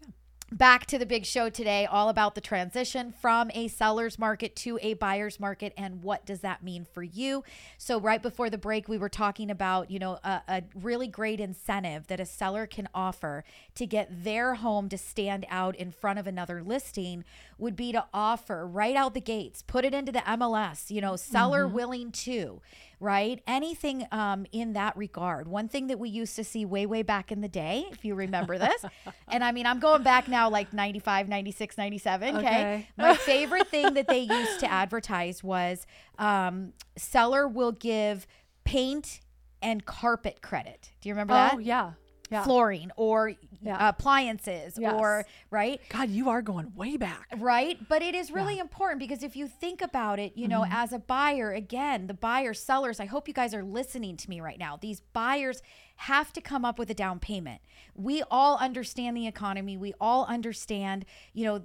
back 0.51 0.85
to 0.85 0.97
the 0.97 1.05
big 1.05 1.25
show 1.25 1.49
today 1.49 1.85
all 1.85 2.09
about 2.09 2.35
the 2.35 2.41
transition 2.41 3.13
from 3.21 3.49
a 3.53 3.69
seller's 3.69 4.19
market 4.19 4.53
to 4.53 4.77
a 4.81 4.93
buyer's 4.95 5.39
market 5.39 5.73
and 5.77 6.03
what 6.03 6.25
does 6.25 6.41
that 6.41 6.61
mean 6.61 6.85
for 6.85 7.01
you. 7.01 7.43
So 7.77 7.99
right 7.99 8.21
before 8.21 8.49
the 8.49 8.57
break 8.57 8.89
we 8.89 8.97
were 8.97 9.09
talking 9.09 9.49
about 9.49 9.89
you 9.89 9.99
know 9.99 10.19
a, 10.23 10.41
a 10.47 10.63
really 10.75 11.07
great 11.07 11.39
incentive 11.39 12.07
that 12.07 12.19
a 12.19 12.25
seller 12.25 12.67
can 12.67 12.89
offer 12.93 13.45
to 13.75 13.85
get 13.85 14.23
their 14.23 14.55
home 14.55 14.89
to 14.89 14.97
stand 14.97 15.45
out 15.49 15.75
in 15.75 15.91
front 15.91 16.19
of 16.19 16.27
another 16.27 16.61
listing 16.61 17.23
would 17.57 17.75
be 17.75 17.91
to 17.93 18.05
offer 18.13 18.67
right 18.67 18.95
out 18.95 19.13
the 19.13 19.21
gates 19.21 19.61
put 19.61 19.85
it 19.85 19.93
into 19.93 20.11
the 20.11 20.19
mls 20.19 20.89
you 20.89 20.99
know 20.99 21.15
seller 21.15 21.65
mm-hmm. 21.65 21.75
willing 21.75 22.11
to 22.11 22.61
right? 23.01 23.41
Anything 23.47 24.07
um, 24.11 24.45
in 24.51 24.73
that 24.73 24.95
regard. 24.95 25.47
One 25.47 25.67
thing 25.67 25.87
that 25.87 25.99
we 25.99 26.07
used 26.07 26.35
to 26.35 26.43
see 26.43 26.65
way, 26.65 26.85
way 26.85 27.01
back 27.01 27.31
in 27.31 27.41
the 27.41 27.49
day, 27.49 27.85
if 27.91 28.05
you 28.05 28.13
remember 28.13 28.59
this, 28.59 28.85
and 29.27 29.43
I 29.43 29.51
mean, 29.51 29.65
I'm 29.65 29.79
going 29.79 30.03
back 30.03 30.27
now 30.27 30.49
like 30.49 30.71
95, 30.71 31.27
96, 31.27 31.77
97. 31.77 32.37
Okay. 32.37 32.47
Okay. 32.47 32.87
My 32.97 33.15
favorite 33.17 33.67
thing 33.67 33.95
that 33.95 34.07
they 34.07 34.19
used 34.19 34.59
to 34.59 34.71
advertise 34.71 35.43
was 35.43 35.87
um, 36.19 36.73
seller 36.95 37.47
will 37.47 37.71
give 37.71 38.27
paint 38.63 39.19
and 39.63 39.85
carpet 39.85 40.41
credit. 40.41 40.91
Do 41.01 41.09
you 41.09 41.15
remember 41.15 41.33
that? 41.33 41.55
Oh 41.55 41.59
yeah, 41.59 41.93
yeah. 42.31 42.43
Flooring 42.43 42.91
or 42.95 43.33
Yeah. 43.63 43.75
Uh, 43.75 43.89
appliances 43.89 44.75
Yes. 44.79 44.93
or, 44.93 45.25
right? 45.51 45.79
God, 45.89 46.09
you 46.09 46.29
are 46.29 46.41
going 46.41 46.73
way 46.75 46.97
back. 46.97 47.27
Right. 47.37 47.77
But 47.87 48.01
it 48.01 48.15
is 48.15 48.31
really 48.31 48.57
important 48.57 48.99
because 48.99 49.21
if 49.21 49.35
you 49.35 49.47
think 49.47 49.83
about 49.83 50.17
it, 50.17 50.33
you 50.35 50.47
know, 50.47 50.61
mm-hmm. 50.61 50.73
as 50.73 50.93
a 50.93 50.97
buyer, 50.97 51.51
again, 51.51 52.07
the 52.07 52.15
buyers, 52.15 52.59
sellers, 52.59 52.99
I 52.99 53.05
hope 53.05 53.27
you 53.27 53.35
guys 53.35 53.53
are 53.53 53.63
listening 53.63 54.17
to 54.17 54.29
me 54.29 54.41
right 54.41 54.57
now. 54.57 54.77
These 54.81 55.01
buyers 55.13 55.61
have 55.97 56.33
to 56.33 56.41
come 56.41 56.65
up 56.65 56.79
with 56.79 56.89
a 56.89 56.95
down 56.95 57.19
payment. 57.19 57.61
We 57.93 58.23
all 58.31 58.57
understand 58.57 59.15
the 59.15 59.27
economy. 59.27 59.77
We 59.77 59.93
all 60.01 60.25
understand, 60.25 61.05
you 61.33 61.45
know, 61.45 61.61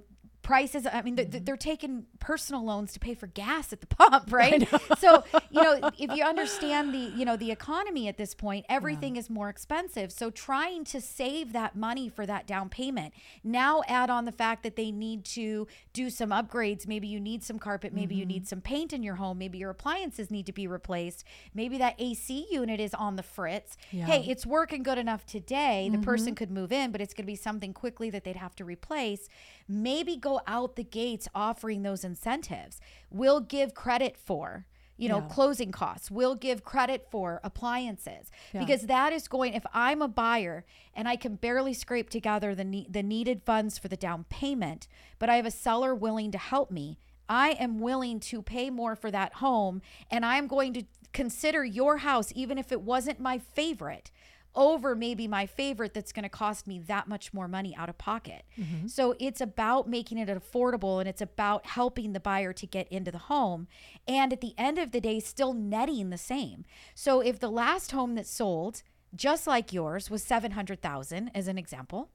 prices 0.47 0.87
i 0.93 1.01
mean 1.01 1.15
they're, 1.15 1.25
they're 1.25 1.57
taking 1.57 2.05
personal 2.19 2.63
loans 2.63 2.93
to 2.93 2.99
pay 2.99 3.13
for 3.13 3.27
gas 3.27 3.73
at 3.73 3.81
the 3.81 3.87
pump 3.99 4.31
right? 4.31 4.67
so 4.97 5.23
you 5.49 5.61
know 5.61 5.91
if 5.97 6.15
you 6.15 6.23
understand 6.23 6.93
the 6.93 7.11
you 7.15 7.25
know 7.25 7.35
the 7.37 7.51
economy 7.51 8.07
at 8.07 8.17
this 8.17 8.33
point 8.33 8.65
everything 8.69 9.15
is 9.15 9.29
more 9.29 9.49
expensive. 9.49 10.11
So 10.11 10.29
trying 10.29 10.83
to 10.85 11.01
save 11.01 11.53
that 11.53 11.75
money 11.75 12.09
for 12.09 12.25
that 12.25 12.47
down 12.47 12.69
payment. 12.69 13.13
Now 13.43 13.81
add 13.87 14.09
on 14.09 14.25
the 14.25 14.31
fact 14.31 14.63
that 14.63 14.75
they 14.75 14.91
need 14.91 15.25
to 15.25 15.67
do 15.93 16.09
some 16.09 16.29
upgrades. 16.29 16.87
Maybe 16.87 17.07
you 17.07 17.19
need 17.19 17.43
some 17.43 17.59
carpet. 17.59 17.93
Maybe 17.93 18.15
you 18.15 18.23
mm-hmm. 18.23 18.29
need 18.29 18.47
some 18.47 18.61
paint 18.61 18.93
in 18.93 19.03
your 19.03 19.15
home. 19.15 19.37
Maybe 19.37 19.57
your 19.57 19.69
appliances 19.69 20.31
need 20.31 20.45
to 20.45 20.53
be 20.53 20.67
replaced. 20.67 21.23
Maybe 21.53 21.77
that 21.77 21.95
ac 21.99 22.47
unit 22.49 22.79
is 22.79 22.93
on 22.93 23.15
the 23.15 23.23
fritz. 23.23 23.77
Hey 23.89 24.25
it's 24.27 24.45
working 24.45 24.83
good 24.83 24.97
enough 24.97 25.25
today. 25.25 25.89
The 25.89 25.97
mm-hmm. 25.97 26.05
person 26.05 26.35
could 26.35 26.51
move 26.51 26.71
in 26.71 26.91
but 26.91 27.01
it's 27.01 27.13
going 27.13 27.25
to 27.25 27.27
be 27.27 27.35
something 27.35 27.73
quickly 27.73 28.09
that 28.09 28.23
they'd 28.23 28.35
have 28.35 28.55
to 28.55 28.65
replace. 28.65 29.29
Maybe 29.67 30.15
go 30.15 30.36
out 30.47 30.75
the 30.75 30.83
gates 30.83 31.27
offering 31.33 31.83
those 31.83 32.03
incentives. 32.03 32.79
We'll 33.09 33.39
give 33.39 33.73
credit 33.73 34.17
for 34.17 34.65
you 34.99 35.07
know 35.09 35.19
Yeah. 35.19 35.27
closing 35.27 35.71
costs. 35.71 36.09
We'll 36.09 36.33
give 36.35 36.63
credit 36.63 37.07
for 37.11 37.39
appliances 37.43 38.31
because 38.51 38.81
that 38.83 39.13
is 39.13 39.27
going 39.27 39.53
if 39.53 39.63
i'm 39.73 40.01
a 40.01 40.07
buyer 40.07 40.65
and 40.95 41.07
i 41.07 41.15
can 41.15 41.35
barely 41.35 41.73
scrape 41.73 42.09
together 42.09 42.55
the 42.55 42.63
ne- 42.63 42.87
the 42.89 43.03
needed 43.03 43.43
funds 43.43 43.77
for 43.77 43.87
the 43.89 43.97
down 43.97 44.25
payment 44.29 44.87
but 45.19 45.29
i 45.29 45.35
have 45.35 45.45
a 45.45 45.51
seller 45.51 45.93
willing 45.93 46.31
to 46.31 46.37
help 46.39 46.71
me 46.71 46.97
i 47.29 47.49
am 47.59 47.77
willing 47.79 48.19
to 48.19 48.41
pay 48.41 48.69
more 48.71 48.95
for 48.95 49.11
that 49.11 49.33
home 49.35 49.81
and 50.09 50.25
i'm 50.25 50.47
going 50.47 50.73
to 50.73 50.83
consider 51.13 51.63
your 51.63 51.97
house 51.97 52.31
even 52.35 52.57
if 52.57 52.71
it 52.71 52.81
wasn't 52.81 53.19
my 53.19 53.37
favorite 53.37 54.09
over 54.57 54.95
maybe 54.95 55.27
my 55.27 55.45
favorite 55.45 55.93
that's 55.93 56.11
going 56.11 56.23
to 56.23 56.29
cost 56.29 56.67
me 56.67 56.79
that 56.79 57.07
much 57.07 57.33
more 57.33 57.47
money 57.47 57.73
out 57.77 57.87
of 57.87 57.97
pocket. 57.97 58.43
Mm-hmm. 58.59 58.87
So 58.87 59.15
it's 59.19 59.39
about 59.39 59.87
making 59.87 60.17
it 60.17 60.27
affordable 60.27 60.99
and 60.99 61.07
it's 61.07 61.21
about 61.21 61.67
helping 61.67 62.11
the 62.11 62.19
buyer 62.19 62.51
to 62.53 62.65
get 62.65 62.87
into 62.89 63.11
the 63.11 63.19
home 63.19 63.67
and 64.07 64.33
at 64.33 64.41
the 64.41 64.53
end 64.57 64.79
of 64.79 64.91
the 64.91 64.99
day 64.99 65.19
still 65.19 65.53
netting 65.53 66.09
the 66.09 66.17
same. 66.17 66.65
So 66.95 67.21
if 67.21 67.39
the 67.39 67.49
last 67.51 67.91
home 67.91 68.15
that 68.15 68.27
sold 68.27 68.81
just 69.15 69.47
like 69.47 69.71
yours 69.71 70.09
was 70.09 70.23
700,000 70.23 71.31
as 71.33 71.47
an 71.47 71.57
example, 71.57 72.09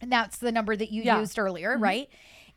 and 0.00 0.12
that's 0.12 0.38
the 0.38 0.52
number 0.52 0.76
that 0.76 0.90
you 0.90 1.02
Yeah. 1.02 1.20
used 1.20 1.38
earlier, 1.38 1.74
mm-hmm. 1.74 1.82
right? 1.82 2.08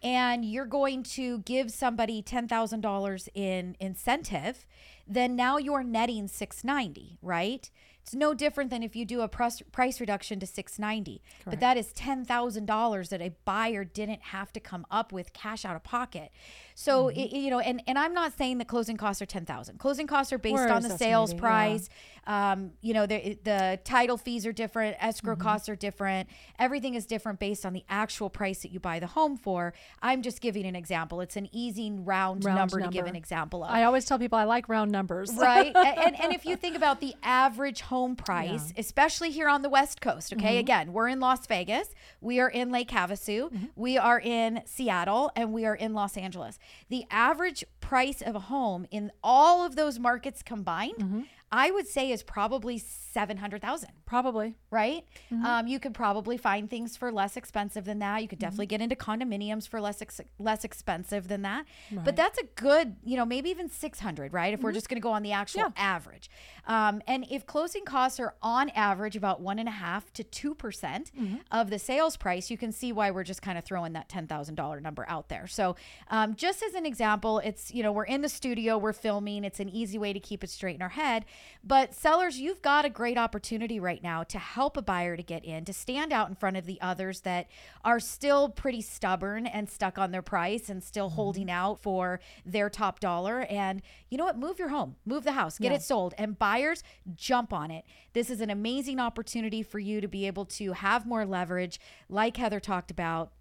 And 0.04 0.44
you're 0.44 0.66
going 0.66 1.04
to 1.04 1.40
give 1.40 1.72
somebody 1.72 2.24
$10,000 2.24 3.30
in 3.36 3.76
incentive, 3.80 4.66
then 5.08 5.36
now 5.36 5.58
you're 5.58 5.84
netting 5.84 6.28
690, 6.28 7.20
right? 7.22 7.70
It's 8.04 8.16
no 8.16 8.34
different 8.34 8.70
than 8.72 8.82
if 8.84 8.96
you 8.96 9.06
do 9.06 9.22
a 9.22 9.28
price 9.28 9.62
price 9.72 10.00
reduction 10.00 10.40
to 10.40 10.46
690. 10.48 11.22
But 11.46 11.60
that 11.60 11.78
is 11.78 11.94
$10,000 11.94 13.10
that 13.10 13.22
a 13.22 13.30
buyer 13.46 13.84
didn't 13.84 14.22
have 14.24 14.52
to 14.54 14.60
come 14.60 14.86
up 14.90 15.12
with 15.12 15.34
cash 15.34 15.66
out 15.66 15.76
of 15.76 15.84
pocket. 15.84 16.32
So, 16.74 17.06
Mm-hmm. 17.06 17.20
it, 17.20 17.32
you 17.34 17.50
know, 17.52 17.60
and 17.60 17.82
and 17.86 18.00
I'm 18.00 18.14
not 18.14 18.36
saying 18.38 18.58
that 18.58 18.68
closing 18.68 18.98
costs 18.98 19.22
are 19.22 19.26
10,000. 19.26 19.78
Closing 19.78 20.08
costs 20.08 20.34
are 20.34 20.38
based 20.38 20.56
We're 20.56 20.70
on 20.70 20.82
the 20.82 20.98
sales 20.98 21.32
estimating, 21.32 21.38
yeah. 21.38 21.40
price. 21.42 21.90
Um, 22.28 22.72
you 22.82 22.94
know, 22.94 23.06
the 23.06 23.38
the 23.44 23.80
title 23.84 24.18
fees 24.18 24.46
are 24.46 24.52
different, 24.54 24.96
escrow 25.00 25.34
Mm-hmm. 25.36 25.42
costs 25.44 25.70
are 25.70 25.76
different. 25.76 26.30
Everything 26.60 26.96
is 26.96 27.06
different 27.06 27.40
based 27.40 27.66
on 27.66 27.74
the 27.74 27.84
actual 27.90 28.30
price 28.30 28.62
that 28.64 28.72
you 28.72 28.80
buy 28.80 29.00
the 29.00 29.08
home 29.08 29.38
for. 29.38 29.74
I'm 30.02 30.22
just 30.22 30.42
giving 30.42 30.66
an 30.66 30.76
example. 30.76 31.22
It's 31.22 31.36
an 31.36 31.50
easy 31.52 31.92
round, 31.92 32.44
Round 32.46 32.58
number, 32.58 32.80
to 32.82 32.88
give 32.90 33.06
an 33.06 33.16
example 33.16 33.64
of. 33.64 33.70
I 33.72 33.84
always 33.84 34.06
tell 34.06 34.18
people 34.20 34.38
I 34.40 34.46
like 34.46 34.68
round 34.70 34.92
numbers. 34.92 35.32
right? 35.36 35.72
A- 35.76 35.80
and, 36.06 36.20
and 36.20 36.34
if 36.34 36.46
you 36.46 36.56
think 36.64 36.76
about 36.76 37.00
the 37.00 37.16
average 37.24 37.82
home 37.92 38.16
price, 38.16 38.72
especially 38.78 39.32
here 39.32 39.50
on 39.50 39.64
the 39.64 39.70
West 39.70 40.00
Coast, 40.00 40.32
okay? 40.32 40.54
Mm-hmm. 40.54 40.60
Again, 40.60 40.94
we're 40.94 41.10
in 41.10 41.20
Las 41.20 41.46
Vegas, 41.46 41.90
we 42.22 42.40
are 42.40 42.50
in 42.50 42.72
Lake 42.72 42.88
Havasu, 42.88 43.52
mm-hmm. 43.52 43.66
we 43.76 43.98
are 43.98 44.18
in 44.18 44.62
Seattle, 44.66 45.30
and 45.36 45.52
we 45.52 45.66
are 45.66 45.76
in 45.76 45.94
Los 45.94 46.16
Angeles. 46.16 46.58
The 46.88 47.04
average 47.12 47.66
price 47.82 48.22
of 48.22 48.34
a 48.34 48.40
home 48.40 48.88
in 48.92 49.12
all 49.22 49.66
of 49.66 49.76
those 49.76 50.00
markets 50.00 50.42
combined, 50.42 51.00
mm-hmm. 51.00 51.22
I 51.52 51.70
would 51.72 51.88
say 51.88 52.12
is 52.12 52.24
probably 52.24 52.78
700,000 52.78 53.90
Probably. 54.06 54.56
right? 54.72 55.04
Um, 55.46 55.68
you 55.68 55.80
could 55.80 55.94
probably 55.94 56.38
find 56.38 56.70
things 56.70 56.98
for 56.98 57.12
less 57.12 57.38
expensive 57.38 57.86
than 57.86 58.00
that. 58.00 58.22
You 58.22 58.28
could 58.28 58.40
definitely 58.40 58.66
get 58.68 58.82
into 58.82 58.96
condominiums 58.96 59.68
for 59.68 59.80
less 59.82 60.02
ex- 60.02 60.22
less 60.40 60.64
expensive 60.64 61.28
than 61.28 61.42
that. 61.44 61.66
But 61.92 62.16
that's 62.16 62.38
a 62.40 62.44
good, 62.56 62.96
you 63.04 63.16
know, 63.18 63.26
maybe 63.26 63.50
even 63.50 63.70
six 63.70 64.00
hundred, 64.00 64.34
right? 64.34 64.54
If 64.54 64.62
we're 64.62 64.72
just 64.74 64.90
going 64.90 64.96
to 64.98 65.02
go 65.02 65.12
on 65.12 65.24
the 65.24 65.32
actual 65.34 65.62
average, 65.78 66.30
um, 66.68 67.02
and 67.08 67.26
if 67.30 67.46
closing 67.46 67.86
costs 67.86 68.20
are 68.20 68.36
on 68.42 68.70
average 68.72 69.16
about 69.16 69.42
one 69.42 69.60
and 69.60 69.68
a 69.68 69.72
half 69.74 70.12
to 70.14 70.24
two 70.24 70.54
percent 70.56 71.12
of 71.52 71.70
the 71.70 71.80
sales 71.80 72.18
price, 72.18 72.50
you 72.52 72.58
can 72.58 72.72
see 72.72 72.92
why 72.92 73.12
we're 73.12 73.24
just 73.24 73.42
kind 73.42 73.58
of 73.58 73.64
throwing 73.64 73.94
that 73.94 74.10
ten 74.10 74.28
thousand 74.28 74.56
dollar 74.56 74.80
number 74.82 75.06
out 75.08 75.30
there. 75.30 75.48
So, 75.48 75.76
um, 76.10 76.36
just 76.36 76.64
as 76.64 76.74
an 76.74 76.86
example, 76.86 77.40
it's 77.40 77.74
you 77.74 77.82
know 77.84 77.92
we're 77.92 78.06
in 78.06 78.22
the 78.22 78.30
studio, 78.30 78.78
we're 78.78 78.94
filming. 78.94 79.44
It's 79.44 79.60
an 79.60 79.70
easy 79.70 79.98
way 79.98 80.12
to 80.14 80.20
keep 80.20 80.44
it 80.44 80.50
straight 80.50 80.76
in 80.76 80.82
our 80.82 80.90
head. 80.90 81.26
But 81.64 81.94
sellers, 81.94 82.40
you've 82.40 82.62
got 82.62 82.86
a 82.86 82.90
great 82.90 83.18
opportunity 83.18 83.80
right 83.80 84.02
now 84.02 84.24
to 84.24 84.40
help 84.40 84.78
a 84.78 84.82
buyer 84.82 85.16
to 85.16 85.24
get 85.24 85.46
in, 85.46 85.66
to 85.66 85.74
stand 85.74 86.12
out 86.12 86.30
in 86.30 86.36
front 86.36 86.58
of 86.58 86.66
the 86.66 86.80
others 86.82 87.22
that 87.22 87.48
are 87.84 88.00
still 88.00 88.50
pretty 88.50 88.82
stubborn 88.82 89.46
and 89.46 89.70
stuck 89.70 89.98
on 89.98 90.12
their 90.12 90.22
price 90.22 90.70
and 90.70 90.84
still 90.84 91.08
mm-hmm. 91.08 91.16
holding 91.16 91.52
out 91.52 91.80
for 91.82 92.20
their 92.46 92.70
top 92.70 93.00
dollar. 93.00 93.42
And 93.42 93.82
you 94.10 94.18
know 94.18 94.26
what? 94.26 94.40
Move 94.40 94.60
your 94.60 94.70
home, 94.70 94.96
move 95.06 95.24
the 95.24 95.34
house, 95.34 95.60
get 95.60 95.72
it 95.72 95.82
sold. 95.82 96.14
And 96.18 96.38
buyers, 96.38 96.84
jump 97.16 97.54
on 97.54 97.72
it. 97.72 97.86
This 98.14 98.30
is 98.30 98.42
an 98.42 98.50
amazing 98.50 99.00
opportunity 99.00 99.64
for 99.64 99.80
you 99.80 100.02
to 100.02 100.08
be 100.08 100.28
able 100.28 100.46
to 100.46 100.74
have 100.74 101.06
more 101.06 101.26
leverage, 101.26 101.80
like 102.10 102.38
Heather 102.38 102.60
talked 102.60 102.92
about 102.92 103.32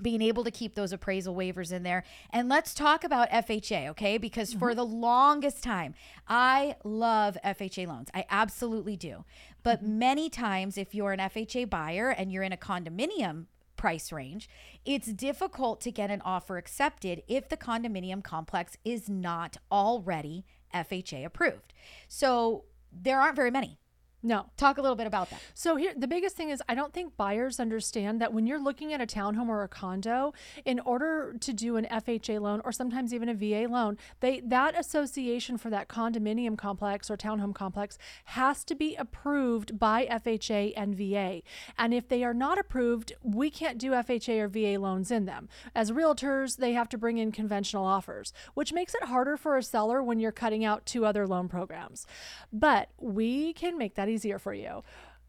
being 0.00 0.22
able 0.22 0.44
to 0.44 0.50
keep 0.50 0.74
those 0.74 0.92
appraisal 0.92 1.34
waivers 1.34 1.72
in 1.72 1.82
there. 1.82 2.04
And 2.30 2.48
let's 2.48 2.74
talk 2.74 3.04
about 3.04 3.30
FHA, 3.30 3.88
okay? 3.90 4.18
Because 4.18 4.52
for 4.52 4.70
mm-hmm. 4.70 4.76
the 4.76 4.86
longest 4.86 5.62
time, 5.62 5.94
I 6.28 6.76
love 6.84 7.36
FHA 7.44 7.86
loans. 7.86 8.08
I 8.14 8.24
absolutely 8.30 8.96
do. 8.96 9.24
But 9.62 9.82
mm-hmm. 9.82 9.98
many 9.98 10.30
times, 10.30 10.76
if 10.76 10.94
you're 10.94 11.12
an 11.12 11.20
FHA 11.20 11.70
buyer 11.70 12.10
and 12.10 12.32
you're 12.32 12.42
in 12.42 12.52
a 12.52 12.56
condominium 12.56 13.46
price 13.76 14.12
range, 14.12 14.48
it's 14.84 15.12
difficult 15.12 15.80
to 15.82 15.90
get 15.90 16.10
an 16.10 16.22
offer 16.24 16.56
accepted 16.56 17.22
if 17.28 17.48
the 17.48 17.56
condominium 17.56 18.22
complex 18.22 18.76
is 18.84 19.08
not 19.08 19.56
already 19.70 20.44
FHA 20.74 21.24
approved. 21.24 21.72
So 22.08 22.64
there 22.92 23.20
aren't 23.20 23.36
very 23.36 23.50
many. 23.50 23.78
No. 24.24 24.46
Talk 24.56 24.78
a 24.78 24.80
little 24.80 24.96
bit 24.96 25.06
about 25.06 25.28
that. 25.28 25.40
So 25.52 25.76
here 25.76 25.92
the 25.94 26.08
biggest 26.08 26.34
thing 26.34 26.48
is 26.48 26.62
I 26.66 26.74
don't 26.74 26.94
think 26.94 27.14
buyers 27.14 27.60
understand 27.60 28.22
that 28.22 28.32
when 28.32 28.46
you're 28.46 28.58
looking 28.58 28.94
at 28.94 29.02
a 29.02 29.06
townhome 29.06 29.48
or 29.48 29.62
a 29.62 29.68
condo, 29.68 30.32
in 30.64 30.80
order 30.80 31.36
to 31.38 31.52
do 31.52 31.76
an 31.76 31.84
FHA 31.90 32.40
loan 32.40 32.62
or 32.64 32.72
sometimes 32.72 33.12
even 33.12 33.28
a 33.28 33.34
VA 33.34 33.70
loan, 33.70 33.98
they 34.20 34.40
that 34.40 34.80
association 34.80 35.58
for 35.58 35.68
that 35.68 35.88
condominium 35.88 36.56
complex 36.56 37.10
or 37.10 37.18
townhome 37.18 37.54
complex 37.54 37.98
has 38.24 38.64
to 38.64 38.74
be 38.74 38.94
approved 38.96 39.78
by 39.78 40.06
FHA 40.06 40.72
and 40.74 40.96
VA. 40.96 41.42
And 41.76 41.92
if 41.92 42.08
they 42.08 42.24
are 42.24 42.32
not 42.32 42.58
approved, 42.58 43.12
we 43.22 43.50
can't 43.50 43.76
do 43.76 43.90
FHA 43.90 44.40
or 44.40 44.48
VA 44.48 44.80
loans 44.80 45.10
in 45.10 45.26
them. 45.26 45.50
As 45.74 45.90
realtors, 45.90 46.56
they 46.56 46.72
have 46.72 46.88
to 46.88 46.98
bring 46.98 47.18
in 47.18 47.30
conventional 47.30 47.84
offers, 47.84 48.32
which 48.54 48.72
makes 48.72 48.94
it 48.94 49.04
harder 49.04 49.36
for 49.36 49.58
a 49.58 49.62
seller 49.62 50.02
when 50.02 50.18
you're 50.18 50.32
cutting 50.32 50.64
out 50.64 50.86
two 50.86 51.04
other 51.04 51.26
loan 51.26 51.46
programs. 51.46 52.06
But 52.50 52.88
we 52.98 53.52
can 53.52 53.76
make 53.76 53.96
that 53.96 54.13
easier 54.14 54.38
for 54.38 54.54
you. 54.54 54.82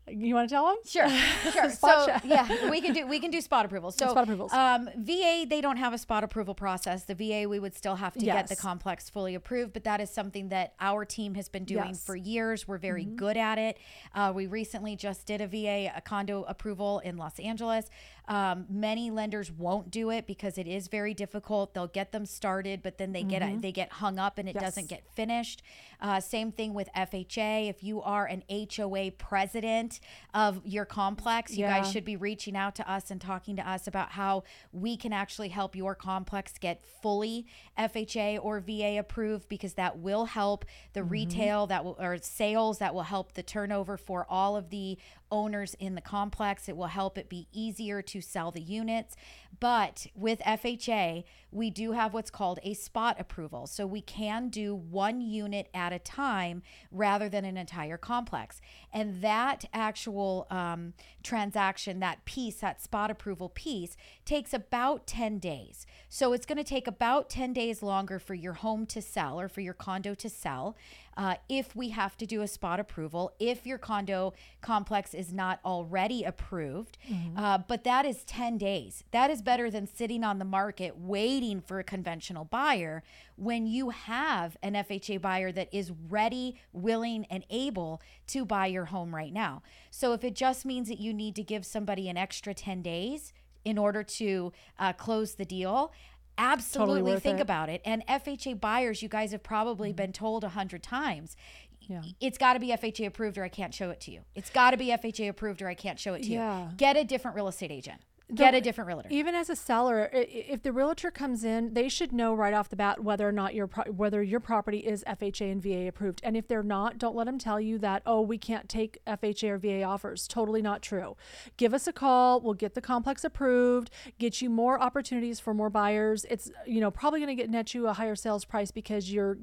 You 0.08 0.36
want 0.36 0.48
to 0.48 0.54
tell 0.54 0.68
them? 0.68 0.76
Sure, 0.86 1.10
sure. 1.52 1.70
So 1.72 2.06
check. 2.06 2.22
yeah, 2.26 2.70
we 2.70 2.80
can 2.80 2.94
do 2.94 3.08
we 3.08 3.20
can 3.20 3.32
do 3.32 3.42
spot 3.42 3.66
approvals. 3.66 3.96
So 3.96 4.10
Spot 4.12 4.24
approvals. 4.26 4.54
Um, 4.54 4.88
VA 4.98 5.48
they 5.50 5.62
don't 5.62 5.78
have 5.78 5.94
a 5.94 5.98
spot 5.98 6.24
approval 6.24 6.54
process. 6.54 7.06
The 7.06 7.16
VA 7.16 7.50
we 7.50 7.58
would 7.60 7.74
still 7.74 7.96
have 7.96 8.14
to 8.14 8.20
get 8.24 8.46
the 8.48 8.56
complex 8.56 9.10
fully 9.10 9.34
approved, 9.34 9.74
but 9.74 9.84
that 9.86 10.00
is 10.02 10.12
something 10.12 10.50
that 10.50 10.76
our 10.80 11.06
team 11.06 11.34
has 11.34 11.50
been 11.50 11.66
doing 11.66 11.88
Yes. 11.88 11.98
Mm-hmm. 11.98 12.06
for 12.06 12.16
years. 12.16 12.68
We're 12.68 12.78
very 12.78 13.06
good 13.06 13.36
at 13.36 13.58
it. 13.58 13.80
Uh, 14.14 14.32
we 14.36 14.46
recently 14.46 14.96
just 14.96 15.26
did 15.26 15.42
a 15.42 15.48
VA 15.48 15.92
a 15.96 16.02
condo 16.02 16.44
approval 16.44 17.00
in 17.00 17.18
Los 17.18 17.40
Angeles. 17.40 17.90
Um, 18.28 18.66
many 18.70 19.12
lenders 19.12 19.52
won't 19.52 19.92
do 19.92 20.10
it 20.10 20.26
because 20.28 20.58
it 20.58 20.68
is 20.68 20.88
very 20.88 21.14
difficult. 21.14 21.74
They'll 21.74 21.88
get 21.88 22.12
them 22.12 22.26
started, 22.26 22.82
but 22.82 22.98
then 22.98 23.12
they 23.12 23.24
get 23.24 23.62
they 23.62 23.72
get 23.72 23.92
hung 23.94 24.18
up 24.20 24.38
and 24.38 24.50
it 24.50 24.56
Mm-hmm. 24.56 24.64
Yes. 24.64 24.74
doesn't 24.76 24.90
get 24.90 25.04
finished. 25.14 25.62
Uh, 26.02 26.20
same 26.20 26.52
thing 26.52 26.74
with 26.74 26.90
FHA. 26.96 27.70
If 27.70 27.84
you 27.84 28.02
are 28.02 28.26
an 28.26 28.44
HOA 28.50 29.12
president 29.12 30.00
of 30.34 30.62
your 30.66 30.86
complex, 30.86 31.56
you 31.58 31.66
guys 31.66 31.92
should 31.92 32.06
be 32.06 32.16
reaching 32.16 32.56
out 32.56 32.76
to 32.76 32.90
us 32.92 33.12
and 33.12 33.20
talking 33.20 33.56
to 33.58 33.70
us 33.70 33.88
about 33.88 34.12
how 34.12 34.44
we 34.72 34.96
can 34.98 35.14
actually 35.14 35.50
help 35.50 35.76
your 35.76 35.94
complex 35.96 36.54
get 36.60 36.82
fully 37.02 37.46
FHA 37.78 38.40
or 38.44 38.60
VA 38.60 38.98
approved 39.00 39.48
because 39.50 39.74
that 39.76 39.98
will 40.00 40.26
help 40.26 40.66
the 40.94 41.02
Mm-hmm. 41.02 41.10
retail 41.10 41.68
that 41.68 41.84
will 41.86 41.96
or 42.00 42.18
sales 42.22 42.80
that 42.80 42.94
will 42.96 43.04
help 43.04 43.34
the 43.34 43.44
turnover 43.44 43.98
for 43.98 44.26
all 44.30 44.56
of 44.56 44.70
the 44.70 44.98
owners 45.32 45.76
in 45.80 45.96
the 45.96 46.02
complex. 46.02 46.68
It 46.70 46.78
will 46.78 46.88
help 46.88 47.18
it 47.18 47.30
be 47.30 47.48
easier 47.52 48.02
to 48.02 48.22
sell 48.22 48.52
the 48.52 48.62
units. 48.62 49.16
But 49.60 50.08
with 50.16 50.40
FHA, 50.40 51.24
we 51.56 51.70
do 51.70 51.94
have 51.94 52.14
what's 52.14 52.30
called 52.30 52.60
a 52.64 52.74
spot 52.74 53.16
approval. 53.18 53.66
So 53.66 53.88
we 53.88 54.02
can 54.02 54.50
do 54.50 54.76
one 54.76 55.22
unit 55.22 55.70
at 55.74 55.94
a 55.94 56.00
time 56.00 56.62
rather 56.92 57.30
than 57.30 57.46
an 57.46 57.56
entire 57.56 57.98
complex. 57.98 58.60
And 58.92 59.22
that 59.22 59.64
actual 59.74 60.48
um, 60.52 60.94
transaction, 61.24 62.00
that 62.02 62.26
piece, 62.26 62.58
that 62.58 62.82
spot 62.82 63.10
approval 63.10 63.48
piece, 63.48 63.96
takes 64.26 64.54
about 64.54 65.08
10 65.08 65.40
days. 65.40 65.88
So 66.10 66.34
it's 66.34 66.46
going 66.46 66.58
to 66.58 66.64
take 66.64 66.88
about 66.88 67.30
10 67.30 67.54
days 67.54 67.82
longer 67.82 68.20
for 68.20 68.34
your 68.34 68.54
home 68.54 68.86
to 68.88 69.02
sell 69.02 69.40
or 69.40 69.48
for 69.48 69.62
your 69.62 69.74
condo 69.74 70.14
to 70.14 70.30
sell. 70.30 70.76
Uh, 71.18 71.36
if 71.48 71.74
we 71.74 71.90
have 71.90 72.18
to 72.18 72.26
do 72.26 72.42
a 72.42 72.48
spot 72.48 72.78
approval, 72.78 73.34
if 73.40 73.66
your 73.66 73.78
condo 73.78 74.34
complex 74.60 75.14
is 75.14 75.32
not 75.32 75.62
already 75.64 76.26
approved. 76.26 76.98
Uh, 77.38 77.58
but 77.60 77.86
that 77.86 78.06
is 78.06 78.26
10 78.26 78.58
days. 78.58 79.06
That 79.12 79.30
is 79.32 79.42
better 79.42 79.72
than 79.72 79.88
sitting 79.88 80.26
on 80.26 80.40
the 80.40 80.46
market 80.46 80.98
waiting 80.98 81.45
for 81.66 81.80
a 81.80 81.84
conventional 81.84 82.46
buyer 82.46 83.04
when 83.36 83.68
you 83.68 83.92
have 83.92 84.58
an 84.64 84.74
FHA 84.74 85.22
buyer 85.22 85.52
that 85.52 85.70
is 85.72 85.92
ready, 86.10 86.56
willing, 86.74 87.26
and 87.30 87.46
able 87.50 88.02
to 88.28 88.46
buy 88.46 88.66
your 88.68 88.86
home 88.86 89.14
right 89.14 89.32
now. 89.34 89.62
So 89.92 90.14
if 90.14 90.24
it 90.24 90.36
just 90.36 90.66
means 90.66 90.88
that 90.90 91.00
you 91.00 91.14
need 91.14 91.36
to 91.36 91.44
give 91.44 91.66
somebody 91.66 92.10
an 92.10 92.18
extra 92.18 92.54
10 92.54 92.82
days 92.82 93.34
in 93.64 93.78
order 93.78 94.04
to 94.04 94.52
uh, 94.80 94.94
close 94.94 95.36
the 95.36 95.46
deal, 95.46 95.92
absolutely 96.38 97.14
worth 97.14 97.24
think 97.24 97.40
it. 97.40 97.42
about 97.42 97.70
it. 97.70 97.82
And 97.86 98.06
FHA 98.08 98.60
buyers, 98.60 99.02
you 99.02 99.10
guys 99.10 99.32
have 99.32 99.44
probably 99.44 99.94
been 99.94 100.12
told 100.12 100.44
a 100.44 100.50
hundred 100.50 100.84
times. 100.84 101.36
Yeah. 101.82 102.02
It's 102.20 102.38
got 102.38 102.54
to 102.54 102.60
be 102.60 102.70
FHA 102.70 103.06
approved 103.08 103.38
or 103.38 103.44
I 103.44 103.50
can't 103.50 103.74
show 103.74 103.90
it 103.92 104.00
to 104.02 104.12
you. 104.12 104.22
It's 104.34 104.50
got 104.50 104.72
to 104.72 104.78
be 104.78 104.88
FHA 104.88 105.30
approved 105.30 105.62
or 105.62 105.68
I 105.68 105.76
can't 105.76 106.00
show 106.00 106.14
it 106.16 106.24
to 106.24 106.30
Yeah. 106.30 106.70
you. 106.70 106.76
Get 106.78 106.98
a 106.98 107.04
different 107.04 107.36
real 107.36 107.48
estate 107.48 107.72
agent. 107.72 108.02
Get 108.34 108.56
a 108.56 108.62
different 108.62 108.88
realtor. 108.88 109.10
Even 109.12 109.36
as 109.36 109.52
a 109.52 109.56
seller, 109.56 110.10
if 110.12 110.64
the 110.64 110.72
realtor 110.72 111.12
comes 111.12 111.44
in, 111.44 111.76
they 111.76 111.88
should 111.88 112.12
know 112.12 112.34
right 112.34 112.56
off 112.56 112.70
the 112.70 112.76
bat 112.76 113.04
whether 113.04 113.28
or 113.28 113.32
not 113.32 113.54
your 113.54 113.68
pro- 113.68 113.92
whether 113.92 114.24
your 114.24 114.40
property 114.40 114.80
is 114.80 115.04
FHA 115.08 115.52
and 115.52 115.62
VA 115.62 115.88
approved. 115.88 116.22
And 116.24 116.36
if 116.36 116.48
they're 116.48 116.64
not, 116.64 116.98
don't 116.98 117.16
let 117.16 117.26
them 117.26 117.38
tell 117.38 117.62
you 117.62 117.78
that 117.80 118.02
oh 118.06 118.22
we 118.22 118.40
can't 118.40 118.68
take 118.68 119.00
FHA 119.06 119.50
or 119.50 119.58
VA 119.60 119.84
offers. 119.84 120.28
Totally 120.28 120.64
not 120.64 120.82
true. 120.82 121.16
Give 121.58 121.72
us 121.72 121.86
a 121.86 121.94
call. 121.94 122.42
We'll 122.42 122.56
get 122.56 122.74
the 122.74 122.82
complex 122.82 123.24
approved. 123.24 123.92
Get 124.18 124.42
you 124.42 124.50
more 124.50 124.82
opportunities 124.82 125.40
for 125.40 125.54
more 125.54 125.70
buyers. 125.70 126.26
It's 126.28 126.50
you 126.66 126.82
know 126.82 126.90
probably 126.90 127.20
going 127.20 127.36
to 127.36 127.42
get 127.42 127.52
net 127.52 127.76
you 127.76 127.88
a 127.88 127.94
higher 127.94 128.16
sales 128.16 128.44
price 128.44 128.72
because 128.72 129.12
you're 129.12 129.38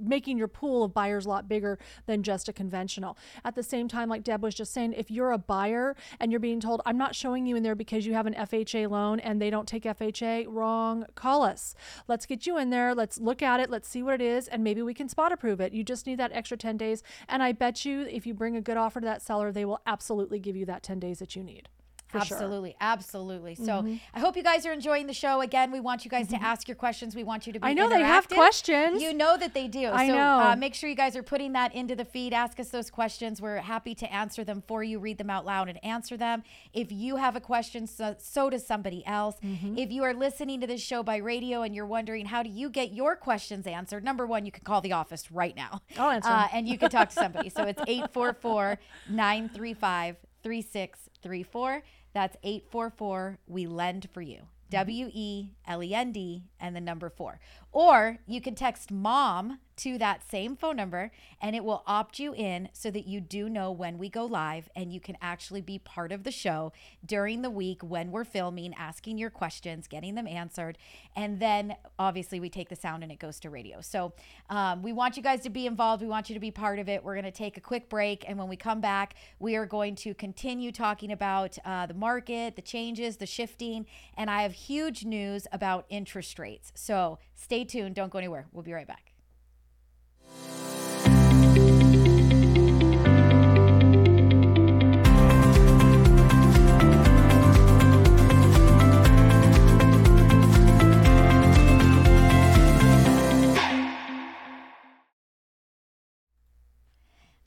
making 0.00 0.38
your 0.38 0.48
pool 0.48 0.84
of 0.84 0.94
buyers 0.94 1.26
a 1.26 1.28
lot 1.28 1.48
bigger 1.48 1.76
than 2.06 2.22
just 2.22 2.48
a 2.48 2.52
conventional. 2.52 3.18
At 3.44 3.56
the 3.56 3.64
same 3.64 3.88
time, 3.88 4.08
like 4.08 4.22
Deb 4.22 4.44
was 4.44 4.54
just 4.54 4.72
saying, 4.72 4.92
if 4.92 5.10
you're 5.10 5.32
a 5.32 5.38
buyer 5.38 5.96
and 6.20 6.30
you're 6.30 6.38
being 6.38 6.60
told, 6.60 6.82
I'm 6.86 6.96
not 6.96 7.16
showing 7.16 7.44
you 7.44 7.56
in 7.56 7.64
there 7.64 7.74
because 7.74 8.06
you 8.06 8.14
have 8.14 8.27
an 8.28 8.34
FHA 8.34 8.88
loan 8.88 9.18
and 9.18 9.42
they 9.42 9.50
don't 9.50 9.66
take 9.66 9.82
FHA, 9.82 10.46
wrong, 10.48 11.06
call 11.16 11.42
us. 11.42 11.74
Let's 12.06 12.26
get 12.26 12.46
you 12.46 12.56
in 12.58 12.70
there. 12.70 12.94
Let's 12.94 13.18
look 13.18 13.42
at 13.42 13.58
it. 13.58 13.70
Let's 13.70 13.88
see 13.88 14.02
what 14.02 14.14
it 14.14 14.20
is. 14.20 14.46
And 14.46 14.62
maybe 14.62 14.82
we 14.82 14.94
can 14.94 15.08
spot 15.08 15.32
approve 15.32 15.60
it. 15.60 15.72
You 15.72 15.82
just 15.82 16.06
need 16.06 16.20
that 16.20 16.32
extra 16.32 16.56
10 16.56 16.76
days. 16.76 17.02
And 17.28 17.42
I 17.42 17.52
bet 17.52 17.84
you 17.84 18.02
if 18.02 18.26
you 18.26 18.34
bring 18.34 18.54
a 18.54 18.60
good 18.60 18.76
offer 18.76 19.00
to 19.00 19.06
that 19.06 19.22
seller, 19.22 19.50
they 19.50 19.64
will 19.64 19.80
absolutely 19.86 20.38
give 20.38 20.54
you 20.54 20.66
that 20.66 20.84
10 20.84 21.00
days 21.00 21.18
that 21.18 21.34
you 21.34 21.42
need. 21.42 21.68
For 22.08 22.20
sure. 22.20 22.36
Mm-hmm. 22.36 22.44
Absolutely, 22.44 22.76
absolutely. 22.80 23.54
So 23.54 23.86
I 24.14 24.20
hope 24.20 24.36
you 24.36 24.42
guys 24.42 24.64
are 24.64 24.72
enjoying 24.72 25.06
the 25.06 25.12
show. 25.12 25.42
Again, 25.42 25.70
we 25.70 25.80
want 25.80 26.04
you 26.04 26.10
guys 26.10 26.28
to 26.28 26.42
ask 26.42 26.66
your 26.66 26.74
questions. 26.74 27.14
We 27.14 27.22
want 27.22 27.46
you 27.46 27.52
to 27.52 27.60
be. 27.60 27.66
I 27.66 27.74
know 27.74 27.88
they 27.88 28.00
have 28.00 28.28
questions. 28.28 29.02
You 29.02 29.12
know 29.12 29.36
that 29.36 29.52
they 29.52 29.68
do. 29.68 29.88
I 29.88 30.08
so, 30.08 30.14
know. 30.14 30.38
Uh, 30.40 30.56
make 30.56 30.74
sure 30.74 30.88
you 30.88 30.96
guys 30.96 31.16
are 31.16 31.22
putting 31.22 31.52
that 31.52 31.74
into 31.74 31.94
the 31.94 32.06
feed. 32.06 32.32
Ask 32.32 32.58
us 32.58 32.70
those 32.70 32.90
questions. 32.90 33.42
We're 33.42 33.58
happy 33.58 33.94
to 33.96 34.12
answer 34.12 34.42
them 34.42 34.62
for 34.66 34.82
you. 34.82 34.98
Read 34.98 35.18
them 35.18 35.28
out 35.28 35.44
loud 35.44 35.68
and 35.68 35.82
answer 35.84 36.16
them. 36.16 36.44
If 36.72 36.90
you 36.90 37.16
have 37.16 37.36
a 37.36 37.40
question, 37.40 37.86
so, 37.86 38.16
so 38.18 38.48
does 38.48 38.66
somebody 38.66 39.04
else. 39.06 39.36
Mm-hmm. 39.44 39.76
If 39.76 39.90
you 39.90 40.02
are 40.04 40.14
listening 40.14 40.60
to 40.62 40.66
this 40.66 40.80
show 40.80 41.02
by 41.02 41.16
radio 41.16 41.62
and 41.62 41.74
you're 41.74 41.86
wondering 41.86 42.26
how 42.26 42.42
do 42.42 42.48
you 42.48 42.70
get 42.70 42.92
your 42.92 43.16
questions 43.16 43.66
answered, 43.66 44.02
number 44.02 44.26
one, 44.26 44.46
you 44.46 44.52
can 44.52 44.64
call 44.64 44.80
the 44.80 44.92
office 44.92 45.30
right 45.30 45.54
now. 45.54 45.82
I'll 45.98 46.10
answer. 46.10 46.30
Uh, 46.30 46.48
and 46.52 46.66
you 46.66 46.78
can 46.78 46.90
talk 46.90 47.10
to 47.10 47.14
somebody. 47.14 47.50
so 47.50 47.64
it's 47.64 47.82
844 47.86 48.78
935 49.10 50.16
3634. 50.42 51.82
That's 52.18 52.36
844 52.42 53.38
We 53.46 53.68
Lend 53.68 54.08
for 54.12 54.20
You. 54.20 54.40
W 54.70 55.08
E 55.12 55.52
L 55.68 55.82
E 55.82 55.94
N 55.94 56.10
D 56.10 56.44
and 56.58 56.74
the 56.74 56.80
number 56.80 57.08
four. 57.08 57.38
Or 57.70 58.18
you 58.26 58.40
can 58.40 58.54
text 58.54 58.90
mom 58.90 59.58
to 59.78 59.96
that 59.96 60.28
same 60.28 60.56
phone 60.56 60.76
number 60.76 61.12
and 61.40 61.54
it 61.54 61.64
will 61.64 61.84
opt 61.86 62.18
you 62.18 62.34
in 62.34 62.68
so 62.72 62.90
that 62.90 63.06
you 63.06 63.20
do 63.20 63.48
know 63.48 63.70
when 63.70 63.96
we 63.96 64.08
go 64.08 64.24
live 64.24 64.68
and 64.74 64.92
you 64.92 65.00
can 65.00 65.16
actually 65.22 65.60
be 65.60 65.78
part 65.78 66.10
of 66.10 66.24
the 66.24 66.32
show 66.32 66.72
during 67.06 67.42
the 67.42 67.50
week 67.50 67.80
when 67.82 68.10
we're 68.10 68.24
filming, 68.24 68.74
asking 68.74 69.18
your 69.18 69.30
questions, 69.30 69.86
getting 69.86 70.16
them 70.16 70.26
answered. 70.26 70.76
And 71.14 71.38
then 71.38 71.76
obviously 71.98 72.40
we 72.40 72.50
take 72.50 72.68
the 72.68 72.76
sound 72.76 73.04
and 73.04 73.12
it 73.12 73.20
goes 73.20 73.38
to 73.40 73.50
radio. 73.50 73.80
So 73.80 74.12
um, 74.50 74.82
we 74.82 74.92
want 74.92 75.16
you 75.16 75.22
guys 75.22 75.42
to 75.42 75.50
be 75.50 75.66
involved. 75.66 76.02
We 76.02 76.08
want 76.08 76.28
you 76.28 76.34
to 76.34 76.40
be 76.40 76.50
part 76.50 76.80
of 76.80 76.88
it. 76.88 77.04
We're 77.04 77.14
going 77.14 77.24
to 77.24 77.30
take 77.30 77.56
a 77.56 77.60
quick 77.60 77.88
break. 77.88 78.28
And 78.28 78.36
when 78.36 78.48
we 78.48 78.56
come 78.56 78.80
back, 78.80 79.14
we 79.38 79.54
are 79.54 79.66
going 79.66 79.94
to 79.96 80.12
continue 80.12 80.72
talking 80.72 81.12
about 81.12 81.56
uh, 81.64 81.86
the 81.86 81.94
market, 81.94 82.56
the 82.56 82.62
changes, 82.62 83.18
the 83.18 83.26
shifting. 83.26 83.86
And 84.16 84.28
I 84.28 84.42
have 84.42 84.52
huge 84.52 85.04
news 85.04 85.46
about 85.58 85.86
interest 85.88 86.38
rates. 86.38 86.70
So 86.76 87.18
stay 87.34 87.64
tuned. 87.64 87.96
Don't 87.96 88.12
go 88.12 88.18
anywhere. 88.18 88.46
We'll 88.52 88.62
be 88.62 88.72
right 88.72 88.86
back. 88.86 89.07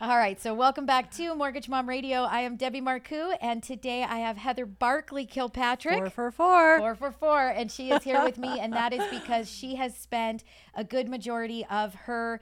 All 0.01 0.17
right, 0.17 0.41
so 0.41 0.55
welcome 0.55 0.87
back 0.87 1.11
to 1.11 1.35
Mortgage 1.35 1.69
Mom 1.69 1.87
Radio. 1.87 2.23
I 2.23 2.39
am 2.39 2.55
Debbie 2.55 2.81
Marcoux, 2.81 3.35
and 3.39 3.61
today 3.61 4.01
I 4.01 4.17
have 4.17 4.35
Heather 4.35 4.65
Barkley 4.65 5.27
Kilpatrick. 5.27 5.99
Four 5.99 6.09
for 6.09 6.31
four. 6.31 6.79
Four 6.79 6.95
for 6.95 7.11
four. 7.11 7.49
And 7.49 7.71
she 7.71 7.91
is 7.91 8.01
here 8.01 8.23
with 8.23 8.39
me, 8.39 8.59
and 8.59 8.73
that 8.73 8.93
is 8.93 9.03
because 9.11 9.47
she 9.47 9.75
has 9.75 9.95
spent 9.95 10.43
a 10.73 10.83
good 10.83 11.07
majority 11.07 11.67
of 11.69 11.93
her 11.93 12.41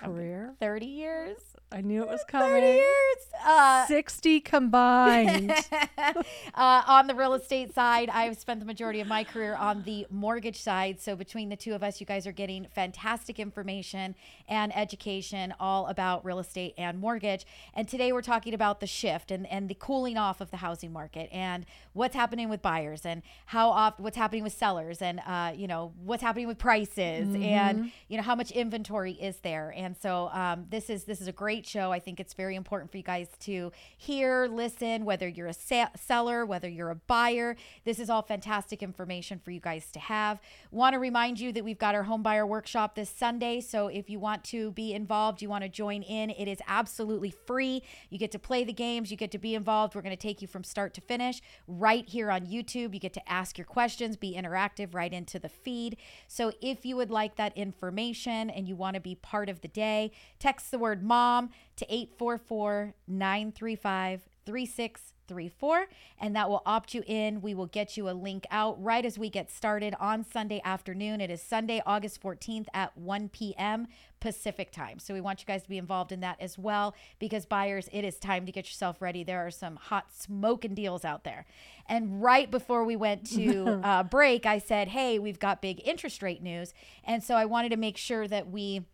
um, 0.00 0.12
Career. 0.12 0.54
30 0.60 0.86
years. 0.86 1.38
I 1.74 1.80
knew 1.80 2.02
it 2.02 2.08
was 2.08 2.22
coming. 2.28 2.48
30 2.50 2.60
coming. 2.60 2.74
years. 2.76 3.16
Uh, 3.44 3.86
60 3.86 4.40
combined. 4.40 5.50
uh, 5.98 6.14
on 6.54 7.08
the 7.08 7.14
real 7.16 7.34
estate 7.34 7.74
side, 7.74 8.08
I've 8.10 8.38
spent 8.38 8.60
the 8.60 8.66
majority 8.66 9.00
of 9.00 9.08
my 9.08 9.24
career 9.24 9.56
on 9.56 9.82
the 9.82 10.06
mortgage 10.08 10.60
side. 10.60 11.00
So 11.00 11.16
between 11.16 11.48
the 11.48 11.56
two 11.56 11.74
of 11.74 11.82
us, 11.82 12.00
you 12.00 12.06
guys 12.06 12.28
are 12.28 12.32
getting 12.32 12.68
fantastic 12.72 13.40
information 13.40 14.14
and 14.48 14.74
education 14.76 15.52
all 15.58 15.86
about 15.88 16.24
real 16.24 16.38
estate 16.38 16.74
and 16.78 17.00
mortgage. 17.00 17.44
And 17.74 17.88
today 17.88 18.12
we're 18.12 18.22
talking 18.22 18.54
about 18.54 18.78
the 18.78 18.86
shift 18.86 19.32
and, 19.32 19.44
and 19.48 19.68
the 19.68 19.74
cooling 19.74 20.16
off 20.16 20.40
of 20.40 20.52
the 20.52 20.58
housing 20.58 20.92
market 20.92 21.28
and 21.32 21.66
what's 21.92 22.14
happening 22.14 22.48
with 22.48 22.62
buyers 22.62 23.04
and 23.04 23.22
how 23.46 23.70
oft 23.70 23.98
what's 23.98 24.16
happening 24.16 24.44
with 24.44 24.52
sellers 24.52 25.02
and 25.02 25.20
uh, 25.26 25.52
you 25.54 25.66
know 25.66 25.92
what's 26.04 26.22
happening 26.22 26.46
with 26.46 26.58
prices 26.58 27.34
and 27.34 27.90
you 28.08 28.16
know 28.16 28.22
how 28.22 28.34
much 28.34 28.52
inventory 28.52 29.12
is 29.12 29.38
there. 29.38 29.74
And 29.76 29.96
so 29.96 30.28
um, 30.32 30.66
this 30.70 30.88
is 30.88 31.04
this 31.04 31.20
is 31.20 31.26
a 31.26 31.32
great 31.32 31.63
show. 31.64 31.92
I 31.92 31.98
think 31.98 32.20
it's 32.20 32.34
very 32.34 32.56
important 32.56 32.90
for 32.90 32.96
you 32.96 33.02
guys 33.02 33.28
to 33.40 33.72
hear, 33.96 34.46
listen, 34.46 35.04
whether 35.04 35.28
you're 35.28 35.48
a 35.48 35.54
sa- 35.54 35.88
seller, 35.96 36.44
whether 36.44 36.68
you're 36.68 36.90
a 36.90 36.96
buyer. 36.96 37.56
This 37.84 37.98
is 37.98 38.10
all 38.10 38.22
fantastic 38.22 38.82
information 38.82 39.38
for 39.38 39.50
you 39.50 39.60
guys 39.60 39.90
to 39.92 39.98
have. 39.98 40.40
Want 40.70 40.94
to 40.94 40.98
remind 40.98 41.40
you 41.40 41.52
that 41.52 41.64
we've 41.64 41.78
got 41.78 41.94
our 41.94 42.04
home 42.04 42.22
buyer 42.22 42.46
workshop 42.46 42.94
this 42.94 43.10
Sunday. 43.10 43.60
So 43.60 43.88
if 43.88 44.08
you 44.10 44.18
want 44.18 44.44
to 44.44 44.70
be 44.72 44.92
involved, 44.92 45.42
you 45.42 45.48
want 45.48 45.64
to 45.64 45.70
join 45.70 46.02
in, 46.02 46.30
it 46.30 46.48
is 46.48 46.58
absolutely 46.66 47.30
free. 47.30 47.82
You 48.10 48.18
get 48.18 48.32
to 48.32 48.38
play 48.38 48.64
the 48.64 48.72
games, 48.72 49.10
you 49.10 49.16
get 49.16 49.30
to 49.32 49.38
be 49.38 49.54
involved. 49.54 49.94
We're 49.94 50.02
going 50.02 50.16
to 50.16 50.22
take 50.22 50.42
you 50.42 50.48
from 50.48 50.64
start 50.64 50.94
to 50.94 51.00
finish 51.00 51.40
right 51.66 52.08
here 52.08 52.30
on 52.30 52.46
YouTube. 52.46 52.94
You 52.94 53.00
get 53.00 53.14
to 53.14 53.28
ask 53.28 53.58
your 53.58 53.64
questions, 53.64 54.16
be 54.16 54.34
interactive 54.34 54.94
right 54.94 55.12
into 55.12 55.38
the 55.38 55.48
feed. 55.48 55.96
So 56.28 56.52
if 56.60 56.84
you 56.84 56.96
would 56.96 57.10
like 57.10 57.36
that 57.36 57.56
information 57.56 58.50
and 58.50 58.68
you 58.68 58.76
want 58.76 58.94
to 58.94 59.00
be 59.00 59.14
part 59.14 59.48
of 59.48 59.60
the 59.60 59.68
day, 59.68 60.12
text 60.38 60.70
the 60.70 60.78
word 60.78 61.02
mom 61.02 61.50
to 61.76 61.84
844 61.92 62.94
935 63.06 64.28
3634 64.46 65.86
and 66.20 66.36
that 66.36 66.48
will 66.48 66.62
opt 66.66 66.94
you 66.94 67.02
in. 67.06 67.40
We 67.40 67.54
will 67.54 67.66
get 67.66 67.96
you 67.96 68.08
a 68.08 68.12
link 68.12 68.46
out 68.50 68.82
right 68.82 69.04
as 69.04 69.18
we 69.18 69.30
get 69.30 69.50
started 69.50 69.94
on 69.98 70.24
Sunday 70.24 70.60
afternoon. 70.64 71.20
It 71.20 71.30
is 71.30 71.42
Sunday, 71.42 71.82
August 71.86 72.22
14th 72.22 72.66
at 72.74 72.96
1 72.96 73.30
p.m. 73.30 73.86
Pacific 74.20 74.70
time. 74.70 74.98
So 74.98 75.12
we 75.14 75.20
want 75.20 75.40
you 75.40 75.46
guys 75.46 75.62
to 75.62 75.68
be 75.68 75.78
involved 75.78 76.12
in 76.12 76.20
that 76.20 76.36
as 76.40 76.58
well 76.58 76.94
because 77.18 77.46
buyers, 77.46 77.88
it 77.92 78.04
is 78.04 78.18
time 78.18 78.46
to 78.46 78.52
get 78.52 78.66
yourself 78.66 79.00
ready. 79.00 79.24
There 79.24 79.46
are 79.46 79.50
some 79.50 79.76
hot 79.76 80.06
smoking 80.14 80.74
deals 80.74 81.04
out 81.04 81.24
there. 81.24 81.46
And 81.88 82.22
right 82.22 82.50
before 82.50 82.84
we 82.84 82.96
went 82.96 83.26
to 83.32 83.80
uh, 83.84 84.02
break, 84.04 84.46
I 84.46 84.58
said, 84.58 84.88
hey, 84.88 85.18
we've 85.18 85.38
got 85.38 85.62
big 85.62 85.80
interest 85.86 86.22
rate 86.22 86.42
news. 86.42 86.74
And 87.02 87.22
so 87.22 87.34
I 87.34 87.44
wanted 87.44 87.70
to 87.70 87.76
make 87.76 87.96
sure 87.96 88.28
that 88.28 88.50
we 88.50 88.86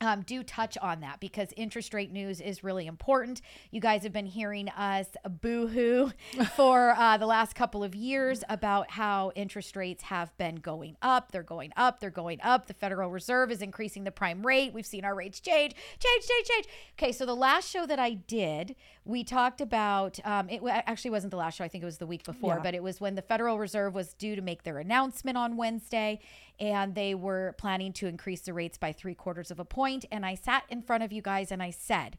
um, 0.00 0.22
do 0.22 0.42
touch 0.42 0.78
on 0.78 1.00
that 1.00 1.20
because 1.20 1.52
interest 1.56 1.92
rate 1.92 2.12
news 2.12 2.40
is 2.40 2.64
really 2.64 2.86
important. 2.86 3.40
You 3.70 3.80
guys 3.80 4.02
have 4.02 4.12
been 4.12 4.26
hearing 4.26 4.68
us 4.70 5.08
boo 5.40 5.66
hoo 5.66 6.12
for 6.56 6.94
uh, 6.96 7.16
the 7.18 7.26
last 7.26 7.54
couple 7.54 7.84
of 7.84 7.94
years 7.94 8.42
about 8.48 8.90
how 8.90 9.32
interest 9.34 9.76
rates 9.76 10.04
have 10.04 10.36
been 10.38 10.56
going 10.56 10.96
up. 11.02 11.32
They're 11.32 11.42
going 11.42 11.72
up, 11.76 12.00
they're 12.00 12.10
going 12.10 12.40
up. 12.42 12.66
The 12.66 12.74
Federal 12.74 13.10
Reserve 13.10 13.50
is 13.50 13.62
increasing 13.62 14.04
the 14.04 14.10
prime 14.10 14.46
rate. 14.46 14.72
We've 14.72 14.86
seen 14.86 15.04
our 15.04 15.14
rates 15.14 15.40
change, 15.40 15.74
change, 15.98 16.26
change, 16.26 16.46
change. 16.46 16.66
Okay, 16.98 17.12
so 17.12 17.26
the 17.26 17.36
last 17.36 17.70
show 17.70 17.86
that 17.86 17.98
I 17.98 18.14
did, 18.14 18.76
we 19.04 19.24
talked 19.24 19.60
about 19.60 20.18
um, 20.26 20.48
it 20.48 20.60
actually 20.64 21.10
wasn't 21.10 21.30
the 21.30 21.36
last 21.36 21.56
show, 21.56 21.64
I 21.64 21.68
think 21.68 21.82
it 21.82 21.86
was 21.86 21.98
the 21.98 22.06
week 22.06 22.22
before, 22.24 22.56
Yeah. 22.56 22.62
but 22.62 22.74
it 22.74 22.82
was 22.82 23.00
when 23.00 23.14
the 23.14 23.22
Federal 23.22 23.58
Reserve 23.58 23.94
was 23.94 24.12
due 24.14 24.36
to 24.36 24.42
make 24.42 24.62
their 24.62 24.78
announcement 24.78 25.36
on 25.38 25.56
Wednesday 25.56 26.20
and 26.58 26.94
they 26.94 27.14
were 27.14 27.54
planning 27.58 27.92
to 27.94 28.06
increase 28.06 28.42
the 28.42 28.52
rates 28.52 28.76
by 28.76 28.92
three 28.92 29.14
quarters 29.14 29.50
of 29.50 29.58
a 29.58 29.64
point. 29.64 30.04
And 30.12 30.26
I 30.26 30.34
sat 30.34 30.64
in 30.68 30.82
front 30.82 31.02
of 31.02 31.12
you 31.12 31.22
guys 31.22 31.50
and 31.50 31.62
I 31.62 31.70
said, 31.70 32.18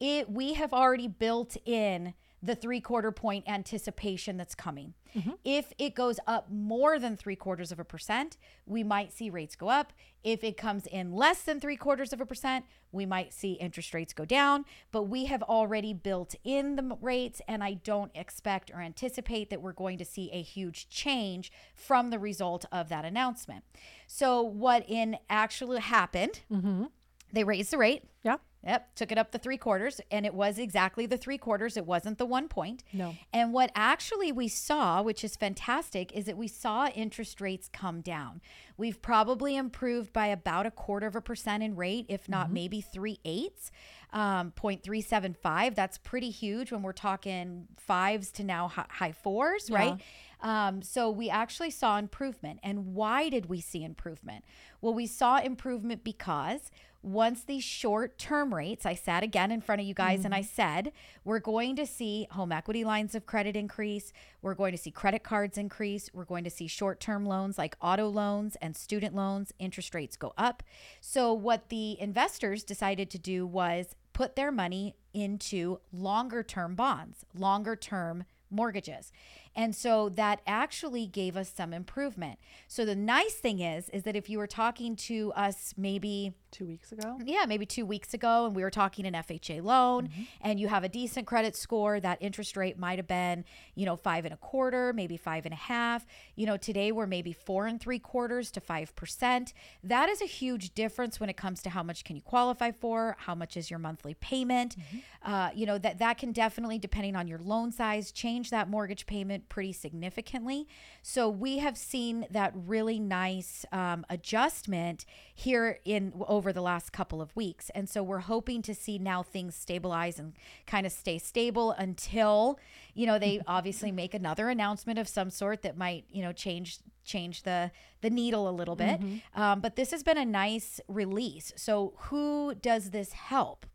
it 0.00 0.30
we 0.30 0.52
have 0.54 0.72
already 0.72 1.08
built 1.08 1.56
in 1.64 2.14
the 2.42 2.54
three 2.54 2.80
quarter 2.80 3.10
point 3.10 3.48
anticipation 3.48 4.36
that's 4.36 4.54
coming. 4.54 4.94
Mm-hmm. 5.16 5.30
If 5.44 5.72
it 5.78 5.94
goes 5.94 6.20
up 6.26 6.50
more 6.50 6.98
than 6.98 7.16
three 7.16 7.36
quarters 7.36 7.72
of 7.72 7.80
a 7.80 7.84
percent, 7.84 8.36
we 8.66 8.84
might 8.84 9.12
see 9.12 9.30
rates 9.30 9.56
go 9.56 9.68
up. 9.68 9.92
If 10.22 10.44
it 10.44 10.56
comes 10.56 10.86
in 10.86 11.12
less 11.12 11.42
than 11.42 11.60
three 11.60 11.76
quarters 11.76 12.12
of 12.12 12.20
a 12.20 12.26
percent, 12.26 12.64
we 12.92 13.06
might 13.06 13.32
see 13.32 13.52
interest 13.52 13.94
rates 13.94 14.12
go 14.12 14.24
down. 14.24 14.64
But 14.92 15.04
we 15.04 15.24
have 15.26 15.42
already 15.42 15.94
built 15.94 16.34
in 16.44 16.76
the 16.76 16.96
rates, 17.00 17.40
and 17.48 17.64
I 17.64 17.74
don't 17.74 18.12
expect 18.14 18.70
or 18.72 18.80
anticipate 18.80 19.50
that 19.50 19.62
we're 19.62 19.72
going 19.72 19.98
to 19.98 20.04
see 20.04 20.30
a 20.32 20.42
huge 20.42 20.88
change 20.88 21.50
from 21.74 22.10
the 22.10 22.18
result 22.18 22.64
of 22.70 22.88
that 22.88 23.04
announcement. 23.04 23.64
So, 24.06 24.42
what 24.42 24.84
in 24.88 25.16
actually 25.28 25.80
happened, 25.80 26.40
mm-hmm. 26.52 26.84
they 27.32 27.44
raised 27.44 27.72
the 27.72 27.78
rate. 27.78 28.04
Yeah. 28.22 28.36
Yep, 28.68 28.94
took 28.96 29.12
it 29.12 29.16
up 29.16 29.32
the 29.32 29.38
three 29.38 29.56
quarters, 29.56 29.98
and 30.10 30.26
it 30.26 30.34
was 30.34 30.58
exactly 30.58 31.06
the 31.06 31.16
three 31.16 31.38
quarters. 31.38 31.78
It 31.78 31.86
wasn't 31.86 32.18
the 32.18 32.26
one 32.26 32.48
point. 32.48 32.84
No. 32.92 33.16
And 33.32 33.54
what 33.54 33.70
actually 33.74 34.30
we 34.30 34.46
saw, 34.46 35.00
which 35.00 35.24
is 35.24 35.36
fantastic, 35.36 36.12
is 36.12 36.26
that 36.26 36.36
we 36.36 36.48
saw 36.48 36.88
interest 36.88 37.40
rates 37.40 37.70
come 37.72 38.02
down. 38.02 38.42
We've 38.78 39.02
probably 39.02 39.56
improved 39.56 40.12
by 40.12 40.28
about 40.28 40.64
a 40.64 40.70
quarter 40.70 41.06
of 41.08 41.16
a 41.16 41.20
percent 41.20 41.62
in 41.62 41.76
rate, 41.76 42.06
if 42.08 42.28
not 42.28 42.52
maybe 42.52 42.80
three 42.80 43.18
eighths, 43.24 43.72
um, 44.12 44.52
0.375. 44.56 45.74
That's 45.74 45.98
pretty 45.98 46.30
huge 46.30 46.72
when 46.72 46.82
we're 46.82 46.92
talking 46.92 47.66
fives 47.76 48.30
to 48.32 48.44
now 48.44 48.68
high 48.68 49.12
fours, 49.12 49.68
right? 49.70 50.00
Um, 50.40 50.82
so 50.82 51.10
we 51.10 51.28
actually 51.28 51.70
saw 51.70 51.98
improvement. 51.98 52.60
And 52.62 52.94
why 52.94 53.28
did 53.28 53.46
we 53.46 53.60
see 53.60 53.82
improvement? 53.82 54.44
Well, 54.80 54.94
we 54.94 55.06
saw 55.06 55.38
improvement 55.38 56.04
because 56.04 56.70
once 57.02 57.44
these 57.44 57.62
short 57.62 58.18
term 58.18 58.52
rates, 58.52 58.84
I 58.84 58.94
sat 58.94 59.22
again 59.22 59.52
in 59.52 59.60
front 59.60 59.80
of 59.80 59.86
you 59.86 59.94
guys 59.94 60.24
and 60.24 60.34
I 60.34 60.42
said, 60.42 60.92
we're 61.24 61.38
going 61.38 61.76
to 61.76 61.86
see 61.86 62.26
home 62.32 62.50
equity 62.50 62.84
lines 62.84 63.14
of 63.14 63.24
credit 63.24 63.56
increase. 63.56 64.12
We're 64.42 64.54
going 64.54 64.72
to 64.72 64.78
see 64.78 64.90
credit 64.90 65.22
cards 65.22 65.56
increase. 65.58 66.10
We're 66.12 66.24
going 66.24 66.44
to 66.44 66.50
see 66.50 66.66
short 66.66 66.98
term 66.98 67.24
loans 67.24 67.56
like 67.56 67.76
auto 67.80 68.08
loans 68.08 68.56
and 68.60 68.67
student 68.76 69.14
loans, 69.14 69.52
interest 69.58 69.94
rates 69.94 70.16
go 70.16 70.32
up. 70.36 70.62
So, 71.00 71.32
what 71.32 71.68
the 71.68 72.00
investors 72.00 72.64
decided 72.64 73.10
to 73.10 73.18
do 73.18 73.46
was 73.46 73.94
put 74.12 74.36
their 74.36 74.50
money 74.50 74.94
into 75.14 75.78
longer 75.92 76.42
term 76.42 76.74
bonds, 76.74 77.24
longer 77.34 77.76
term 77.76 78.24
mortgages. 78.50 79.12
And 79.58 79.74
so 79.74 80.08
that 80.10 80.40
actually 80.46 81.08
gave 81.08 81.36
us 81.36 81.52
some 81.52 81.72
improvement. 81.72 82.38
So 82.68 82.84
the 82.84 82.94
nice 82.94 83.34
thing 83.34 83.58
is 83.58 83.88
is 83.88 84.04
that 84.04 84.14
if 84.14 84.30
you 84.30 84.38
were 84.38 84.46
talking 84.46 84.94
to 84.94 85.32
us 85.34 85.74
maybe 85.76 86.32
Two 86.50 86.64
weeks 86.64 86.92
ago. 86.92 87.18
yeah, 87.26 87.44
maybe 87.46 87.66
two 87.66 87.84
weeks 87.84 88.14
ago, 88.14 88.46
and 88.46 88.56
we 88.56 88.62
were 88.62 88.70
talking 88.70 89.04
an 89.04 89.12
FHA 89.12 89.62
loan, 89.62 90.08
and 90.40 90.58
you 90.58 90.68
have 90.68 90.82
a 90.82 90.88
decent 90.88 91.26
credit 91.26 91.54
score, 91.54 92.00
that 92.00 92.16
interest 92.22 92.56
rate 92.56 92.78
might 92.78 92.98
have 92.98 93.06
been, 93.06 93.44
you 93.74 93.84
know, 93.84 93.96
five 93.96 94.24
and 94.24 94.32
a 94.32 94.36
quarter, 94.38 94.94
maybe 94.94 95.18
five 95.18 95.44
and 95.44 95.52
a 95.52 95.58
half. 95.58 96.06
You 96.36 96.46
know, 96.46 96.56
today 96.56 96.90
we're 96.90 97.06
maybe 97.06 97.34
four 97.34 97.66
and 97.66 97.78
three 97.78 97.98
quarters 97.98 98.50
to 98.52 98.60
five 98.62 98.96
percent. 98.96 99.52
That 99.84 100.08
is 100.08 100.22
a 100.22 100.26
huge 100.26 100.72
difference 100.74 101.20
when 101.20 101.28
it 101.28 101.36
comes 101.36 101.60
to 101.64 101.70
how 101.70 101.82
much 101.82 102.02
can 102.02 102.16
you 102.16 102.22
qualify 102.22 102.70
for, 102.70 103.16
how 103.18 103.34
much 103.34 103.54
is 103.58 103.68
your 103.68 103.78
monthly 103.78 104.14
payment. 104.14 104.74
Uh, 105.22 105.50
you 105.54 105.66
know 105.66 105.76
that 105.76 105.98
that 105.98 106.16
can 106.16 106.32
definitely, 106.32 106.78
depending 106.78 107.14
on 107.14 107.28
your 107.28 107.40
loan 107.40 107.72
size, 107.72 108.10
change 108.10 108.48
that 108.48 108.70
mortgage 108.70 109.04
payment 109.04 109.47
pretty 109.48 109.72
significantly. 109.72 110.66
So 111.02 111.28
we 111.28 111.58
have 111.58 111.76
seen 111.76 112.26
that 112.30 112.52
really 112.54 112.98
nice 112.98 113.64
um, 113.72 114.04
adjustment 114.08 115.04
here 115.34 115.78
in 115.84 116.12
over 116.26 116.52
the 116.52 116.60
last 116.60 116.92
couple 116.92 117.20
of 117.20 117.34
weeks, 117.36 117.70
and 117.74 117.88
so 117.88 118.02
we're 118.02 118.20
hoping 118.20 118.62
to 118.62 118.74
see 118.74 118.98
now 118.98 119.22
things 119.22 119.54
stabilize 119.54 120.18
and 120.18 120.34
kind 120.66 120.86
of 120.86 120.92
stay 120.92 121.18
stable 121.18 121.72
until 121.72 122.58
you 122.94 123.06
know 123.06 123.18
they 123.18 123.40
obviously 123.46 123.92
make 123.92 124.14
another 124.14 124.48
announcement 124.48 124.98
of 124.98 125.08
some 125.08 125.30
sort 125.30 125.62
that 125.62 125.76
might 125.76 126.04
you 126.10 126.22
know 126.22 126.32
change 126.32 126.78
change 127.04 127.42
the 127.42 127.70
the 128.00 128.10
needle 128.10 128.48
a 128.48 128.52
little 128.52 128.76
bit. 128.76 129.00
Um, 129.34 129.60
but 129.60 129.76
this 129.76 129.90
has 129.90 130.02
been 130.02 130.18
a 130.18 130.24
nice 130.24 130.80
release. 130.88 131.52
So 131.56 131.94
who 131.96 132.54
does 132.54 132.90
this 132.90 133.12
help? 133.12 133.66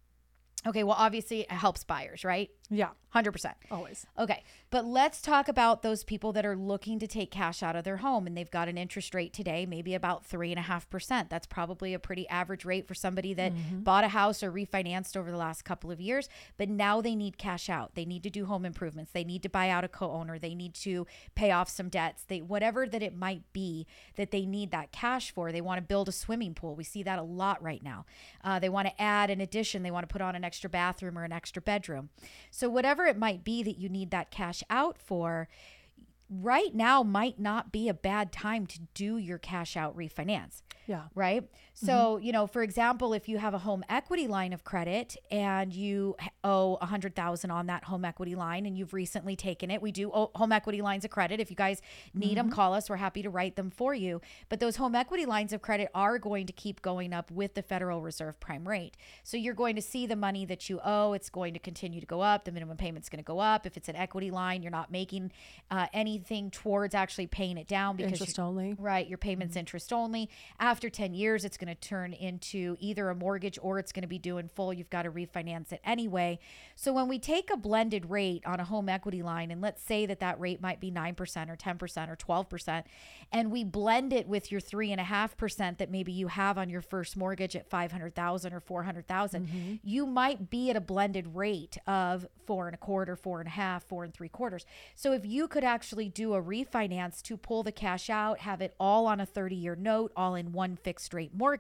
Okay, 0.66 0.84
well 0.84 0.96
obviously 0.98 1.42
it 1.42 1.52
helps 1.52 1.84
buyers, 1.84 2.24
right? 2.24 2.50
Yeah. 2.74 2.90
Hundred 3.14 3.34
percent. 3.34 3.56
Always. 3.70 4.08
Okay, 4.18 4.44
but 4.72 4.86
let's 4.86 5.22
talk 5.22 5.48
about 5.48 5.84
those 5.84 6.04
people 6.04 6.32
that 6.32 6.48
are 6.48 6.56
looking 6.56 6.98
to 6.98 7.06
take 7.06 7.30
cash 7.30 7.62
out 7.62 7.76
of 7.76 7.84
their 7.84 7.98
home 7.98 8.26
and 8.26 8.36
they've 8.36 8.50
got 8.50 8.68
an 8.68 8.76
interest 8.76 9.14
rate 9.14 9.34
today, 9.34 9.68
maybe 9.68 9.94
about 9.94 10.26
three 10.26 10.50
and 10.50 10.58
a 10.58 10.64
half 10.64 10.90
percent. 10.90 11.30
That's 11.30 11.46
probably 11.46 11.94
a 11.94 12.00
pretty 12.00 12.28
average 12.30 12.66
rate 12.66 12.88
for 12.88 12.96
somebody 12.96 13.36
that 13.36 13.54
bought 13.84 14.04
a 14.04 14.08
house 14.08 14.42
or 14.42 14.52
refinanced 14.52 15.16
over 15.16 15.30
the 15.30 15.38
last 15.38 15.64
couple 15.64 15.92
of 15.92 16.02
years, 16.02 16.28
but 16.58 16.70
now 16.70 17.02
they 17.02 17.14
need 17.14 17.38
cash 17.38 17.70
out. 17.70 17.94
They 17.94 18.04
need 18.04 18.24
to 18.24 18.32
do 18.32 18.46
home 18.46 18.66
improvements. 18.66 19.12
They 19.12 19.24
need 19.24 19.44
to 19.44 19.50
buy 19.50 19.70
out 19.70 19.84
a 19.84 19.88
co-owner. 19.88 20.40
They 20.40 20.56
need 20.56 20.74
to 20.76 21.06
pay 21.36 21.52
off 21.52 21.70
some 21.70 21.90
debts. 21.90 22.24
They 22.24 22.42
whatever 22.42 22.88
that 22.88 23.04
it 23.04 23.16
might 23.16 23.44
be 23.54 23.86
that 24.16 24.32
they 24.32 24.48
need 24.48 24.72
that 24.72 24.92
cash 24.92 25.30
for. 25.30 25.52
They 25.52 25.62
want 25.62 25.78
to 25.78 25.84
build 25.84 26.10
a 26.10 26.12
swimming 26.12 26.56
pool. 26.56 26.76
We 26.76 26.84
see 26.84 27.04
that 27.04 27.20
a 27.20 27.24
lot 27.24 27.62
right 27.62 27.84
now. 27.84 28.08
Uh, 28.44 28.58
they 28.58 28.70
want 28.70 28.88
to 28.88 29.00
add 29.00 29.30
an 29.30 29.40
addition. 29.40 29.84
They 29.84 29.92
want 29.92 30.10
to 30.10 30.12
put 30.12 30.24
on 30.24 30.36
an 30.36 30.44
extra 30.44 30.68
bathroom 30.68 31.16
or 31.16 31.24
an 31.24 31.32
extra 31.32 31.62
bedroom. 31.62 32.10
So 32.50 32.63
whatever 32.70 33.06
it 33.06 33.18
might 33.18 33.44
be 33.44 33.64
that 33.64 33.78
you 33.78 33.90
need 33.90 34.12
that 34.12 34.32
cash 34.32 34.64
out 34.70 34.98
for, 34.98 35.48
right 36.30 36.74
now 36.74 37.04
might 37.04 37.40
not 37.40 37.72
be 37.72 37.88
a 37.90 37.94
bad 37.94 38.32
time 38.32 38.66
to 38.66 38.80
do 38.94 39.18
your 39.18 39.38
cash 39.38 39.78
out 39.78 39.96
refinance 39.96 40.62
Yeah. 40.88 41.04
right? 41.14 41.44
So, 41.74 41.94
mm-hmm. 41.94 42.26
you 42.26 42.32
know, 42.32 42.46
for 42.46 42.62
example, 42.62 43.14
if 43.14 43.28
you 43.28 43.40
have 43.40 43.56
a 43.56 43.58
home 43.58 43.84
equity 43.90 44.28
line 44.28 44.54
of 44.54 44.64
credit 44.64 45.18
and 45.32 45.74
you 45.74 46.16
owe 46.44 46.76
a 46.76 46.86
hundred 46.86 47.16
thousand 47.16 47.50
on 47.50 47.66
that 47.66 47.84
home 47.86 48.06
equity 48.06 48.36
line 48.36 48.68
and 48.68 48.78
you've 48.78 48.94
recently 48.94 49.36
taken 49.36 49.72
it, 49.72 49.82
we 49.82 49.92
do 49.92 50.12
owe 50.14 50.30
home 50.36 50.52
equity 50.52 50.84
lines 50.84 51.04
of 51.04 51.10
credit. 51.10 51.40
If 51.40 51.50
you 51.50 51.56
guys 51.56 51.82
need 52.14 52.38
them, 52.38 52.48
mm-hmm. 52.48 52.56
call 52.56 52.76
us. 52.76 52.90
We're 52.90 52.98
happy 52.98 53.24
to 53.24 53.30
write 53.32 53.56
them 53.56 53.72
for 53.72 53.96
you. 53.96 54.22
But 54.50 54.60
those 54.60 54.76
home 54.76 54.94
equity 54.94 55.26
lines 55.26 55.52
of 55.52 55.64
credit 55.64 55.90
are 55.96 56.20
going 56.20 56.46
to 56.46 56.54
keep 56.54 56.82
going 56.84 57.12
up 57.12 57.32
with 57.32 57.56
the 57.56 57.64
Federal 57.64 58.02
Reserve 58.02 58.40
prime 58.40 58.68
rate. 58.68 58.96
So 59.24 59.36
you're 59.36 59.56
going 59.56 59.76
to 59.76 59.82
see 59.82 60.06
the 60.06 60.16
money 60.16 60.46
that 60.46 60.70
you 60.70 60.80
owe. 60.86 61.14
It's 61.14 61.32
going 61.32 61.56
to 61.56 61.60
continue 61.60 62.00
to 62.00 62.06
go 62.06 62.22
up. 62.22 62.46
The 62.46 62.52
minimum 62.52 62.78
payment's 62.78 63.10
going 63.10 63.24
to 63.24 63.24
go 63.24 63.40
up. 63.40 63.66
If 63.66 63.78
it's 63.78 63.90
an 63.90 63.96
equity 63.96 64.30
line, 64.30 64.62
you're 64.62 64.72
not 64.72 64.92
making 64.92 65.32
uh, 65.72 65.88
anything 65.92 66.52
towards 66.52 66.94
actually 66.94 67.28
paying 67.28 67.58
it 67.58 67.68
down 67.68 67.96
because 67.96 68.14
Interest 68.14 68.38
you- 68.38 68.44
only. 68.44 68.76
Right, 68.78 69.08
your 69.08 69.18
payments 69.18 69.54
mm-hmm. 69.54 69.60
interest 69.60 69.92
only. 69.92 70.30
After 70.60 70.90
10 70.90 71.16
years, 71.16 71.46
it's 71.46 71.58
going 71.64 71.76
to 71.76 71.88
turn 71.88 72.14
into 72.14 72.76
either 72.80 73.10
a 73.10 73.16
mortgage 73.16 73.58
or 73.62 73.80
it's 73.80 73.92
going 73.92 74.02
to 74.02 74.08
be 74.08 74.20
due 74.20 74.38
in 74.38 74.48
full. 74.48 74.74
You've 74.74 74.90
got 74.90 75.04
to 75.04 75.12
refinance 75.12 75.72
it 75.72 75.82
anyway. 75.84 76.40
So 76.76 76.92
when 76.94 77.08
we 77.08 77.20
take 77.20 77.50
a 77.52 77.58
blended 77.58 78.10
rate 78.10 78.44
on 78.46 78.60
a 78.60 78.66
home 78.66 78.90
equity 78.90 79.22
line, 79.22 79.52
and 79.52 79.62
let's 79.62 79.82
say 79.82 80.06
that 80.06 80.20
that 80.20 80.40
rate 80.40 80.62
might 80.62 80.80
be 80.80 80.92
9% 80.92 81.18
or 81.50 81.56
10% 81.56 82.10
or 82.10 82.16
12%, 82.16 82.84
and 83.32 83.52
we 83.52 83.64
blend 83.64 84.14
it 84.14 84.28
with 84.28 84.52
your 84.52 84.62
3.5% 84.62 85.78
that 85.78 85.90
maybe 85.92 86.12
you 86.12 86.28
have 86.28 86.58
on 86.58 86.70
your 86.70 86.82
first 86.82 87.16
mortgage 87.16 87.56
at 87.56 87.70
500,000 87.70 88.54
or 88.54 88.60
400,000, 88.60 89.48
mm-hmm. 89.48 89.76
you 89.84 90.06
might 90.06 90.50
be 90.50 90.70
at 90.70 90.76
a 90.76 90.82
blended 90.82 91.36
rate 91.36 91.78
of 91.88 92.26
four 92.46 92.68
and 92.68 92.76
a 92.76 92.78
quarter, 92.78 93.16
four 93.16 93.40
and 93.40 93.48
a 93.48 93.52
half, 93.52 93.84
four 93.84 94.04
and 94.04 94.14
three 94.14 94.30
quarters. 94.30 94.66
So 94.96 95.14
if 95.14 95.26
you 95.26 95.48
could 95.48 95.64
actually 95.64 96.10
do 96.10 96.34
a 96.34 96.42
refinance 96.42 97.22
to 97.24 97.38
pull 97.38 97.64
the 97.64 97.72
cash 97.72 98.10
out, 98.10 98.40
have 98.40 98.62
it 98.62 98.76
all 98.80 99.08
on 99.08 99.20
a 99.20 99.26
30 99.26 99.56
year 99.56 99.76
note, 99.76 100.12
all 100.16 100.36
in 100.36 100.52
one 100.52 100.76
fixed 100.76 101.14
rate 101.14 101.32
mortgage, 101.34 101.53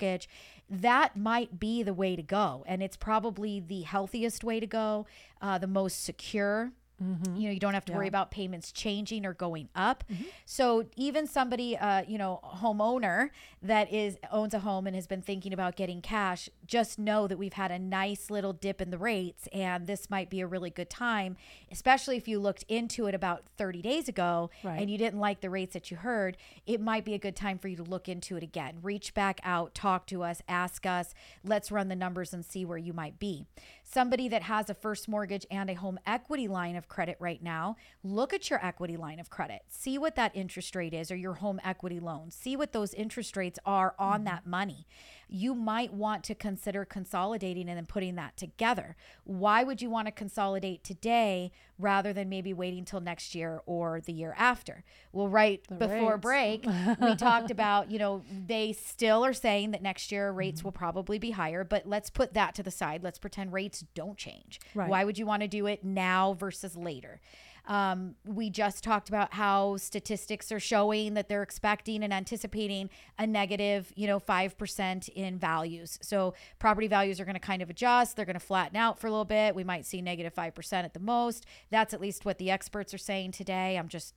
that 0.70 1.16
might 1.16 1.60
be 1.60 1.84
the 1.84 1.94
way 1.94 2.16
to 2.16 2.24
go. 2.24 2.64
And 2.68 2.82
it's 2.82 2.98
probably 2.98 3.60
the 3.60 3.82
healthiest 3.82 4.44
way 4.44 4.60
to 4.60 4.68
go, 4.68 5.06
uh, 5.41 5.58
the 5.58 5.68
most 5.68 6.04
secure. 6.04 6.72
You 7.00 7.48
know, 7.48 7.52
you 7.52 7.60
don't 7.60 7.74
have 7.74 7.84
to 7.86 7.94
worry 7.94 8.08
about 8.08 8.32
payments 8.32 8.72
changing 8.72 9.26
or 9.26 9.34
going 9.34 9.68
up. 9.76 10.06
So 10.46 10.86
even 10.96 11.28
somebody, 11.28 11.76
uh, 11.78 12.04
you 12.08 12.18
know, 12.18 12.39
homeowner 12.44 13.30
that 13.62 13.91
is 13.91 14.18
owns 14.32 14.54
a 14.54 14.60
home 14.60 14.88
and 14.88 14.96
has 14.96 15.06
been 15.06 15.22
thinking 15.22 15.52
about 15.52 15.76
getting 15.76 16.02
cash, 16.02 16.48
just 16.66 16.98
know 16.98 17.28
that 17.28 17.38
we've 17.38 17.54
had 17.54 17.72
a 17.72 17.80
nice 17.80 18.30
little 18.30 18.54
dip 18.54 18.80
in 18.80 18.89
the 18.89 18.98
rates 18.98 19.48
and 19.52 19.86
this 19.86 20.10
might 20.10 20.30
be 20.30 20.39
a 20.39 20.48
really 20.48 20.70
good 20.70 20.89
time, 20.89 21.36
especially 21.72 22.16
if 22.16 22.28
you 22.28 22.39
looked 22.39 22.64
into 22.70 23.08
it 23.08 23.14
about 23.16 23.44
30 23.58 23.82
days 23.82 24.08
ago 24.08 24.50
Right. 24.64 24.80
and 24.80 24.89
you 24.89 24.98
didn't 24.98 25.20
like 25.20 25.41
the 25.41 25.50
rates 25.50 25.74
that 25.74 25.91
you 25.91 25.98
heard, 25.98 26.38
it 26.66 26.80
might 26.80 27.04
be 27.04 27.14
a 27.14 27.20
good 27.20 27.36
time 27.36 27.58
for 27.58 27.68
you 27.68 27.76
to 27.76 27.84
look 27.84 28.08
into 28.08 28.38
it 28.38 28.44
again. 28.44 28.78
Reach 28.82 29.14
back 29.14 29.41
out, 29.44 29.74
talk 29.76 30.08
to 30.08 30.24
us, 30.24 30.41
ask 30.48 30.86
us, 30.86 31.14
let's 31.44 31.70
run 31.72 31.89
the 31.89 31.96
numbers 31.98 32.34
and 32.34 32.46
see 32.46 32.64
where 32.64 32.78
you 32.78 32.94
might 32.94 33.20
be. 33.20 33.46
Somebody 33.94 34.28
that 34.30 34.41
has 34.41 34.72
a 34.72 34.74
first 34.74 35.08
mortgage 35.08 35.46
and 35.52 35.70
a 35.70 35.76
home 35.76 36.00
equity 36.08 36.48
line 36.48 36.76
of 36.76 36.88
credit 36.88 37.16
right 37.20 37.44
now, 37.44 37.76
look 38.04 38.34
at 38.34 38.50
your 38.50 38.58
equity 38.66 38.98
line 38.98 39.20
of 39.20 39.30
credit. 39.30 39.62
See 39.70 40.00
what 40.00 40.16
that 40.16 40.36
interest 40.36 40.76
rate 40.76 40.96
is 40.96 41.12
or 41.12 41.16
your 41.16 41.36
home 41.36 41.62
equity 41.64 42.00
loan. 42.00 42.32
See 42.32 42.56
what 42.56 42.74
those 42.74 42.96
interest 42.96 43.38
rates 43.38 43.60
are 43.68 43.94
on 44.00 44.22
mm-hmm. 44.22 44.26
that 44.26 44.48
money. 44.48 44.88
You 45.36 45.55
might 45.55 45.91
want 45.91 46.23
to 46.25 46.36
consider 46.36 46.86
consolidating 46.86 47.67
and 47.67 47.75
then 47.75 47.88
putting 47.88 48.13
that 48.15 48.38
together. 48.38 48.95
Why 49.23 49.63
would 49.63 49.81
you 49.81 49.89
want 49.89 50.05
to 50.05 50.11
consolidate 50.11 50.84
today 50.84 51.51
rather 51.79 52.13
than 52.13 52.29
maybe 52.29 52.53
waiting 52.53 52.86
till 52.86 53.01
next 53.01 53.34
year 53.34 53.61
or 53.65 53.99
the 53.99 54.13
year 54.13 54.36
after? 54.38 54.84
Well, 55.11 55.27
right 55.27 55.59
before 55.79 56.13
rates. 56.13 56.21
break, 56.21 56.65
we 57.01 57.15
talked 57.15 57.49
about, 57.49 57.89
you 57.89 57.97
know, 57.97 58.21
they 58.47 58.73
still 58.73 59.25
are 59.25 59.34
saying 59.34 59.71
that 59.71 59.81
next 59.81 60.11
year 60.11 60.31
rates 60.31 60.59
Mm-hmm. 60.59 60.67
will 60.67 60.71
probably 60.73 61.17
be 61.17 61.31
higher, 61.31 61.63
but 61.63 61.88
let's 61.88 62.11
put 62.11 62.36
that 62.36 62.53
to 62.55 62.61
the 62.61 62.69
side. 62.69 63.01
Let's 63.01 63.17
pretend 63.17 63.53
rates 63.53 63.84
don't 63.95 64.17
change. 64.19 64.59
Right. 64.75 64.88
Why 64.88 65.03
would 65.03 65.17
you 65.17 65.25
want 65.25 65.41
to 65.41 65.47
do 65.47 65.65
it 65.65 65.84
now 65.84 66.34
versus 66.36 66.77
later? 66.77 67.19
Um, 67.66 68.16
we 68.26 68.49
just 68.49 68.84
talked 68.84 69.09
about 69.09 69.34
how 69.34 69.78
statistics 69.78 70.51
are 70.51 70.59
showing 70.59 71.14
that 71.14 71.30
they're 71.30 71.43
expecting 71.43 72.03
and 72.03 72.14
anticipating 72.14 72.89
a 73.18 73.26
negative, 73.26 73.93
you 73.95 74.07
know, 74.07 74.20
5% 74.20 75.09
in 75.09 75.39
values. 75.39 75.97
So 76.01 76.34
property 76.59 76.88
values 76.88 77.20
are 77.20 77.26
going 77.26 77.36
to 77.36 77.39
kind 77.39 77.61
of 77.61 77.70
adjust. 77.70 78.16
They're 78.16 78.26
going 78.26 78.34
to 78.34 78.45
flatten 78.45 78.76
out 78.76 78.99
for 78.99 79.07
a 79.07 79.11
little 79.11 79.26
bit. 79.26 79.55
We 79.55 79.64
might 79.64 79.86
see 79.86 80.01
negative 80.01 80.34
5% 80.36 80.74
at 80.74 80.93
the 80.93 80.99
most. 80.99 81.45
That's 81.70 81.93
at 81.93 82.01
least 82.01 82.26
what 82.26 82.38
the 82.38 82.51
experts 82.51 82.93
are 82.93 82.99
saying 82.99 83.32
today. 83.32 83.78
I'm 83.78 83.88
just 83.88 84.14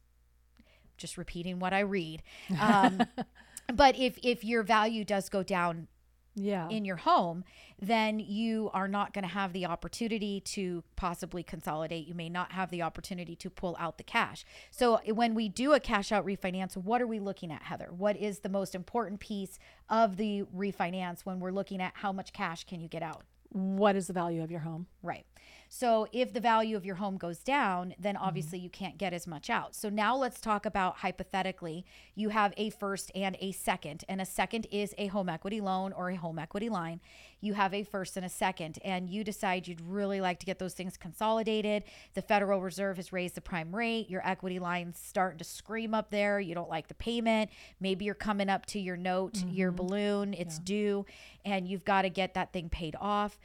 just 0.97 1.19
repeating 1.19 1.59
what 1.59 1.75
I 1.75 1.81
read. 1.81 2.23
Um, 2.59 3.03
but 3.75 3.99
if 3.99 4.19
if 4.23 4.45
your 4.45 4.63
value 4.63 5.05
does 5.05 5.29
go 5.29 5.43
down 5.43 5.89
Yeah. 6.37 6.69
in 6.69 6.85
your 6.85 6.97
home, 6.97 7.45
then 7.81 8.19
you 8.19 8.71
are 8.75 8.89
not 8.89 9.15
going 9.15 9.25
to 9.25 9.31
have 9.31 9.53
the 9.53 9.67
opportunity 9.67 10.41
to 10.41 10.85
possibly 10.95 11.43
consolidate. 11.43 12.07
You 12.07 12.15
may 12.15 12.29
not 12.29 12.53
have 12.53 12.71
the 12.71 12.83
opportunity 12.83 13.35
to 13.37 13.51
pull 13.51 13.75
out 13.81 13.97
the 13.97 14.05
cash. 14.05 14.45
So 14.71 14.97
eh, 14.97 15.13
when 15.13 15.35
we 15.35 15.49
do 15.49 15.73
a 15.73 15.81
cash 15.81 16.13
out 16.13 16.27
refinance, 16.27 16.77
what 16.77 17.01
are 17.01 17.07
we 17.07 17.19
looking 17.19 17.51
at, 17.51 17.63
Heather? 17.63 17.89
What 17.91 18.17
is 18.17 18.41
the 18.41 18.51
most 18.51 18.75
important 18.75 19.21
piece 19.21 19.59
of 19.89 20.19
the 20.19 20.45
refinance 20.55 21.23
when 21.23 21.41
we're 21.41 21.51
looking 21.53 21.81
at 21.81 21.93
how 21.97 22.13
much 22.13 22.33
cash 22.33 22.65
can 22.65 22.81
you 22.81 22.89
get 22.89 23.03
out? 23.03 23.25
what 23.51 23.97
is 23.97 24.07
the 24.07 24.13
value 24.13 24.43
of 24.43 24.51
your 24.51 24.61
home? 24.61 24.87
Right. 25.03 25.25
So 25.69 26.07
if 26.13 26.33
the 26.33 26.41
value 26.41 26.77
of 26.77 26.85
your 26.85 26.97
home 26.97 27.17
goes 27.17 27.39
down, 27.39 27.95
then 27.99 28.15
mm-hmm. 28.15 28.25
obviously 28.25 28.59
you 28.59 28.71
can't 28.71 28.99
get 28.99 29.13
as 29.13 29.27
much 29.27 29.51
out. 29.51 29.75
So 29.75 29.89
now 29.89 30.17
let's 30.17 30.41
talk 30.41 30.67
about 30.67 30.99
hypothetically, 30.99 31.85
you 32.15 32.31
have 32.31 32.53
a 32.57 32.71
first 32.71 33.11
and 33.15 33.37
a 33.41 33.53
second, 33.53 34.05
and 34.09 34.21
a 34.21 34.27
second 34.27 34.67
is 34.71 34.95
a 34.99 35.09
home 35.09 35.29
equity 35.29 35.61
loan 35.61 35.93
or 35.93 36.11
a 36.11 36.17
home 36.17 36.39
equity 36.39 36.69
line. 36.69 37.01
You 37.41 37.55
have 37.55 37.75
a 37.75 37.83
first 37.83 38.17
and 38.17 38.25
a 38.25 38.31
second, 38.31 38.79
and 38.85 39.11
you 39.11 39.23
decide 39.23 39.69
you'd 39.69 39.81
really 39.81 40.21
like 40.21 40.41
to 40.41 40.47
get 40.47 40.59
those 40.59 40.75
things 40.75 40.97
consolidated. 40.97 41.85
The 42.15 42.23
Federal 42.23 42.61
Reserve 42.61 42.97
has 42.97 43.13
raised 43.13 43.35
the 43.35 43.41
prime 43.41 43.75
rate. 43.75 44.09
Your 44.09 44.27
equity 44.27 44.59
line's 44.59 44.99
starting 44.99 45.39
to 45.39 45.45
scream 45.45 45.95
up 45.95 46.11
there. 46.11 46.41
You 46.41 46.55
don't 46.55 46.71
like 46.71 46.89
the 46.89 46.95
payment. 46.95 47.51
Maybe 47.81 48.05
you're 48.05 48.15
coming 48.15 48.49
up 48.49 48.67
to 48.67 48.81
your 48.81 48.97
note, 48.97 49.45
your 49.47 49.71
mm-hmm. 49.71 49.77
balloon, 49.77 50.35
it's 50.35 50.59
due, 50.59 51.05
and 51.45 51.69
you've 51.69 51.85
got 51.85 52.03
to 52.03 52.11
get 52.11 52.35
that 52.35 52.53
thing 52.53 52.69
paid 52.69 52.97
off 53.01 53.39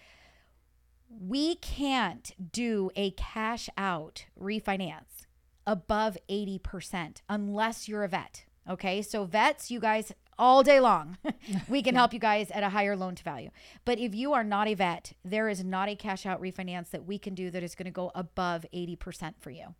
we 1.19 1.55
can't 1.55 2.31
do 2.51 2.91
a 2.95 3.11
cash 3.11 3.69
out 3.77 4.25
refinance 4.39 5.25
above 5.67 6.17
80% 6.29 7.21
unless 7.29 7.87
you're 7.87 8.03
a 8.03 8.07
vet. 8.07 8.45
Okay. 8.69 9.01
So, 9.01 9.25
vets, 9.25 9.71
you 9.71 9.79
guys, 9.79 10.11
all 10.37 10.63
day 10.63 10.79
long, 10.79 11.17
we 11.67 11.81
can 11.81 11.95
help 11.95 12.13
you 12.13 12.19
guys 12.19 12.51
at 12.51 12.63
a 12.63 12.69
higher 12.69 12.95
loan 12.95 13.15
to 13.15 13.23
value. 13.23 13.49
But 13.85 13.99
if 13.99 14.13
you 14.13 14.33
are 14.33 14.43
not 14.43 14.67
a 14.67 14.75
vet, 14.75 15.13
there 15.25 15.49
is 15.49 15.63
not 15.63 15.89
a 15.89 15.95
cash 15.95 16.25
out 16.25 16.41
refinance 16.41 16.89
that 16.91 17.05
we 17.05 17.17
can 17.17 17.35
do 17.35 17.51
that 17.51 17.63
is 17.63 17.75
going 17.75 17.85
to 17.85 17.91
go 17.91 18.11
above 18.13 18.65
80% 18.73 19.33
for 19.39 19.49
you. 19.49 19.75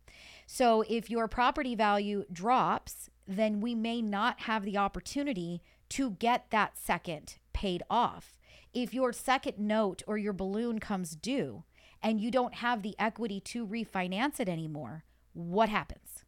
So, 0.46 0.84
if 0.88 1.10
your 1.10 1.28
property 1.28 1.74
value 1.74 2.24
drops, 2.32 3.08
then 3.26 3.60
we 3.60 3.74
may 3.74 4.02
not 4.02 4.40
have 4.42 4.64
the 4.64 4.76
opportunity 4.78 5.62
to 5.90 6.12
get 6.12 6.46
that 6.50 6.76
second 6.76 7.36
paid 7.52 7.82
off 7.88 8.38
if 8.72 8.94
your 8.94 9.12
second 9.12 9.58
note 9.58 10.02
or 10.06 10.16
your 10.16 10.32
balloon 10.32 10.78
comes 10.78 11.14
due 11.14 11.64
and 12.02 12.20
you 12.20 12.30
don't 12.30 12.54
have 12.56 12.82
the 12.82 12.94
equity 12.98 13.40
to 13.40 13.66
refinance 13.66 14.40
it 14.40 14.48
anymore, 14.48 15.04
what 15.32 15.68
happens? 15.68 16.24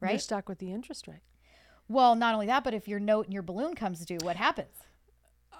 Right? 0.00 0.12
You're 0.12 0.18
stuck 0.18 0.48
with 0.48 0.58
the 0.58 0.72
interest 0.72 1.06
rate. 1.06 1.22
Well, 1.88 2.14
not 2.14 2.34
only 2.34 2.46
that, 2.46 2.64
but 2.64 2.74
if 2.74 2.88
your 2.88 3.00
note 3.00 3.26
and 3.26 3.34
your 3.34 3.42
balloon 3.42 3.74
comes 3.74 4.04
due, 4.04 4.18
what 4.22 4.36
happens? 4.36 4.76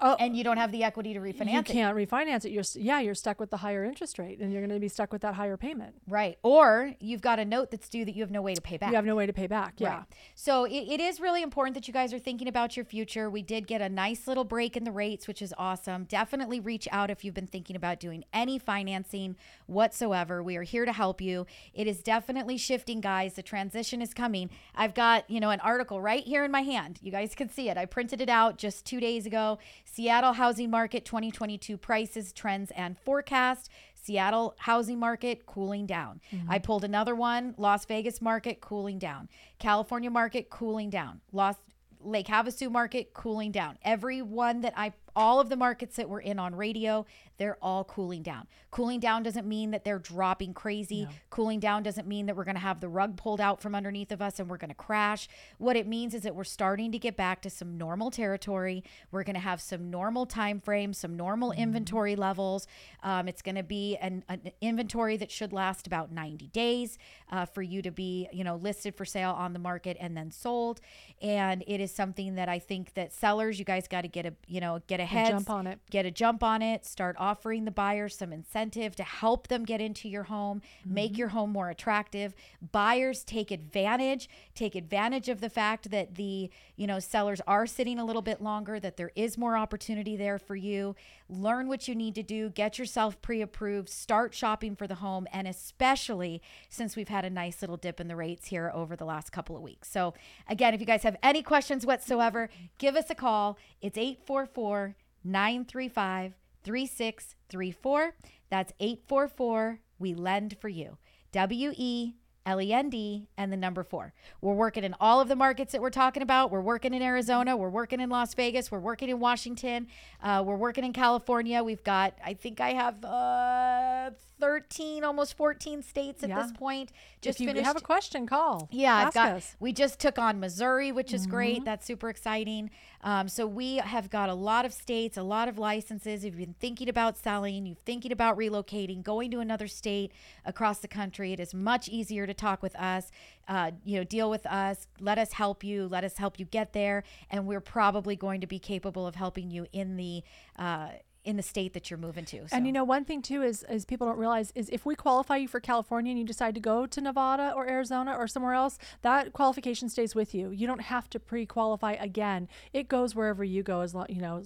Oh, 0.01 0.17
And 0.19 0.37
you 0.37 0.45
don't 0.45 0.57
have 0.57 0.73
the 0.73 0.85
equity 0.85 1.15
to 1.15 1.21
refinance. 1.21 1.53
You 1.53 1.63
can't 1.63 1.97
refinance 1.97 2.45
it. 2.45 2.51
You're 2.51 2.65
yeah, 2.75 3.01
you're 3.01 3.15
stuck 3.15 3.41
with 3.41 3.51
the 3.51 3.59
higher 3.59 3.85
interest 3.85 4.19
rate, 4.19 4.41
and 4.41 4.53
you're 4.53 4.61
going 4.61 4.75
to 4.75 4.81
be 4.81 4.89
stuck 4.89 5.13
with 5.13 5.23
that 5.23 5.35
higher 5.35 5.57
payment. 5.57 5.95
Right. 6.07 6.39
Or 6.43 6.93
you've 7.01 7.21
got 7.21 7.39
a 7.39 7.45
note 7.45 7.71
that's 7.71 7.89
due 7.89 8.05
that 8.05 8.15
you 8.15 8.23
have 8.23 8.31
no 8.31 8.43
way 8.43 8.55
to 8.55 8.61
pay 8.61 8.77
back. 8.77 8.91
You 8.91 8.97
have 8.97 9.05
no 9.05 9.17
way 9.17 9.27
to 9.27 9.33
pay 9.33 9.47
back. 9.47 9.75
Yeah. 9.79 9.99
Right. 9.99 10.05
So 10.35 10.65
it, 10.65 10.73
it 10.89 11.01
is 11.01 11.21
really 11.21 11.43
important 11.43 11.75
that 11.75 11.87
you 11.89 11.95
guys 11.95 12.13
are 12.13 12.19
thinking 12.19 12.49
about 12.49 12.77
your 12.77 12.85
future. 12.85 13.31
We 13.31 13.43
did 13.43 13.67
get 13.67 13.81
a 13.81 13.89
nice 13.89 14.27
little 14.27 14.45
break 14.45 14.77
in 14.77 14.85
the 14.85 14.93
rates, 14.93 15.27
which 15.29 15.43
is 15.43 15.55
awesome. 15.59 16.05
Definitely 16.05 16.61
reach 16.61 16.89
out 16.91 17.11
if 17.11 17.25
you've 17.25 17.35
been 17.35 17.47
thinking 17.47 17.77
about 17.77 18.01
doing 18.01 18.25
any 18.33 18.59
financing 18.59 19.37
whatsoever. 19.67 20.43
We 20.43 20.57
are 20.57 20.63
here 20.63 20.85
to 20.85 20.93
help 20.93 21.21
you. 21.21 21.47
It 21.73 21.87
is 21.87 22.03
definitely 22.03 22.57
shifting, 22.57 23.01
guys. 23.01 23.35
The 23.35 23.43
transition 23.43 24.03
is 24.03 24.15
coming. 24.15 24.51
I've 24.75 24.95
got, 24.95 25.29
you 25.31 25.41
know, 25.41 25.51
an 25.51 25.61
article 25.61 26.01
right 26.01 26.25
here 26.25 26.45
in 26.45 26.51
my 26.51 26.63
hand. 26.63 26.99
You 27.03 27.11
guys 27.11 27.35
can 27.35 27.49
see 27.49 27.69
it. 27.69 27.77
I 27.77 27.87
printed 27.87 28.21
it 28.21 28.29
out 28.29 28.59
just 28.59 28.85
two 28.85 29.01
days 29.01 29.27
ago. 29.27 29.59
Seattle 29.85 30.35
housing 30.35 30.71
market 30.71 31.05
2022 31.05 31.77
prices, 31.77 32.33
trends, 32.33 32.71
and 32.73 32.99
forecast. 32.99 33.71
Seattle 33.95 34.55
housing 34.59 34.99
market 34.99 35.47
cooling 35.47 35.87
down. 35.87 36.21
Mm-hmm. 36.33 36.51
I 36.51 36.59
pulled 36.59 36.85
another 36.85 37.15
one. 37.15 37.55
Las 37.57 37.87
Vegas 37.87 38.21
market 38.21 38.61
cooling 38.61 38.99
down. 38.99 39.29
California 39.59 40.11
market 40.11 40.51
cooling 40.51 40.91
down. 40.91 41.21
Las 41.33 41.57
Lake 42.03 42.27
Havasu 42.27 42.71
market 42.71 43.15
cooling 43.15 43.51
down. 43.51 43.79
Every 43.83 44.21
one 44.21 44.61
that 44.61 44.75
I 44.77 44.93
all 45.17 45.41
of 45.41 45.49
the 45.49 45.57
markets 45.57 45.97
that 45.97 46.09
we're 46.09 46.21
in 46.21 46.39
on 46.39 46.55
radio, 46.55 47.07
they're 47.37 47.59
all 47.61 47.85
cooling 47.85 48.23
down. 48.23 48.47
Cooling 48.71 49.01
down 49.01 49.23
doesn't 49.23 49.47
mean 49.47 49.71
that 49.73 49.85
they're 49.85 49.99
dropping 49.99 50.55
crazy. 50.55 51.09
Cooling 51.31 51.61
down 51.61 51.83
doesn't 51.83 52.07
mean 52.07 52.27
that 52.27 52.37
we're 52.37 52.45
going 52.45 52.57
to 52.57 52.61
have 52.61 52.81
the 52.81 52.89
rug 52.89 53.17
pulled 53.17 53.41
out 53.41 53.61
from 53.61 53.75
underneath 53.75 54.13
of 54.13 54.23
us 54.23 54.39
and 54.39 54.49
we're 54.49 54.57
going 54.57 54.69
to 54.69 54.75
crash. 54.75 55.29
What 55.59 55.77
it 55.77 55.87
means 55.87 56.15
is 56.15 56.23
that 56.23 56.35
we're 56.35 56.45
starting 56.45 56.93
to 56.93 56.99
get 56.99 57.17
back 57.17 57.43
to 57.43 57.51
some 57.51 57.77
normal 57.77 58.11
territory. 58.11 58.85
We're 59.11 59.25
going 59.25 59.35
to 59.35 59.41
have 59.41 59.61
some 59.61 59.91
normal 59.91 60.27
time 60.27 60.61
frames, 60.61 60.99
some 60.99 61.17
normal 61.17 61.53
inventory 61.53 62.17
levels. 62.17 62.67
Um, 63.03 63.29
it's 63.29 63.43
going 63.43 63.55
to 63.57 63.63
be 63.63 63.97
an, 63.97 64.25
an 64.29 64.51
inventory 64.61 65.17
that 65.19 65.31
should 65.31 65.53
last 65.53 65.87
about 65.87 66.13
90 66.13 66.49
days 66.49 66.99
uh, 67.31 67.47
for 67.47 67.63
you 67.63 67.83
to 67.83 67.91
be, 67.91 68.29
you 68.33 68.45
know, 68.45 68.57
listed 68.57 68.95
for 68.95 69.05
sale 69.05 69.33
on 69.33 69.53
the 69.53 69.59
market 69.59 69.97
and 70.01 70.17
then 70.17 70.31
sold. 70.31 70.81
And 71.23 71.65
it 71.67 71.81
is 71.81 71.93
something 71.93 72.35
that 72.37 72.49
I 72.49 72.59
think 72.59 72.95
that 72.95 73.13
sellers, 73.13 73.59
you 73.59 73.65
guys 73.65 73.89
got 73.89 74.03
to 74.03 74.09
get 74.09 74.27
a, 74.27 74.35
you 74.47 74.61
know, 74.61 74.81
get 74.87 75.01
ahead, 75.05 75.29
jump 75.29 75.51
on 75.51 75.67
it. 75.67 75.79
get 75.91 76.05
a 76.05 76.11
jump 76.11 76.43
on 76.43 76.63
it, 76.63 76.85
start 76.85 77.17
offering 77.19 77.65
the 77.65 77.71
buyers 77.71 78.17
some 78.17 78.33
incentive 78.33 78.97
to 78.97 79.03
help 79.03 79.49
them 79.49 79.65
get 79.65 79.81
into 79.81 80.09
your 80.09 80.25
home, 80.25 80.61
make 80.85 81.13
mm-hmm. 81.13 81.19
your 81.21 81.29
home 81.29 81.51
more 81.51 81.71
attractive. 81.71 82.35
Buyers 82.73 83.25
take 83.25 83.51
advantage, 83.51 84.29
take 84.55 84.75
advantage 84.75 85.29
of 85.29 85.41
the 85.41 85.49
fact 85.49 85.91
that 85.91 86.17
the, 86.17 86.51
you 86.77 86.87
know, 86.87 86.99
sellers 86.99 87.41
are 87.47 87.67
sitting 87.67 87.99
a 87.99 88.05
little 88.05 88.23
bit 88.23 88.43
longer, 88.43 88.81
that 88.81 88.97
there 88.97 89.13
is 89.15 89.39
more 89.39 89.57
opportunity 89.57 90.17
there 90.17 90.39
for 90.39 90.57
you. 90.57 90.97
Learn 91.29 91.69
what 91.69 91.89
you 91.89 91.95
need 91.95 92.15
to 92.17 92.23
do, 92.23 92.51
get 92.51 92.79
yourself 92.79 93.21
pre-approved, 93.23 93.89
start 93.89 94.35
shopping 94.35 94.77
for 94.77 94.87
the 94.87 94.97
home, 94.97 95.27
and 95.33 95.47
especially 95.47 96.43
since 96.69 96.97
we've 96.97 97.09
had 97.09 97.25
a 97.25 97.31
nice 97.31 97.63
little 97.63 97.77
dip 97.77 98.01
in 98.01 98.09
the 98.09 98.17
rates 98.17 98.49
here 98.49 98.71
over 98.75 98.97
the 98.97 99.05
last 99.05 99.31
couple 99.31 99.57
of 99.57 99.63
weeks. 99.63 99.91
So 99.91 100.15
again, 100.49 100.75
if 100.75 100.81
you 100.81 100.87
guys 100.87 101.03
have 101.03 101.17
any 101.23 101.43
questions 101.43 101.87
whatsoever, 101.87 102.49
give 102.79 102.97
us 102.97 103.11
a 103.11 103.15
call. 103.15 103.59
It's 103.81 103.99
844 103.99 104.94
935 105.25 106.35
3634. 106.63 108.15
That's 108.51 108.73
844 108.81 109.81
We 109.99 110.15
Lend 110.15 110.57
for 110.61 110.69
You. 110.69 110.99
W 111.33 111.73
E 111.77 112.15
L 112.47 112.61
E 112.61 112.73
N 112.75 112.91
D 112.91 113.27
and 113.39 113.51
the 113.51 113.57
number 113.57 113.83
four. 113.83 114.13
We're 114.43 114.53
working 114.55 114.85
in 114.85 114.95
all 115.01 115.19
of 115.21 115.29
the 115.29 115.35
markets 115.37 115.73
that 115.73 115.81
we're 115.81 115.89
talking 115.91 116.23
about. 116.23 116.51
We're 116.51 116.61
working 116.61 116.93
in 116.93 117.01
Arizona. 117.03 117.57
We're 117.57 117.71
working 117.71 118.01
in 118.01 118.11
Las 118.11 118.35
Vegas. 118.35 118.71
We're 118.71 118.81
working 118.81 119.09
in 119.09 119.19
Washington. 119.19 119.87
Uh, 120.23 120.43
we're 120.47 120.57
working 120.57 120.85
in 120.85 120.93
California. 120.93 121.63
We've 121.65 121.83
got, 121.83 122.19
I 122.25 122.35
think 122.35 122.61
I 122.61 122.75
have 122.75 123.03
uh, 123.03 124.11
13, 124.41 125.05
almost 125.05 125.39
14 125.39 125.83
states 125.83 126.23
at 126.23 126.29
Yeah. 126.29 126.43
this 126.43 126.53
point. 126.53 126.93
Just 127.23 127.37
if 127.39 127.41
you 127.41 127.47
finished 127.49 127.65
have 127.67 127.77
a 127.77 127.81
question, 127.81 128.27
call. 128.27 128.69
yeah, 128.71 128.95
I've 129.07 129.15
got. 129.15 129.33
us. 129.33 129.57
We 129.59 129.73
just 129.73 129.99
took 129.99 130.19
on 130.19 130.39
Missouri, 130.39 130.93
which 130.93 131.15
is 131.15 131.23
Mm-hmm. 131.23 131.31
great. 131.31 131.65
That's 131.65 131.87
super 131.87 132.11
exciting. 132.11 132.69
Um, 133.05 133.29
so 133.29 133.47
we 133.47 133.77
have 133.77 134.09
got 134.09 134.31
a 134.31 134.35
lot 134.35 134.65
of 134.65 134.73
states, 134.73 135.19
a 135.19 135.23
lot 135.23 135.47
of 135.47 135.59
licenses. 135.59 136.25
If 136.25 136.33
you've 136.33 136.41
been 136.41 136.55
thinking 136.59 136.89
about 136.89 137.19
selling, 137.19 137.67
you're 137.67 137.77
thinking 137.85 138.11
about 138.11 138.39
relocating, 138.39 139.03
going 139.03 139.31
to 139.31 139.41
another 139.41 139.69
state 139.69 140.11
across 140.47 140.79
the 140.79 140.89
country, 140.89 141.35
it 141.35 141.39
is 141.39 141.53
much 141.53 141.89
easier 141.89 142.27
to 142.27 142.33
talk 142.33 142.63
with 142.63 142.75
us. 142.77 143.13
Uh, 143.47 143.73
you 143.85 143.99
know, 143.99 144.05
deal 144.05 144.31
with 144.31 144.47
us. 144.47 144.89
Let 144.99 145.19
us 145.19 145.33
help 145.35 145.63
you. 145.63 145.87
Let 145.87 146.03
us 146.03 146.17
help 146.17 146.39
you 146.39 146.47
get 146.47 146.73
there, 146.73 147.05
and 147.31 147.47
we're 147.47 147.61
probably 147.61 148.17
going 148.17 148.41
to 148.41 148.47
be 148.47 148.59
capable 148.59 149.07
of 149.07 149.15
helping 149.15 149.51
you 149.51 149.67
in 149.73 149.97
the. 149.97 150.25
Uh, 150.59 150.89
in 151.25 151.37
the 151.37 151.43
state 151.43 151.73
that 151.73 151.91
you're 151.91 151.99
moving 151.99 152.25
to. 152.27 152.49
So. 152.49 152.57
And 152.57 152.67
you 152.67 152.73
know, 152.73 152.85
one 152.85 153.05
thing 153.05 153.23
too 153.23 153.43
is 153.43 153.65
is 153.69 153.85
people 153.85 154.07
don't 154.07 154.19
realize 154.19 154.53
is 154.55 154.69
if 154.71 154.85
we 154.85 154.95
qualify 154.95 155.37
you 155.37 155.49
for 155.49 155.61
California 155.61 156.11
and 156.11 156.19
you 156.19 156.25
decide 156.25 156.55
to 156.55 156.61
go 156.61 156.87
to 156.87 157.01
Nevada 157.01 157.53
or 157.55 157.69
Arizona 157.69 158.15
or 158.15 158.27
somewhere 158.27 158.55
else, 158.55 158.79
that 159.03 159.33
qualification 159.33 159.89
stays 159.89 160.15
with 160.15 160.35
you. 160.35 160.51
You 160.51 160.67
don't 160.67 160.83
have 160.83 161.09
to 161.11 161.21
pre-qualify 161.21 161.93
again. 161.93 162.49
It 162.73 162.89
goes 162.89 163.15
wherever 163.15 163.43
you 163.45 163.63
go 163.63 163.81
as 163.81 163.95
long 163.95 164.07
you 164.09 164.21
know 164.21 164.43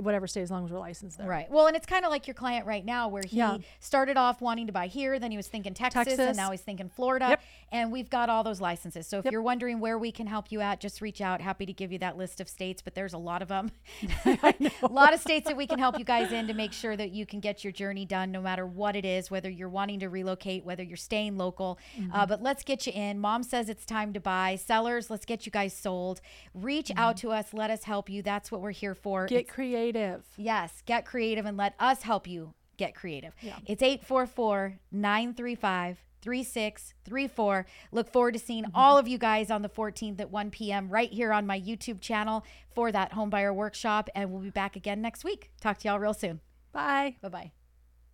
whatever 0.00 0.26
state 0.26 0.42
as 0.42 0.50
long 0.50 0.64
as 0.64 0.70
we're 0.70 0.78
licensed 0.78 1.18
there. 1.18 1.26
Right. 1.26 1.50
Well, 1.50 1.66
and 1.66 1.76
it's 1.76 1.86
kind 1.86 2.04
of 2.04 2.10
like 2.10 2.26
your 2.26 2.34
client 2.34 2.66
right 2.66 2.84
now, 2.84 3.08
where 3.08 3.22
he 3.26 3.36
Yeah. 3.38 3.58
started 3.80 4.16
off 4.16 4.40
wanting 4.40 4.66
to 4.68 4.72
buy 4.72 4.86
here, 4.86 5.18
then 5.18 5.30
he 5.30 5.36
was 5.36 5.48
thinking 5.48 5.74
Texas, 5.74 6.18
and 6.18 6.36
now 6.36 6.50
he's 6.50 6.60
thinking 6.62 6.88
Florida. 6.88 7.26
Yep. 7.30 7.40
And 7.72 7.92
we've 7.92 8.08
got 8.10 8.28
all 8.30 8.42
those 8.42 8.60
licenses. 8.60 9.06
So 9.06 9.18
if 9.18 9.24
Yep. 9.26 9.32
you're 9.32 9.42
wondering 9.42 9.80
where 9.80 9.98
we 9.98 10.12
can 10.12 10.26
help 10.26 10.50
you 10.52 10.60
at, 10.60 10.80
just 10.80 11.00
reach 11.00 11.20
out. 11.20 11.40
Happy 11.40 11.66
to 11.66 11.72
give 11.72 11.92
you 11.92 11.98
that 11.98 12.16
list 12.16 12.40
of 12.40 12.48
states, 12.48 12.80
but 12.82 12.94
there's 12.94 13.12
a 13.12 13.18
lot 13.18 13.42
of 13.42 13.48
them. 13.48 13.70
a 14.24 14.88
lot 14.90 15.12
of 15.14 15.20
states 15.20 15.46
that 15.46 15.56
we 15.56 15.66
can 15.66 15.78
help 15.78 15.98
you 15.98 16.04
guys 16.04 16.32
in 16.32 16.46
to 16.46 16.54
make 16.54 16.72
sure 16.72 16.96
that 16.96 17.10
you 17.10 17.26
can 17.26 17.40
get 17.40 17.64
your 17.64 17.72
journey 17.72 18.04
done, 18.04 18.30
no 18.32 18.40
matter 18.40 18.66
what 18.66 18.96
it 18.96 19.04
is, 19.04 19.30
whether 19.30 19.50
you're 19.50 19.68
wanting 19.68 20.00
to 20.00 20.08
relocate, 20.08 20.64
whether 20.64 20.82
you're 20.82 20.96
staying 20.96 21.36
local. 21.36 21.78
Mm-hmm. 21.98 22.12
Uh, 22.14 22.26
but 22.26 22.42
let's 22.42 22.62
get 22.62 22.86
you 22.86 22.92
in. 22.94 23.18
Mom 23.18 23.42
says 23.42 23.68
it's 23.68 23.84
time 23.84 24.12
to 24.12 24.20
buy. 24.20 24.56
Sellers, 24.56 25.10
let's 25.10 25.24
get 25.24 25.46
you 25.46 25.52
guys 25.52 25.74
sold. 25.74 26.20
Reach 26.54 26.90
out 26.96 27.16
to 27.18 27.30
us. 27.30 27.52
Let 27.52 27.70
us 27.70 27.84
help 27.84 28.08
you. 28.08 28.22
That's 28.22 28.50
what 28.50 28.60
we're 28.60 28.70
here 28.70 28.94
for. 28.94 29.26
Mm-hmm. 29.26 29.34
Get 29.34 29.40
It's- 29.42 29.54
creative. 29.90 30.24
Yes, 30.36 30.82
get 30.86 31.04
creative 31.04 31.46
and 31.46 31.56
let 31.56 31.74
us 31.78 32.02
help 32.02 32.26
you 32.28 32.54
get 32.76 32.94
creative. 32.94 33.34
Yeah. 33.40 33.56
It's 33.66 33.82
844 33.82 34.78
935 34.92 35.98
3634. 36.22 37.66
Look 37.90 38.10
forward 38.12 38.34
to 38.34 38.38
seeing 38.38 38.62
Mm-hmm. 38.64 38.76
all 38.76 38.96
of 38.96 39.08
you 39.08 39.18
guys 39.18 39.50
on 39.50 39.62
the 39.62 39.68
14th 39.68 40.20
at 40.20 40.30
1 40.30 40.50
p.m. 40.50 40.88
right 40.88 41.10
here 41.12 41.32
on 41.32 41.46
my 41.46 41.60
YouTube 41.60 42.00
channel 42.00 42.44
for 42.74 42.92
that 42.92 43.12
homebuyer 43.12 43.54
workshop. 43.54 44.08
And 44.14 44.30
we'll 44.30 44.42
be 44.42 44.50
back 44.50 44.76
again 44.76 45.02
next 45.02 45.24
week. 45.24 45.50
Talk 45.60 45.78
to 45.78 45.88
y'all 45.88 45.98
real 45.98 46.14
soon. 46.14 46.40
Bye. 46.72 47.16
Bye 47.20 47.28
bye. 47.28 47.61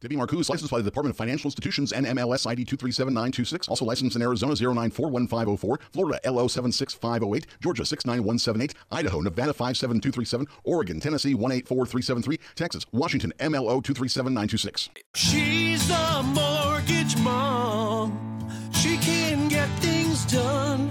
Debbie 0.01 0.17
Marcuse, 0.17 0.49
licensed 0.49 0.71
by 0.71 0.79
the 0.79 0.85
Department 0.85 1.13
of 1.15 1.17
Financial 1.17 1.49
Institutions 1.49 1.93
and 1.93 2.07
MLS 2.07 2.47
ID 2.47 2.65
237926. 2.65 3.69
Also 3.69 3.85
licensed 3.85 4.15
in 4.15 4.23
Arizona 4.23 4.55
0941504, 4.55 5.79
Florida 5.93 6.21
LO 6.31 6.47
76508, 6.47 7.47
Georgia 7.61 7.85
69178, 7.85 8.75
Idaho, 8.93 9.21
Nevada 9.21 9.53
57237, 9.53 10.47
Oregon, 10.65 11.01
Tennessee 11.01 11.35
184373, 11.35 12.39
Texas, 12.55 12.87
Washington 12.93 13.33
MLO 13.41 13.83
237926. 13.83 14.91
She's 15.17 15.89
the 15.89 16.23
mortgage 16.23 17.17
mom. 17.19 18.49
She 18.73 18.97
can 18.99 19.49
get 19.49 19.69
things 19.81 20.25
done 20.27 20.91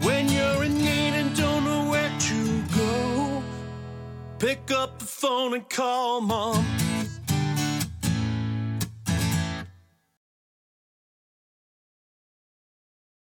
when 0.00 0.28
you're 0.28 0.64
in 0.64 0.74
need 0.74 1.14
and 1.14 1.36
don't 1.36 1.64
know 1.64 1.88
where 1.88 2.10
to 2.18 2.62
go. 2.74 3.42
Pick 4.40 4.72
up 4.72 4.98
the 4.98 5.04
phone 5.04 5.54
and 5.54 5.68
call 5.70 6.20
mom. 6.20 6.66